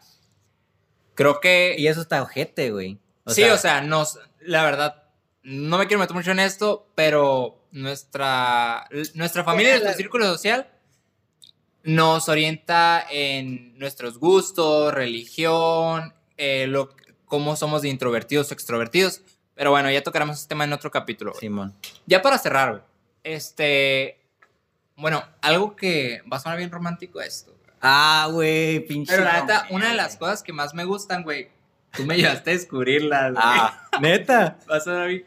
creo 1.13 1.39
que... 1.39 1.76
Y 1.78 1.88
eso 1.88 2.02
está 2.02 2.22
ojete, 2.22 2.72
güey. 2.72 3.00
sí, 3.28 3.44
o 3.44 3.58
sea, 3.58 3.82
nos, 3.82 4.20
la 4.39 4.63
verdad, 4.63 4.99
no 5.43 5.78
me 5.78 5.88
quiero 5.88 5.99
meter 5.99 6.15
mucho 6.15 6.32
en 6.32 6.39
esto, 6.39 6.88
pero 6.95 7.63
nuestra, 7.71 8.88
nuestra 9.13 9.43
familia, 9.43 9.73
nuestro 9.73 9.93
círculo 9.93 10.25
social, 10.25 10.67
nos 11.84 12.30
orienta 12.30 13.06
en 13.10 13.78
nuestros 13.78 14.17
gustos, 14.17 14.93
religión, 14.93 16.13
eh, 16.38 16.67
lo, 16.67 16.95
cómo 17.25 17.56
somos 17.56 17.82
de 17.82 17.89
introvertidos 17.89 18.52
o 18.52 18.54
extrovertidos. 18.54 19.21
Pero 19.56 19.71
bueno, 19.71 19.91
ya 19.91 20.04
tocaremos 20.04 20.38
este 20.38 20.49
tema 20.49 20.63
en 20.63 20.73
otro 20.73 20.91
capítulo. 20.91 21.34
Simón. 21.34 21.75
Ya 22.06 22.21
para 22.21 22.38
cerrar, 22.38 22.86
este, 23.23 24.19
bueno, 24.95 25.23
algo 25.41 25.75
que 25.75 26.21
va 26.32 26.38
a 26.38 26.39
sonar 26.39 26.58
bien 26.58 26.71
romántico 26.71 27.21
esto. 27.21 27.54
Ah, 27.82 28.28
güey, 28.32 28.86
pinche. 28.86 29.12
Pero 29.13 29.23
la 29.23 29.41
neta, 29.41 29.67
una 29.69 29.89
de 29.89 29.95
las 29.95 30.17
cosas 30.17 30.43
que 30.43 30.52
más 30.52 30.73
me 30.73 30.84
gustan, 30.84 31.23
güey, 31.23 31.49
tú 31.95 32.06
me 32.06 32.13
ayudaste 32.15 32.52
a 32.52 32.54
descubrirlas. 32.54 33.32
güey. 33.34 33.43
Ah, 33.45 33.89
neta. 34.02 34.60
va 34.69 34.78
a 34.78 35.06
bien. 35.06 35.25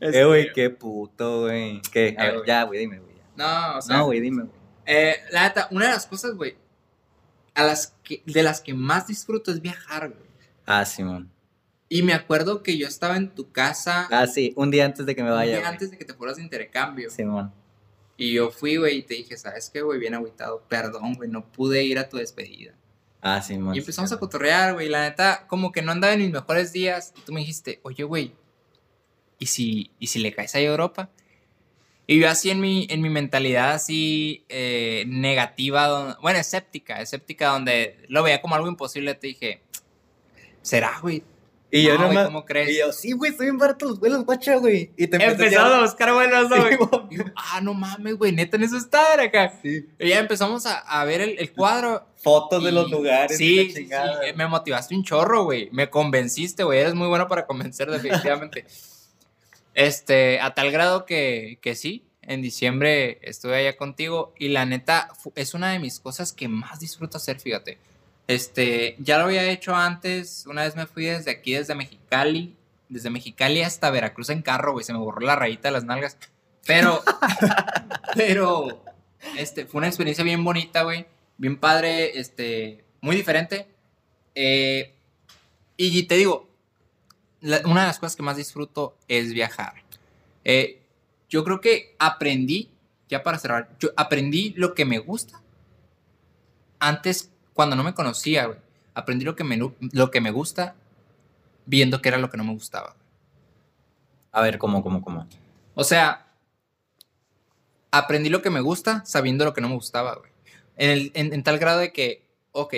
Eh, 0.00 0.24
güey, 0.24 0.40
Este, 0.42 0.52
qué 0.54 0.70
puto, 0.70 1.42
güey. 1.42 1.80
¿Qué? 1.92 2.14
A 2.18 2.24
Eh, 2.24 2.26
ver, 2.28 2.34
güey. 2.36 2.46
ya, 2.46 2.62
güey, 2.64 2.80
dime, 2.80 2.98
güey. 3.00 3.16
ya. 3.16 3.22
No, 3.36 3.78
o 3.78 3.82
sea, 3.82 3.96
No, 3.96 4.04
güey, 4.06 4.20
dime, 4.20 4.42
güey. 4.44 4.54
eh, 4.86 5.16
la 5.32 5.42
neta, 5.44 5.68
una 5.70 5.86
de 5.86 5.92
las 5.92 6.06
cosas, 6.06 6.34
güey, 6.34 6.56
a 7.54 7.64
las 7.64 7.94
que, 8.04 8.22
de 8.24 8.42
las 8.42 8.60
que 8.60 8.74
más 8.74 9.06
disfruto 9.06 9.50
es 9.50 9.60
viajar, 9.60 10.08
güey. 10.10 10.30
Ah, 10.66 10.84
Simón. 10.84 11.30
Y 11.88 12.02
me 12.04 12.12
acuerdo 12.14 12.62
que 12.62 12.78
yo 12.78 12.86
estaba 12.86 13.16
en 13.16 13.30
tu 13.34 13.50
casa 13.50 14.06
Ah, 14.12 14.28
sí, 14.28 14.52
un 14.56 14.70
día 14.70 14.84
antes 14.84 15.06
de 15.06 15.16
que 15.16 15.24
me 15.24 15.30
un 15.30 15.36
vaya. 15.36 15.50
día 15.52 15.60
güey. 15.60 15.72
antes 15.72 15.90
de 15.90 15.98
que 15.98 16.04
te 16.04 16.14
fueras 16.14 16.36
de 16.36 16.42
intercambio. 16.44 17.10
Simón. 17.10 17.52
Y 18.16 18.34
yo 18.34 18.50
fui, 18.50 18.76
güey, 18.76 18.98
y 18.98 19.02
te 19.02 19.14
dije, 19.14 19.36
¿sabes 19.36 19.70
qué, 19.70 19.80
güey? 19.82 19.98
Bien 19.98 20.14
agüitado. 20.14 20.62
Perdón, 20.68 21.14
güey, 21.14 21.28
no 21.28 21.50
pude 21.50 21.82
ir 21.82 21.98
a 21.98 22.08
tu 22.08 22.18
despedida. 22.18 22.74
Ah. 23.22 23.42
Y 23.48 23.78
empezamos 23.78 24.12
a 24.12 24.18
cotorrear, 24.18 24.74
güey. 24.74 24.88
La 24.88 25.02
neta, 25.02 25.46
como 25.46 25.72
que 25.72 25.82
no 25.82 25.92
andaba 25.92 26.14
en 26.14 26.20
mis 26.20 26.30
mejores 26.30 26.72
días. 26.72 27.12
Y 27.16 27.20
tú 27.20 27.32
me 27.32 27.40
dijiste, 27.40 27.80
oye, 27.82 28.04
güey, 28.04 28.34
¿y 29.38 29.46
si, 29.46 29.90
¿y 29.98 30.06
si 30.06 30.20
le 30.20 30.32
caes 30.32 30.54
a 30.54 30.60
Europa? 30.60 31.10
Y 32.06 32.18
yo 32.18 32.28
así 32.28 32.50
en 32.50 32.60
mi, 32.60 32.88
en 32.90 33.02
mi 33.02 33.08
mentalidad 33.08 33.70
así 33.72 34.44
eh, 34.48 35.04
negativa, 35.06 36.18
bueno, 36.20 36.40
escéptica, 36.40 37.00
escéptica, 37.00 37.50
donde 37.50 38.04
lo 38.08 38.22
veía 38.24 38.40
como 38.40 38.56
algo 38.56 38.66
imposible, 38.66 39.14
te 39.14 39.28
dije, 39.28 39.62
¿será, 40.60 40.98
güey? 41.00 41.22
Y 41.70 41.84
yo 41.84 41.92
No, 41.92 41.98
güey, 41.98 42.08
nomás. 42.10 42.26
¿cómo 42.26 42.44
crees? 42.44 42.70
Y 42.70 42.78
yo, 42.78 42.92
sí, 42.92 43.12
güey, 43.12 43.30
estoy 43.30 43.46
bien 43.46 43.58
barato 43.58 43.86
los 43.86 44.00
vuelos, 44.00 44.24
guacha, 44.24 44.56
güey. 44.56 44.92
Y 44.96 45.06
te 45.06 45.22
Empezamos 45.24 45.72
a 45.72 45.80
buscar 45.82 46.12
vuelos, 46.12 46.50
¿no, 46.50 46.56
güey. 46.56 46.78
Yo, 47.10 47.24
ah, 47.36 47.60
no 47.60 47.74
mames, 47.74 48.16
güey, 48.16 48.32
neta 48.32 48.56
en 48.56 48.64
eso 48.64 48.76
estar 48.76 49.20
acá. 49.20 49.52
Sí. 49.62 49.86
Y 49.98 50.08
ya 50.08 50.18
empezamos 50.18 50.66
a, 50.66 50.78
a 50.78 51.04
ver 51.04 51.20
el, 51.20 51.38
el 51.38 51.52
cuadro. 51.52 52.06
Fotos 52.16 52.62
de 52.62 52.72
los 52.72 52.90
lugares. 52.90 53.38
Sí, 53.38 53.70
sí, 53.74 53.86
sí, 53.86 53.90
eh, 54.24 54.34
me 54.34 54.46
motivaste 54.46 54.94
un 54.94 55.04
chorro, 55.04 55.44
güey. 55.44 55.70
Me 55.72 55.88
convenciste, 55.88 56.64
güey. 56.64 56.80
Eres 56.80 56.94
muy 56.94 57.08
bueno 57.08 57.28
para 57.28 57.46
convencer, 57.46 57.90
definitivamente. 57.90 58.66
este, 59.74 60.38
a 60.40 60.54
tal 60.54 60.70
grado 60.70 61.06
que, 61.06 61.58
que 61.62 61.74
sí, 61.74 62.04
en 62.22 62.42
diciembre 62.42 63.18
estuve 63.22 63.56
allá 63.56 63.76
contigo 63.76 64.34
y 64.38 64.48
la 64.48 64.66
neta 64.66 65.08
es 65.34 65.54
una 65.54 65.72
de 65.72 65.78
mis 65.78 65.98
cosas 65.98 66.32
que 66.32 66.48
más 66.48 66.80
disfruto 66.80 67.16
hacer, 67.16 67.40
fíjate. 67.40 67.78
Este, 68.30 68.94
ya 69.00 69.18
lo 69.18 69.24
había 69.24 69.50
hecho 69.50 69.74
antes. 69.74 70.46
Una 70.46 70.62
vez 70.62 70.76
me 70.76 70.86
fui 70.86 71.06
desde 71.06 71.32
aquí, 71.32 71.52
desde 71.54 71.74
Mexicali, 71.74 72.54
desde 72.88 73.10
Mexicali 73.10 73.62
hasta 73.62 73.90
Veracruz 73.90 74.30
en 74.30 74.40
carro, 74.40 74.70
güey. 74.70 74.84
Se 74.84 74.92
me 74.92 75.00
borró 75.00 75.20
la 75.20 75.34
rayita 75.34 75.66
de 75.66 75.72
las 75.72 75.82
nalgas. 75.82 76.16
Pero, 76.64 77.02
pero, 78.14 78.84
este, 79.36 79.66
fue 79.66 79.78
una 79.80 79.88
experiencia 79.88 80.22
bien 80.22 80.44
bonita, 80.44 80.82
güey. 80.84 81.06
Bien 81.38 81.56
padre, 81.56 82.20
este, 82.20 82.84
muy 83.00 83.16
diferente. 83.16 83.66
Eh, 84.36 84.94
y 85.76 86.04
te 86.04 86.14
digo, 86.16 86.48
la- 87.40 87.62
una 87.64 87.80
de 87.80 87.86
las 87.88 87.98
cosas 87.98 88.14
que 88.14 88.22
más 88.22 88.36
disfruto 88.36 88.96
es 89.08 89.32
viajar. 89.32 89.74
Eh, 90.44 90.80
yo 91.28 91.42
creo 91.42 91.60
que 91.60 91.96
aprendí, 91.98 92.70
ya 93.08 93.24
para 93.24 93.38
cerrar, 93.40 93.70
yo 93.80 93.90
aprendí 93.96 94.54
lo 94.56 94.72
que 94.74 94.84
me 94.84 94.98
gusta. 95.00 95.42
Antes, 96.78 97.30
cuando 97.54 97.76
no 97.76 97.82
me 97.84 97.94
conocía, 97.94 98.46
güey, 98.46 98.58
aprendí 98.94 99.24
lo 99.24 99.36
que 99.36 99.44
me, 99.44 99.58
lo 99.92 100.10
que 100.10 100.20
me 100.20 100.30
gusta 100.30 100.74
viendo 101.66 102.00
que 102.02 102.08
era 102.08 102.18
lo 102.18 102.30
que 102.30 102.36
no 102.36 102.44
me 102.44 102.52
gustaba. 102.52 102.96
A 104.32 104.42
ver, 104.42 104.58
¿cómo, 104.58 104.82
cómo, 104.82 105.02
cómo? 105.02 105.26
O 105.74 105.84
sea, 105.84 106.26
aprendí 107.90 108.28
lo 108.30 108.42
que 108.42 108.50
me 108.50 108.60
gusta 108.60 109.04
sabiendo 109.04 109.44
lo 109.44 109.54
que 109.54 109.60
no 109.60 109.68
me 109.68 109.74
gustaba, 109.74 110.14
güey. 110.16 110.30
En, 110.76 110.90
el- 110.90 111.10
en- 111.14 111.32
en 111.32 111.42
tal 111.42 111.58
grado 111.58 111.80
de 111.80 111.92
que, 111.92 112.24
ok, 112.52 112.74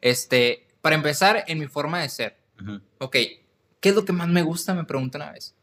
este, 0.00 0.66
para 0.80 0.94
empezar, 0.96 1.44
en 1.46 1.58
mi 1.58 1.66
forma 1.66 2.00
de 2.00 2.08
ser, 2.08 2.36
Ujú. 2.60 2.80
ok, 2.98 3.12
¿qué 3.80 3.88
es 3.88 3.94
lo 3.94 4.04
que 4.04 4.12
más 4.12 4.28
me 4.28 4.42
gusta? 4.42 4.74
Me 4.74 4.84
pregunto 4.84 5.18
una 5.18 5.32
vez. 5.32 5.54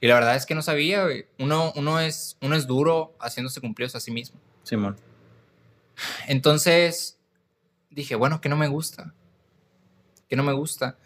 Y 0.00 0.06
la 0.06 0.14
verdad 0.14 0.36
es 0.36 0.46
que 0.46 0.54
no 0.54 0.62
sabía, 0.62 1.02
güey. 1.04 1.26
Uno, 1.40 1.72
uno, 1.74 1.98
es, 1.98 2.36
uno 2.40 2.54
es 2.54 2.66
duro 2.68 3.16
haciéndose 3.20 3.60
cumplidos 3.60 3.94
a 3.96 4.00
sí 4.00 4.10
mismo. 4.12 4.38
Simón. 4.62 4.96
Entonces 6.28 7.17
dije, 7.90 8.14
bueno, 8.14 8.40
¿qué 8.40 8.48
no 8.48 8.56
me 8.56 8.68
gusta? 8.68 9.14
¿Qué 10.28 10.36
no 10.36 10.42
me 10.42 10.52
gusta? 10.52 10.98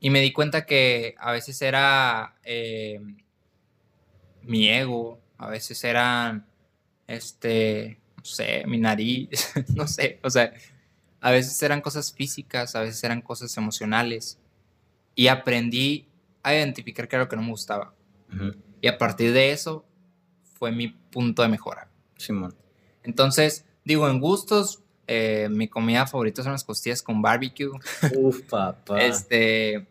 Y 0.00 0.10
me 0.10 0.20
di 0.20 0.32
cuenta 0.32 0.66
que 0.66 1.14
a 1.18 1.32
veces 1.32 1.60
era 1.62 2.36
eh, 2.42 3.00
mi 4.42 4.68
ego, 4.68 5.20
a 5.38 5.48
veces 5.48 5.82
eran, 5.84 6.46
este, 7.06 8.00
no 8.16 8.24
sé, 8.24 8.64
mi 8.66 8.78
nariz, 8.78 9.52
no 9.74 9.86
sé, 9.86 10.20
o 10.22 10.30
sea, 10.30 10.52
a 11.24 11.30
veces 11.30 11.62
eran 11.62 11.80
cosas 11.80 12.12
físicas, 12.12 12.76
a 12.76 12.82
veces 12.82 13.02
eran 13.02 13.22
cosas 13.22 13.56
emocionales. 13.56 14.38
Y 15.14 15.28
aprendí 15.28 16.06
a 16.42 16.54
identificar 16.54 17.08
qué 17.08 17.16
era 17.16 17.24
lo 17.24 17.30
que 17.30 17.36
no 17.36 17.42
me 17.42 17.48
gustaba. 17.48 17.94
Y 18.82 18.88
a 18.88 18.98
partir 18.98 19.32
de 19.32 19.50
eso 19.52 19.86
fue 20.42 20.70
mi 20.70 20.88
punto 20.88 21.40
de 21.40 21.48
mejora. 21.48 21.88
Simón. 22.18 22.54
Entonces, 23.04 23.64
digo, 23.84 24.06
en 24.06 24.20
gustos, 24.20 24.83
eh, 25.06 25.48
mi 25.50 25.68
comida 25.68 26.06
favorita 26.06 26.42
son 26.42 26.52
las 26.52 26.64
costillas 26.64 27.02
con 27.02 27.20
barbecue. 27.22 27.70
Uf, 28.16 28.42
papá. 28.42 29.00
Este, 29.00 29.86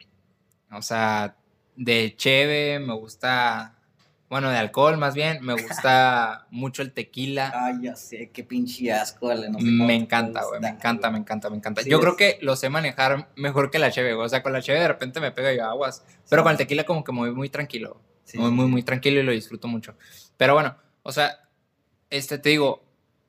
o 0.72 0.82
sea, 0.82 1.36
de 1.76 2.16
cheve 2.16 2.80
me 2.80 2.94
gusta, 2.94 3.76
bueno, 4.30 4.50
de 4.50 4.58
alcohol 4.58 4.98
más 4.98 5.14
bien, 5.14 5.40
me 5.44 5.54
gusta 5.54 6.48
mucho 6.52 6.82
el 6.82 6.92
tequila. 6.94 7.52
Ay, 7.56 7.76
ya 7.84 7.96
sé, 7.96 8.30
qué 8.34 8.44
pinche 8.44 8.92
asco, 8.92 9.28
vale, 9.28 9.50
no 9.50 9.60
sé 9.60 9.66
Me 9.66 9.96
encanta, 9.96 10.44
güey, 10.46 10.60
me 10.62 10.70
encanta, 10.70 11.10
me 11.12 11.18
encanta, 11.20 11.50
me 11.50 11.58
encanta. 11.58 11.82
Sí, 11.84 11.90
Yo 11.90 11.98
es- 11.98 12.02
creo 12.04 12.16
que 12.16 12.40
lo 12.42 12.56
sé 12.56 12.70
manejar 12.70 13.30
mejor 13.36 13.70
que 13.72 13.80
la 13.80 13.92
cheve, 13.92 14.14
güey. 14.14 14.26
O 14.26 14.30
sea, 14.30 14.42
con 14.44 14.54
la 14.54 14.62
cheve 14.62 14.80
de 14.80 14.88
repente 14.88 15.20
me 15.20 15.32
pega 15.32 15.54
yo 15.54 15.66
aguas. 15.66 16.04
Pero 16.30 16.44
con 16.44 16.52
el 16.52 16.58
tequila 16.58 16.84
como 16.86 17.04
que 17.04 17.12
me 17.12 17.20
voy 17.20 17.32
muy 17.32 17.50
tranquilo. 17.50 18.00
Sí, 18.24 18.38
muy, 18.38 18.52
muy, 18.52 18.68
muy 18.68 18.84
tranquilo 18.84 19.20
y 19.20 19.24
lo 19.24 19.32
disfruto 19.34 19.68
mucho. 19.68 19.96
Pero 20.38 20.54
bueno, 20.54 20.76
o 21.04 21.12
sea, 21.12 21.40
este, 22.10 22.38
te 22.38 22.50
digo, 22.50 22.83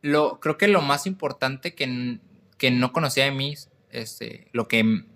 lo, 0.05 0.39
creo 0.39 0.59
que 0.59 0.69
lo 0.69 0.83
más 0.83 1.07
importante 1.07 1.75
que, 1.75 2.19
que 2.59 2.71
no 2.71 2.93
conocía 2.93 3.25
de 3.25 3.31
mí, 3.31 3.55
este, 3.89 4.49
lo 4.53 4.69
que, 4.69 5.07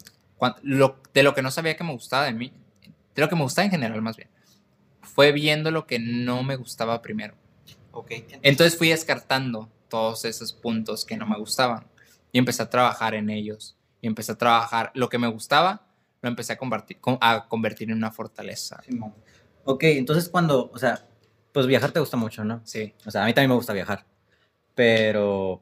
lo, 0.63 1.03
de 1.13 1.23
lo 1.23 1.35
que 1.35 1.43
no 1.43 1.51
sabía 1.51 1.77
que 1.77 1.85
me 1.85 1.93
gustaba 1.93 2.25
de 2.25 2.33
mí, 2.33 2.55
de 3.15 3.21
lo 3.21 3.29
que 3.29 3.37
me 3.37 3.43
gustaba 3.43 3.67
en 3.67 3.71
general 3.71 4.01
más 4.01 4.17
bien, 4.17 4.31
fue 5.03 5.33
viendo 5.33 5.71
lo 5.71 5.87
que 5.87 5.99
no 5.99 6.43
me 6.43 6.57
gustaba 6.57 7.03
primero. 7.03 7.35
Ok. 7.93 8.13
Entonces 8.41 8.79
fui 8.79 8.89
descartando 8.89 9.69
todos 9.91 10.25
esos 10.25 10.55
puntos 10.55 11.05
que 11.05 11.19
no 11.19 11.27
me 11.27 11.37
gustaban 11.37 11.87
y 12.33 12.39
empecé 12.39 12.63
a 12.63 12.71
trabajar 12.71 13.15
en 13.15 13.29
ellos 13.29 13.77
y 14.01 14.07
empecé 14.07 14.33
a 14.33 14.39
trabajar 14.39 14.91
lo 14.95 15.11
que 15.11 15.19
me 15.19 15.29
gustaba, 15.29 15.87
lo 16.23 16.31
empecé 16.31 16.55
a 16.55 16.57
convertir, 16.57 16.99
a 17.21 17.47
convertir 17.47 17.91
en 17.91 17.99
una 17.99 18.11
fortaleza. 18.11 18.81
Simón. 18.83 19.13
Ok, 19.65 19.85
entonces 19.85 20.31
cuando, 20.31 20.71
o 20.73 20.79
sea, 20.79 21.07
pues 21.53 21.67
viajar 21.67 21.93
te 21.93 22.01
gusta 22.01 22.17
mucho, 22.17 22.43
¿no? 22.43 22.63
Sí. 22.65 22.95
O 23.05 23.11
sea, 23.11 23.25
a 23.25 23.27
mí 23.27 23.35
también 23.35 23.51
me 23.51 23.57
gusta 23.57 23.75
viajar. 23.75 24.07
Pero 24.79 25.61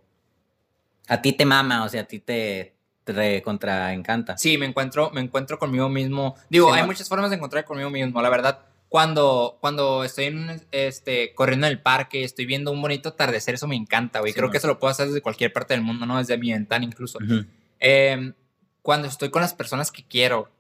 a 1.09 1.23
ti 1.23 1.33
te 1.33 1.47
mama, 1.47 1.85
o 1.85 1.89
sea, 1.89 2.03
a 2.03 2.05
ti 2.05 2.19
te, 2.19 2.75
te 3.03 3.41
contra 3.41 3.95
encanta. 3.95 4.37
Sí, 4.37 4.59
me 4.59 4.67
encuentro, 4.67 5.11
me 5.11 5.23
encuentro 5.23 5.59
conmigo 5.59 5.89
mismo. 5.89 6.35
Digo, 6.51 6.69
Sí, 6.69 6.75
hay 6.75 6.83
ma- 6.83 6.89
muchas 6.89 7.09
formas 7.09 7.31
de 7.31 7.37
encontrar 7.37 7.65
conmigo 7.65 7.89
mismo, 7.89 8.21
la 8.21 8.29
verdad. 8.29 8.59
Cuando, 8.91 9.57
cuando 9.63 10.05
estoy 10.05 10.27
en 10.27 10.61
este, 10.71 11.33
corriendo 11.35 11.67
en 11.67 11.73
el 11.73 11.81
parque, 11.81 12.25
estoy 12.25 12.45
viendo 12.45 12.71
un 12.73 12.83
bonito 12.83 13.09
atardecer, 13.09 13.55
eso 13.55 13.67
me 13.67 13.75
encanta, 13.75 14.21
güey. 14.21 14.33
Sí, 14.35 14.39
Creo 14.39 14.51
que 14.51 14.59
eso 14.59 14.67
lo 14.67 14.79
puedo 14.79 14.91
hacer 14.91 15.07
desde 15.07 15.23
cualquier 15.23 15.51
parte 15.51 15.73
del 15.73 15.83
mundo, 15.83 16.05
¿no? 16.05 16.19
Desde 16.19 16.37
mi 16.37 16.53
ventana 16.53 16.85
incluso. 16.85 17.19
Ujú. 17.25 17.47
Eh, 17.81 18.35
cuando 18.83 19.09
estoy 19.09 19.31
con 19.31 19.41
las 19.41 19.55
personas 19.55 19.91
que 19.91 20.05
quiero, 20.07 20.51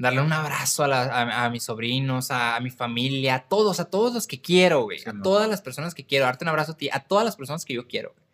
darle 0.00 0.22
un 0.22 0.32
abrazo 0.32 0.82
a, 0.84 0.88
la- 0.88 1.02
a- 1.04 1.44
a 1.44 1.50
mis 1.50 1.62
sobrinos, 1.64 2.30
a, 2.30 2.56
a 2.56 2.60
mi 2.60 2.70
familia, 2.70 3.34
a 3.36 3.40
todos, 3.48 3.78
a 3.80 3.84
todos 3.84 4.14
los 4.14 4.26
que 4.26 4.40
quiero, 4.40 4.82
güey. 4.84 4.98
Sí, 4.98 5.08
a 5.08 5.12
todas 5.22 5.48
las 5.48 5.60
personas 5.62 5.94
que 5.94 6.04
quiero, 6.06 6.24
darte 6.24 6.44
un 6.44 6.48
abrazo 6.48 6.72
a 6.72 6.76
ti, 6.76 6.88
a 6.92 7.00
todas 7.00 7.24
las 7.24 7.36
personas 7.36 7.64
que 7.64 7.74
yo 7.74 7.86
quiero. 7.86 8.10
güey. 8.10 8.24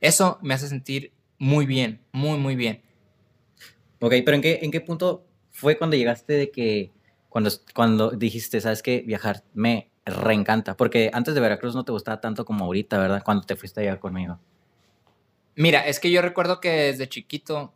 Eso 0.00 0.38
me 0.42 0.54
hace 0.54 0.68
sentir 0.68 1.12
muy 1.38 1.66
bien, 1.66 2.00
muy, 2.12 2.38
muy 2.38 2.54
bien. 2.56 2.82
Ok, 4.00 4.12
pero 4.24 4.34
¿en 4.34 4.42
qué, 4.42 4.58
¿en 4.62 4.70
qué 4.70 4.80
punto 4.80 5.24
fue 5.50 5.76
cuando 5.76 5.96
llegaste 5.96 6.34
de 6.34 6.50
que, 6.50 6.92
cuando, 7.28 7.50
cuando 7.74 8.10
dijiste, 8.10 8.60
sabes 8.60 8.82
que 8.82 9.00
viajar 9.00 9.42
me 9.54 9.90
reencanta? 10.04 10.76
Porque 10.76 11.10
antes 11.12 11.34
de 11.34 11.40
Veracruz 11.40 11.74
no 11.74 11.84
te 11.84 11.92
gustaba 11.92 12.20
tanto 12.20 12.44
como 12.44 12.64
ahorita, 12.66 12.98
¿verdad? 12.98 13.22
Cuando 13.24 13.44
te 13.44 13.56
fuiste 13.56 13.80
allá 13.80 13.98
conmigo. 13.98 14.38
Mira, 15.56 15.86
es 15.86 15.98
que 15.98 16.10
yo 16.10 16.22
recuerdo 16.22 16.60
que 16.60 16.70
desde 16.70 17.08
chiquito 17.08 17.72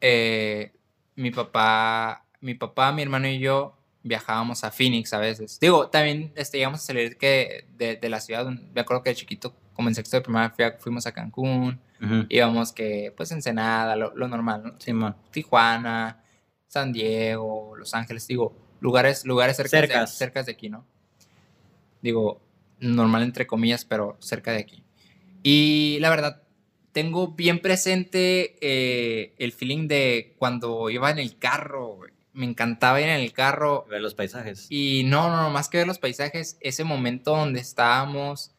eh, 0.00 0.72
mi 1.14 1.30
papá, 1.30 2.24
mi 2.40 2.54
papá, 2.54 2.92
mi 2.92 3.02
hermano 3.02 3.28
y 3.28 3.38
yo 3.38 3.76
viajábamos 4.02 4.64
a 4.64 4.70
Phoenix 4.70 5.12
a 5.12 5.18
veces. 5.18 5.58
Digo, 5.60 5.88
también 5.88 6.32
este, 6.36 6.58
llegamos 6.58 6.80
a 6.80 6.84
salir 6.84 7.16
que 7.18 7.66
de, 7.76 7.96
de 7.96 8.08
la 8.08 8.20
ciudad. 8.20 8.46
Me 8.46 8.80
acuerdo 8.80 9.02
que 9.02 9.10
de 9.10 9.16
chiquito 9.16 9.54
como 9.80 9.88
en 9.88 9.94
sexto 9.94 10.18
de 10.18 10.20
primaria 10.20 10.76
fuimos 10.78 11.06
a 11.06 11.12
Cancún, 11.12 11.80
íbamos 12.28 12.70
que, 12.70 13.14
pues, 13.16 13.32
Ensenada, 13.32 13.96
lo, 13.96 14.14
lo 14.14 14.28
normal, 14.28 14.62
¿no? 14.62 14.74
Simón. 14.78 15.16
Tijuana, 15.30 16.22
San 16.68 16.92
Diego, 16.92 17.74
Los 17.76 17.94
Ángeles, 17.94 18.26
digo, 18.26 18.54
lugares, 18.80 19.24
lugares 19.24 19.56
cerca 19.56 20.00
de, 20.00 20.06
cerca 20.06 20.42
de 20.42 20.52
aquí, 20.52 20.68
¿no? 20.68 20.84
Digo, 22.02 22.42
normal 22.78 23.22
entre 23.22 23.46
comillas, 23.46 23.86
pero 23.86 24.18
cerca 24.20 24.52
de 24.52 24.58
aquí. 24.58 24.84
Y 25.42 25.96
la 26.00 26.10
verdad, 26.10 26.42
tengo 26.92 27.28
bien 27.28 27.60
presente 27.60 28.56
eh, 28.60 29.32
el 29.38 29.52
feeling 29.52 29.88
de 29.88 30.34
cuando 30.38 30.90
iba 30.90 31.10
en 31.10 31.18
el 31.18 31.38
carro, 31.38 32.00
Me 32.40 32.46
encantaba 32.46 33.02
ir 33.02 33.08
en 33.08 33.20
el 33.20 33.34
carro. 33.34 33.84
Ver 33.90 34.00
los 34.00 34.14
paisajes. 34.14 34.66
Y 34.70 35.04
no, 35.04 35.28
no, 35.28 35.50
más 35.50 35.68
que 35.68 35.76
ver 35.76 35.86
los 35.86 35.98
paisajes, 35.98 36.56
ese 36.60 36.84
momento 36.84 37.36
donde 37.36 37.60
estábamos 37.60 38.52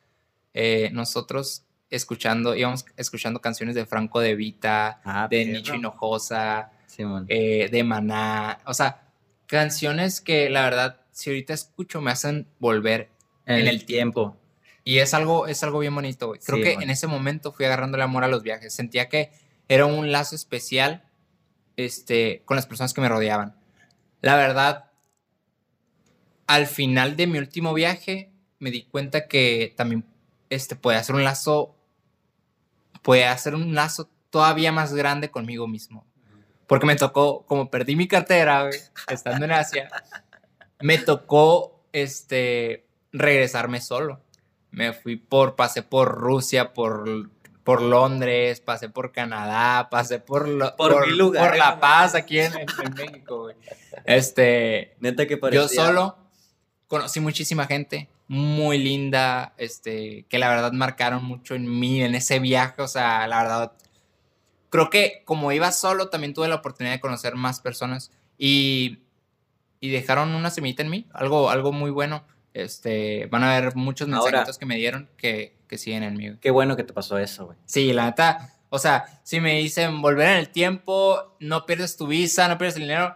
eh, 0.53 0.91
nosotros 0.93 1.63
escuchando, 1.89 2.55
íbamos 2.55 2.85
escuchando 2.95 3.41
canciones 3.41 3.73
de 3.73 3.87
Franco 3.87 4.19
de 4.19 4.35
Vita, 4.35 5.01
ah, 5.03 5.27
de 5.27 5.45
Nicho 5.45 5.73
Hinojosa, 5.73 6.71
eh, 7.27 7.69
de 7.71 7.83
Maná, 7.83 8.59
o 8.67 8.75
sea, 8.75 9.07
canciones 9.47 10.21
que 10.21 10.51
la 10.51 10.61
verdad, 10.61 11.01
si 11.11 11.31
ahorita 11.31 11.55
escucho, 11.55 12.01
me 12.01 12.11
hacen 12.11 12.45
volver 12.59 13.09
en, 13.47 13.67
el 13.67 13.83
tiempo. 13.85 14.37
Y 14.83 14.99
es 14.99 15.15
algo, 15.15 15.47
es 15.47 15.63
algo 15.63 15.79
bien 15.79 15.95
bonito, 15.95 16.27
güey. 16.27 16.39
Creo 16.39 16.61
que 16.61 16.73
en 16.73 16.91
ese 16.91 17.07
momento 17.07 17.51
fui 17.51 17.65
agarrándole 17.65 18.03
amor 18.03 18.23
a 18.23 18.27
los 18.27 18.43
viajes. 18.43 18.75
Sentía 18.75 19.09
que 19.09 19.31
era 19.67 19.87
un 19.87 20.11
lazo 20.11 20.35
especial 20.35 21.03
este, 21.77 22.43
con 22.45 22.55
las 22.55 22.67
personas 22.67 22.93
que 22.93 23.01
me 23.01 23.09
rodeaban. 23.09 23.55
La 24.21 24.35
verdad, 24.35 24.91
al 26.47 26.67
final 26.67 27.15
de 27.15 27.27
mi 27.27 27.37
último 27.37 27.73
viaje, 27.73 28.31
me 28.59 28.71
di 28.71 28.83
cuenta 28.83 29.27
que 29.27 29.73
también 29.75 30.05
este, 30.49 30.75
puede 30.75 30.97
hacer 30.97 31.15
un 31.15 31.23
lazo, 31.23 31.75
puede 33.01 33.25
hacer 33.25 33.55
un 33.55 33.73
lazo 33.73 34.09
todavía 34.29 34.71
más 34.71 34.93
grande 34.93 35.31
conmigo 35.31 35.67
mismo. 35.67 36.05
Porque 36.67 36.85
me 36.85 36.95
tocó, 36.95 37.45
como 37.45 37.69
perdí 37.69 37.95
mi 37.95 38.07
cartera, 38.07 38.69
estando 39.09 39.45
en 39.45 39.51
Asia, 39.51 39.89
me 40.79 40.97
tocó, 40.97 41.83
este, 41.91 42.85
regresarme 43.11 43.81
solo. 43.81 44.21
Me 44.69 44.93
fui 44.93 45.17
por, 45.17 45.55
pasé 45.55 45.83
por 45.83 46.15
Rusia, 46.15 46.73
por, 46.73 47.29
por 47.63 47.81
Londres, 47.81 48.59
pasé 48.59 48.89
por 48.89 49.11
Canadá, 49.11 49.89
pasé 49.89 50.19
por, 50.19 50.45
por, 50.75 51.05
por, 51.35 51.57
La 51.57 51.79
Paz 51.79 52.15
aquí 52.15 52.39
en, 52.39 52.53
México, 52.95 53.43
güey. 53.43 53.55
Este, 54.05 54.95
Neta 54.99 55.27
que 55.27 55.39
Yo 55.51 55.67
solo 55.67 56.17
conocí 56.87 57.19
muchísima 57.19 57.67
gente 57.67 58.09
muy 58.27 58.77
linda, 58.77 59.53
este, 59.57 60.25
que 60.29 60.39
la 60.39 60.49
verdad 60.49 60.71
marcaron 60.71 61.23
mucho 61.23 61.53
en 61.53 61.69
mí, 61.79 62.01
en 62.01 62.15
ese 62.15 62.39
viaje, 62.39 62.81
o 62.81 62.87
sea, 62.87 63.27
la 63.27 63.43
verdad, 63.43 63.73
creo 64.69 64.89
que 64.89 65.21
como 65.25 65.51
iba 65.51 65.71
solo, 65.71 66.09
también 66.09 66.33
tuve 66.33 66.47
la 66.47 66.55
oportunidad 66.55 66.95
de 66.95 67.01
conocer 67.01 67.35
más 67.35 67.59
personas 67.59 68.11
y, 68.37 68.99
y 69.81 69.89
dejaron 69.89 70.33
una 70.33 70.49
semillita 70.49 70.83
en 70.83 70.89
mí, 70.89 71.07
algo, 71.11 71.49
algo 71.49 71.73
muy 71.73 71.91
bueno. 71.91 72.23
Este, 72.53 73.27
van 73.27 73.43
a 73.43 73.55
haber 73.55 73.75
muchos 73.75 74.07
mensajitos 74.07 74.57
que 74.57 74.65
me 74.65 74.75
dieron 74.75 75.09
que, 75.17 75.55
que 75.71 75.77
siguen 75.77 76.03
en 76.03 76.17
mí. 76.17 76.37
Qué 76.41 76.51
bueno 76.51 76.75
que 76.75 76.83
te 76.83 76.91
pasó 76.91 77.17
eso, 77.17 77.45
güey. 77.45 77.57
Sí, 77.65 77.93
la 77.93 78.07
neta, 78.07 78.53
o 78.67 78.77
sea, 78.77 79.05
si 79.23 79.39
me 79.39 79.59
dicen 79.59 80.01
volver 80.01 80.27
en 80.27 80.37
el 80.37 80.49
tiempo, 80.49 81.37
no 81.39 81.65
pierdes 81.65 81.95
tu 81.95 82.07
visa, 82.07 82.49
no 82.49 82.57
pierdes 82.57 82.75
el 82.75 82.81
dinero. 82.81 83.15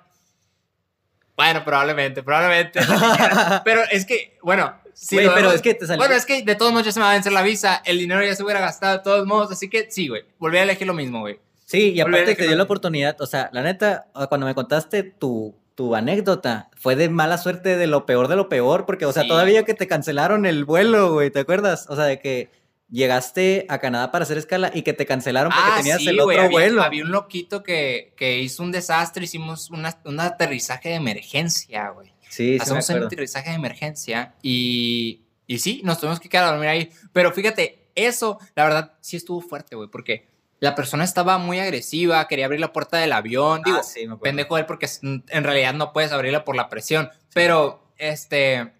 Bueno, 1.35 1.65
probablemente, 1.65 2.23
probablemente. 2.23 2.79
pero 3.65 3.81
es 3.91 4.05
que, 4.05 4.37
bueno, 4.41 4.73
sí. 4.93 5.17
pero 5.35 5.51
es 5.51 5.61
que 5.61 5.73
te 5.73 5.85
salió. 5.85 5.99
Bueno, 5.99 6.15
es 6.15 6.25
que 6.25 6.43
de 6.43 6.55
todos 6.55 6.71
modos 6.71 6.85
ya 6.85 6.93
se 6.93 6.99
me 6.99 7.03
va 7.03 7.11
a 7.11 7.15
vencer 7.15 7.33
la 7.33 7.41
visa, 7.41 7.81
el 7.83 7.99
dinero 7.99 8.23
ya 8.23 8.33
se 8.33 8.41
hubiera 8.41 8.61
gastado 8.61 8.97
de 8.97 9.03
todos 9.03 9.27
modos, 9.27 9.51
así 9.51 9.69
que 9.69 9.91
sí, 9.91 10.07
güey, 10.07 10.23
volví 10.39 10.57
a 10.57 10.63
elegir 10.63 10.87
lo 10.87 10.93
mismo, 10.93 11.19
güey. 11.19 11.41
Sí, 11.65 11.91
y 11.91 11.99
aparte 11.99 12.35
te 12.35 12.47
dio 12.47 12.55
la 12.55 12.63
oportunidad, 12.63 13.19
o 13.19 13.25
sea, 13.25 13.49
la 13.51 13.63
neta, 13.63 14.07
cuando 14.29 14.47
me 14.47 14.55
contaste 14.55 15.03
tu, 15.03 15.53
tu 15.75 15.93
anécdota 15.93 16.69
fue 16.77 16.95
de 16.95 17.09
mala 17.09 17.37
suerte, 17.37 17.77
de 17.77 17.87
lo 17.87 18.05
peor 18.05 18.27
de 18.27 18.35
lo 18.35 18.49
peor, 18.49 18.85
porque, 18.85 19.05
o 19.05 19.11
sea, 19.11 19.27
todavía 19.27 19.63
que 19.63 19.73
te 19.73 19.87
cancelaron 19.87 20.45
el 20.45 20.65
vuelo, 20.65 21.13
güey, 21.13 21.29
¿te 21.29 21.39
acuerdas? 21.39 21.85
O 21.89 21.95
sea, 21.95 22.05
de 22.05 22.19
que 22.19 22.49
llegaste 22.89 23.65
a 23.67 23.79
Canadá 23.79 24.11
para 24.11 24.23
hacer 24.23 24.37
escala 24.37 24.71
y 24.73 24.83
que 24.83 24.93
te 24.93 25.05
cancelaron 25.05 25.51
porque 25.51 25.69
ah, 25.71 25.77
tenías 25.77 26.05
el 26.05 26.19
otro 26.19 26.49
vuelo. 26.49 26.81
Había 26.81 27.03
un 27.03 27.11
loquito 27.11 27.61
que, 27.61 28.13
que 28.15 28.39
hizo 28.39 28.63
un 28.63 28.71
desastre, 28.71 29.25
hicimos 29.25 29.69
un 29.69 30.19
aterrizaje 30.19 30.89
de 30.89 30.95
emergencia, 30.95 31.89
güey. 31.89 32.15
Sí, 32.29 32.57
Hacemos 32.59 32.89
un 32.89 33.03
aterrizaje 33.03 33.49
de 33.49 33.55
emergencia 33.55 34.35
y, 34.41 35.21
y 35.47 35.59
sí, 35.59 35.81
nos 35.83 35.99
tuvimos 35.99 36.19
que 36.19 36.29
quedar 36.29 36.45
a 36.45 36.51
dormir 36.51 36.69
ahí. 36.69 36.89
Pero 37.13 37.31
fíjate, 37.31 37.89
eso, 37.95 38.39
la 38.55 38.63
verdad, 38.63 38.93
sí 39.01 39.17
estuvo 39.17 39.41
fuerte, 39.41 39.75
güey, 39.75 39.89
porque 39.89 40.27
la 40.59 40.75
persona 40.75 41.03
estaba 41.03 41.37
muy 41.37 41.59
agresiva, 41.59 42.27
quería 42.27 42.45
abrir 42.45 42.59
la 42.59 42.73
puerta 42.73 42.97
del 42.97 43.11
avión. 43.11 43.61
Digo, 43.63 43.79
ah, 43.79 44.17
pendejo 44.21 44.57
él 44.57 44.65
porque 44.65 44.89
en 45.01 45.43
realidad 45.43 45.73
no 45.73 45.93
puedes 45.93 46.11
abrirla 46.11 46.45
por 46.45 46.55
la 46.55 46.69
presión. 46.69 47.09
Pero, 47.33 47.91
este, 47.97 48.73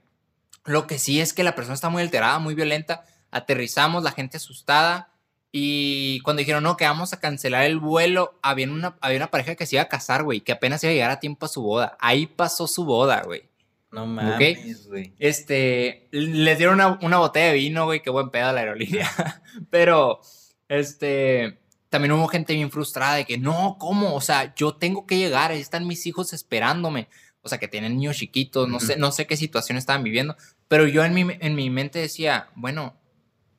lo 0.64 0.88
que 0.88 0.98
sí 0.98 1.20
es 1.20 1.34
que 1.34 1.44
la 1.44 1.56
persona 1.56 1.76
está 1.76 1.90
muy 1.90 2.02
alterada, 2.02 2.40
muy 2.40 2.56
violenta. 2.56 3.06
Aterrizamos, 3.32 4.04
la 4.04 4.12
gente 4.12 4.38
asustada. 4.38 5.12
Y 5.52 6.20
cuando 6.22 6.40
dijeron, 6.40 6.64
no, 6.64 6.76
que 6.76 6.86
vamos 6.86 7.14
a 7.14 7.20
cancelar 7.20 7.66
el 7.66 7.80
vuelo, 7.80 8.40
había 8.42 8.70
una, 8.70 8.98
había 9.00 9.18
una 9.18 9.32
pareja 9.32 9.56
que 9.56 9.66
se 9.66 9.76
iba 9.76 9.84
a 9.84 9.90
casar, 9.90 10.24
güey, 10.24 10.42
que 10.42 10.52
apenas 10.52 10.84
iba 10.84 10.92
a 10.92 10.94
llegar 10.94 11.12
a 11.12 11.20
tiempo 11.20 11.46
a 11.46 11.50
su 11.50 11.62
boda. 11.62 11.98
Ahí 12.00 12.26
pasó 12.26 12.68
su 12.68 12.84
boda, 12.84 13.22
güey. 13.24 13.50
No 13.92 14.06
mames, 14.06 14.88
güey. 14.88 15.14
Este, 15.20 16.10
les 16.12 16.58
dieron 16.58 16.76
una, 16.76 17.00
una 17.02 17.18
botella 17.20 17.48
de 17.48 17.54
vino, 17.54 17.86
güey, 17.86 18.02
qué 18.02 18.10
buen 18.10 18.30
pedo 18.30 18.48
a 18.48 18.54
la 18.54 18.62
aerolínea. 18.62 19.10
Pero, 19.70 20.20
este, 20.68 21.60
también 21.96 22.12
hubo 22.12 22.28
gente 22.28 22.54
bien 22.54 22.72
frustrada 22.72 23.16
de 23.16 23.24
que 23.24 23.38
no, 23.38 23.78
¿cómo? 23.80 24.16
O 24.16 24.20
sea, 24.20 24.54
yo 24.56 24.76
tengo 24.76 25.06
que 25.06 25.18
llegar, 25.18 25.52
ahí 25.52 25.62
están 25.62 25.88
mis 25.88 26.06
hijos 26.06 26.34
esperándome. 26.34 27.08
O 27.42 27.48
sea, 27.48 27.58
que 27.58 27.70
tienen 27.70 27.94
niños 27.94 28.18
chiquitos, 28.18 28.68
no 28.68 28.82
sé, 28.82 28.98
no 28.98 29.14
sé 29.14 29.28
qué 29.28 29.38
situación 29.38 29.78
estaban 29.78 30.04
viviendo. 30.04 30.36
Pero 30.68 30.88
yo 30.88 31.06
en 31.06 31.14
mi, 31.14 31.26
en 31.40 31.56
mi 31.56 31.70
mente 31.70 32.00
decía, 32.00 32.50
bueno, 32.56 32.98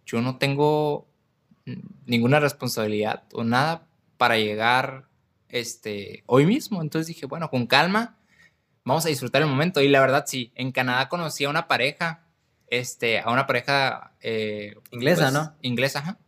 yo 0.05 0.21
no 0.21 0.37
tengo 0.37 1.09
ninguna 2.05 2.41
responsabilidad 2.41 3.23
o 3.33 3.43
nada 3.43 3.89
para 4.19 4.37
llegar 4.37 5.09
este, 5.49 6.23
hoy 6.27 6.45
mismo. 6.45 6.83
Entonces 6.83 7.07
dije, 7.07 7.25
bueno, 7.25 7.49
con 7.49 7.67
calma, 7.67 8.19
vamos 8.85 9.07
a 9.07 9.09
disfrutar 9.09 9.41
el 9.41 9.49
momento. 9.49 9.81
Y 9.81 9.89
la 9.89 10.01
verdad, 10.01 10.25
sí, 10.27 10.53
en 10.57 10.73
Canadá 10.73 11.09
conocí 11.09 11.45
a 11.45 11.49
una 11.49 11.69
pareja, 11.69 12.23
este, 12.67 13.19
a 13.19 13.31
una 13.31 13.47
pareja... 13.47 14.13
Eh, 14.21 14.75
inglesa, 14.91 15.23
pues, 15.23 15.33
¿no? 15.33 15.55
Inglesa, 15.63 16.01
ajá. 16.01 16.19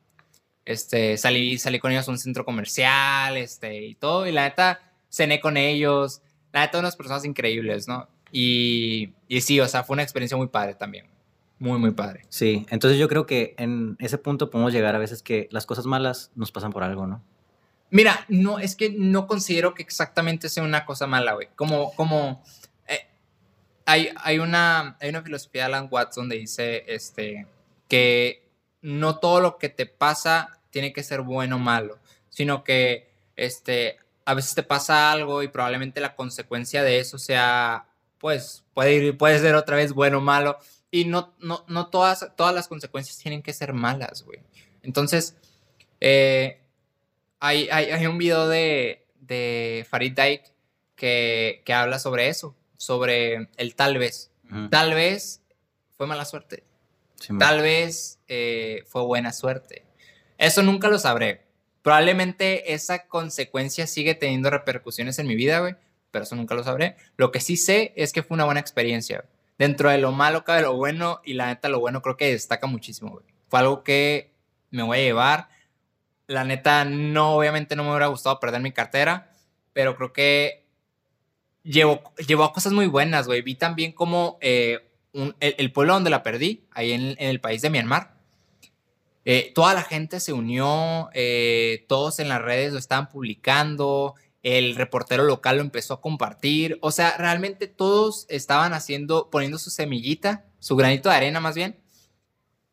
Este, 0.68 1.16
salí, 1.16 1.56
salí 1.56 1.78
con 1.78 1.92
ellos 1.92 2.06
a 2.08 2.10
un 2.10 2.18
centro 2.18 2.44
comercial, 2.44 3.38
este, 3.38 3.86
y 3.86 3.94
todo, 3.94 4.26
y 4.26 4.32
la 4.32 4.42
neta, 4.44 4.78
cené 5.10 5.40
con 5.40 5.56
ellos, 5.56 6.20
la 6.52 6.60
neta, 6.60 6.78
unas 6.78 6.94
personas 6.94 7.24
increíbles, 7.24 7.88
¿no? 7.88 8.06
Y, 8.30 9.14
y 9.28 9.40
sí, 9.40 9.58
o 9.60 9.66
sea, 9.66 9.82
fue 9.82 9.94
una 9.94 10.02
experiencia 10.02 10.36
muy 10.36 10.48
padre 10.48 10.74
también. 10.74 11.06
Muy, 11.58 11.78
muy 11.78 11.92
padre. 11.92 12.26
Sí, 12.28 12.66
entonces 12.68 12.98
yo 12.98 13.08
creo 13.08 13.24
que 13.24 13.54
en 13.56 13.96
ese 13.98 14.18
punto 14.18 14.50
podemos 14.50 14.74
llegar 14.74 14.94
a 14.94 14.98
veces 14.98 15.22
que 15.22 15.48
las 15.52 15.64
cosas 15.64 15.86
malas 15.86 16.32
nos 16.34 16.52
pasan 16.52 16.70
por 16.70 16.82
algo, 16.82 17.06
¿no? 17.06 17.24
Mira, 17.90 18.26
no, 18.28 18.58
es 18.58 18.76
que 18.76 18.90
no 18.90 19.26
considero 19.26 19.72
que 19.72 19.82
exactamente 19.82 20.50
sea 20.50 20.64
una 20.64 20.84
cosa 20.84 21.06
mala, 21.06 21.32
güey. 21.32 21.48
Como, 21.56 21.94
como, 21.94 22.42
eh, 22.86 23.08
hay, 23.86 24.10
hay, 24.16 24.38
una, 24.38 24.98
hay 25.00 25.08
una 25.08 25.22
filosofía 25.22 25.62
de 25.62 25.66
Alan 25.68 25.88
Watts 25.90 26.16
donde 26.16 26.36
dice, 26.36 26.84
este, 26.88 27.46
que 27.88 28.46
no 28.82 29.18
todo 29.18 29.40
lo 29.40 29.56
que 29.56 29.70
te 29.70 29.86
pasa 29.86 30.57
tiene 30.70 30.92
que 30.92 31.02
ser 31.02 31.22
bueno 31.22 31.56
o 31.56 31.58
malo, 31.58 31.98
sino 32.28 32.64
que 32.64 33.10
este, 33.36 33.98
a 34.24 34.34
veces 34.34 34.54
te 34.54 34.62
pasa 34.62 35.10
algo 35.10 35.42
y 35.42 35.48
probablemente 35.48 36.00
la 36.00 36.14
consecuencia 36.14 36.82
de 36.82 36.98
eso 36.98 37.18
sea, 37.18 37.86
pues, 38.18 38.64
puede, 38.74 38.94
ir, 38.94 39.16
puede 39.16 39.38
ser 39.38 39.54
otra 39.54 39.76
vez 39.76 39.92
bueno 39.92 40.18
o 40.18 40.20
malo. 40.20 40.58
Y 40.90 41.04
no, 41.04 41.34
no, 41.38 41.64
no 41.68 41.88
todas, 41.88 42.34
todas 42.36 42.54
las 42.54 42.68
consecuencias 42.68 43.18
tienen 43.18 43.42
que 43.42 43.52
ser 43.52 43.72
malas, 43.72 44.22
güey. 44.22 44.40
Entonces, 44.82 45.36
eh, 46.00 46.60
hay, 47.40 47.68
hay, 47.70 48.06
un 48.06 48.18
video 48.18 48.48
de, 48.48 49.06
de 49.20 49.86
Farid 49.88 50.14
Daik 50.14 50.42
que, 50.94 51.62
que, 51.64 51.72
habla 51.72 51.98
sobre 51.98 52.28
eso, 52.28 52.56
sobre 52.76 53.48
el 53.56 53.74
tal 53.74 53.98
vez. 53.98 54.30
Tal 54.70 54.94
vez 54.94 55.42
fue 55.96 56.06
mala 56.06 56.24
suerte. 56.24 56.64
tal 57.38 57.60
vez 57.60 58.18
eh, 58.28 58.84
fue 58.86 59.02
buena 59.02 59.32
suerte. 59.32 59.84
Eso 60.38 60.62
nunca 60.62 60.88
lo 60.88 60.98
sabré. 60.98 61.42
Probablemente 61.82 62.72
esa 62.72 63.06
consecuencia 63.06 63.86
sigue 63.86 64.14
teniendo 64.14 64.50
repercusiones 64.50 65.18
en 65.18 65.26
mi 65.26 65.34
vida, 65.34 65.58
güey, 65.60 65.74
pero 66.10 66.24
eso 66.24 66.36
nunca 66.36 66.54
lo 66.54 66.64
sabré. 66.64 66.96
Lo 67.16 67.32
que 67.32 67.40
sí 67.40 67.56
sé 67.56 67.92
es 67.96 68.12
que 68.12 68.22
fue 68.22 68.36
una 68.36 68.44
buena 68.44 68.60
experiencia. 68.60 69.24
Dentro 69.58 69.90
de 69.90 69.98
lo 69.98 70.12
malo 70.12 70.44
cabe 70.44 70.62
lo 70.62 70.76
bueno 70.76 71.20
y 71.24 71.34
la 71.34 71.46
neta 71.46 71.68
lo 71.68 71.80
bueno 71.80 72.00
creo 72.00 72.16
que 72.16 72.30
destaca 72.30 72.66
muchísimo, 72.66 73.10
güey. 73.10 73.24
Fue 73.48 73.58
algo 73.58 73.82
que 73.82 74.32
me 74.70 74.82
voy 74.82 74.98
a 74.98 75.02
llevar. 75.02 75.48
La 76.26 76.44
neta 76.44 76.84
no, 76.84 77.34
obviamente 77.34 77.74
no 77.74 77.82
me 77.82 77.90
hubiera 77.90 78.06
gustado 78.06 78.38
perder 78.38 78.60
mi 78.60 78.72
cartera, 78.72 79.32
pero 79.72 79.96
creo 79.96 80.12
que 80.12 80.66
llevó, 81.64 82.02
llevó 82.26 82.44
a 82.44 82.52
cosas 82.52 82.72
muy 82.72 82.86
buenas, 82.86 83.26
güey. 83.26 83.42
Vi 83.42 83.56
también 83.56 83.92
como 83.92 84.38
eh, 84.40 84.90
el, 85.40 85.72
pueblo 85.72 85.94
donde 85.94 86.10
la 86.10 86.22
perdí, 86.22 86.66
ahí 86.70 86.92
en, 86.92 87.16
en 87.18 87.28
el 87.28 87.40
país 87.40 87.62
de 87.62 87.70
Myanmar, 87.70 88.17
Eh, 89.30 89.52
toda 89.54 89.74
la 89.74 89.82
gente 89.82 90.20
se 90.20 90.32
unió, 90.32 91.10
eh, 91.12 91.84
todos 91.86 92.18
en 92.18 92.30
las 92.30 92.40
redes 92.40 92.72
lo 92.72 92.78
estaban 92.78 93.10
publicando, 93.10 94.14
el 94.42 94.74
reportero 94.74 95.22
local 95.24 95.58
lo 95.58 95.62
empezó 95.62 95.92
a 95.92 96.00
compartir, 96.00 96.78
o 96.80 96.90
sea, 96.92 97.14
realmente 97.18 97.66
todos 97.66 98.24
estaban 98.30 98.72
haciendo, 98.72 99.28
poniendo 99.28 99.58
su 99.58 99.68
semillita, 99.68 100.46
su 100.60 100.76
granito 100.76 101.10
de 101.10 101.16
arena 101.16 101.40
más 101.40 101.54
bien, 101.54 101.78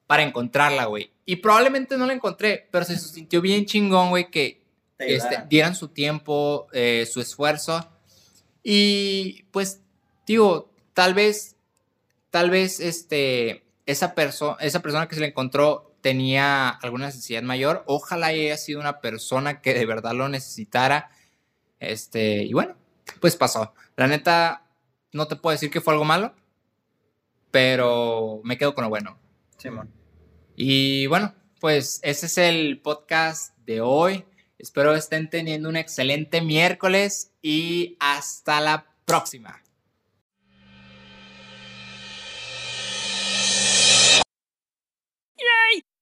para 0.07 0.23
encontrarla, 0.23 0.85
güey. 0.85 1.11
Y 1.25 1.35
probablemente 1.35 1.97
no 1.97 2.05
la 2.05 2.13
encontré, 2.13 2.69
pero 2.71 2.85
se 2.85 2.97
sintió 2.97 3.41
bien 3.41 3.65
chingón, 3.65 4.11
güey, 4.11 4.31
que 4.31 4.63
este, 4.97 5.43
dieran 5.49 5.75
su 5.75 5.89
tiempo, 5.89 6.67
eh, 6.71 7.05
su 7.05 7.19
esfuerzo. 7.19 7.85
Y 8.63 9.43
pues, 9.51 9.81
digo, 10.25 10.71
tal 10.93 11.15
vez, 11.15 11.57
tal 12.29 12.49
vez, 12.49 12.79
este, 12.79 13.65
esa, 13.85 14.15
persona 14.15 14.55
esa 14.61 14.81
persona 14.81 15.09
que 15.09 15.15
se 15.15 15.21
le 15.21 15.27
encontró 15.27 15.84
tenía 16.05 16.69
alguna 16.69 17.07
necesidad 17.07 17.41
mayor. 17.41 17.83
Ojalá 17.87 18.27
haya 18.27 18.57
sido 18.57 18.79
una 18.79 19.01
persona 19.01 19.59
que 19.59 19.73
de 19.73 19.87
verdad 19.87 20.13
lo 20.13 20.29
necesitara. 20.29 21.09
Este, 21.79 22.43
y 22.43 22.53
bueno, 22.53 22.75
pues 23.19 23.35
pasó. 23.35 23.73
La 23.95 24.05
neta, 24.05 24.67
no 25.13 25.27
te 25.27 25.35
puedo 25.35 25.53
decir 25.53 25.71
que 25.71 25.81
fue 25.81 25.93
algo 25.93 26.05
malo, 26.05 26.35
pero 27.49 28.39
me 28.43 28.55
quedo 28.55 28.75
con 28.75 28.83
lo 28.83 28.91
bueno. 28.91 29.17
Simón. 29.57 29.91
Y 30.55 31.07
bueno, 31.07 31.33
pues 31.59 32.01
ese 32.03 32.27
es 32.27 32.37
el 32.37 32.79
podcast 32.83 33.57
de 33.65 33.81
hoy. 33.81 34.25
Espero 34.59 34.93
estén 34.93 35.31
teniendo 35.31 35.69
un 35.69 35.75
excelente 35.75 36.39
miércoles 36.39 37.31
y 37.41 37.97
hasta 37.99 38.61
la 38.61 38.85
próxima. 39.05 39.64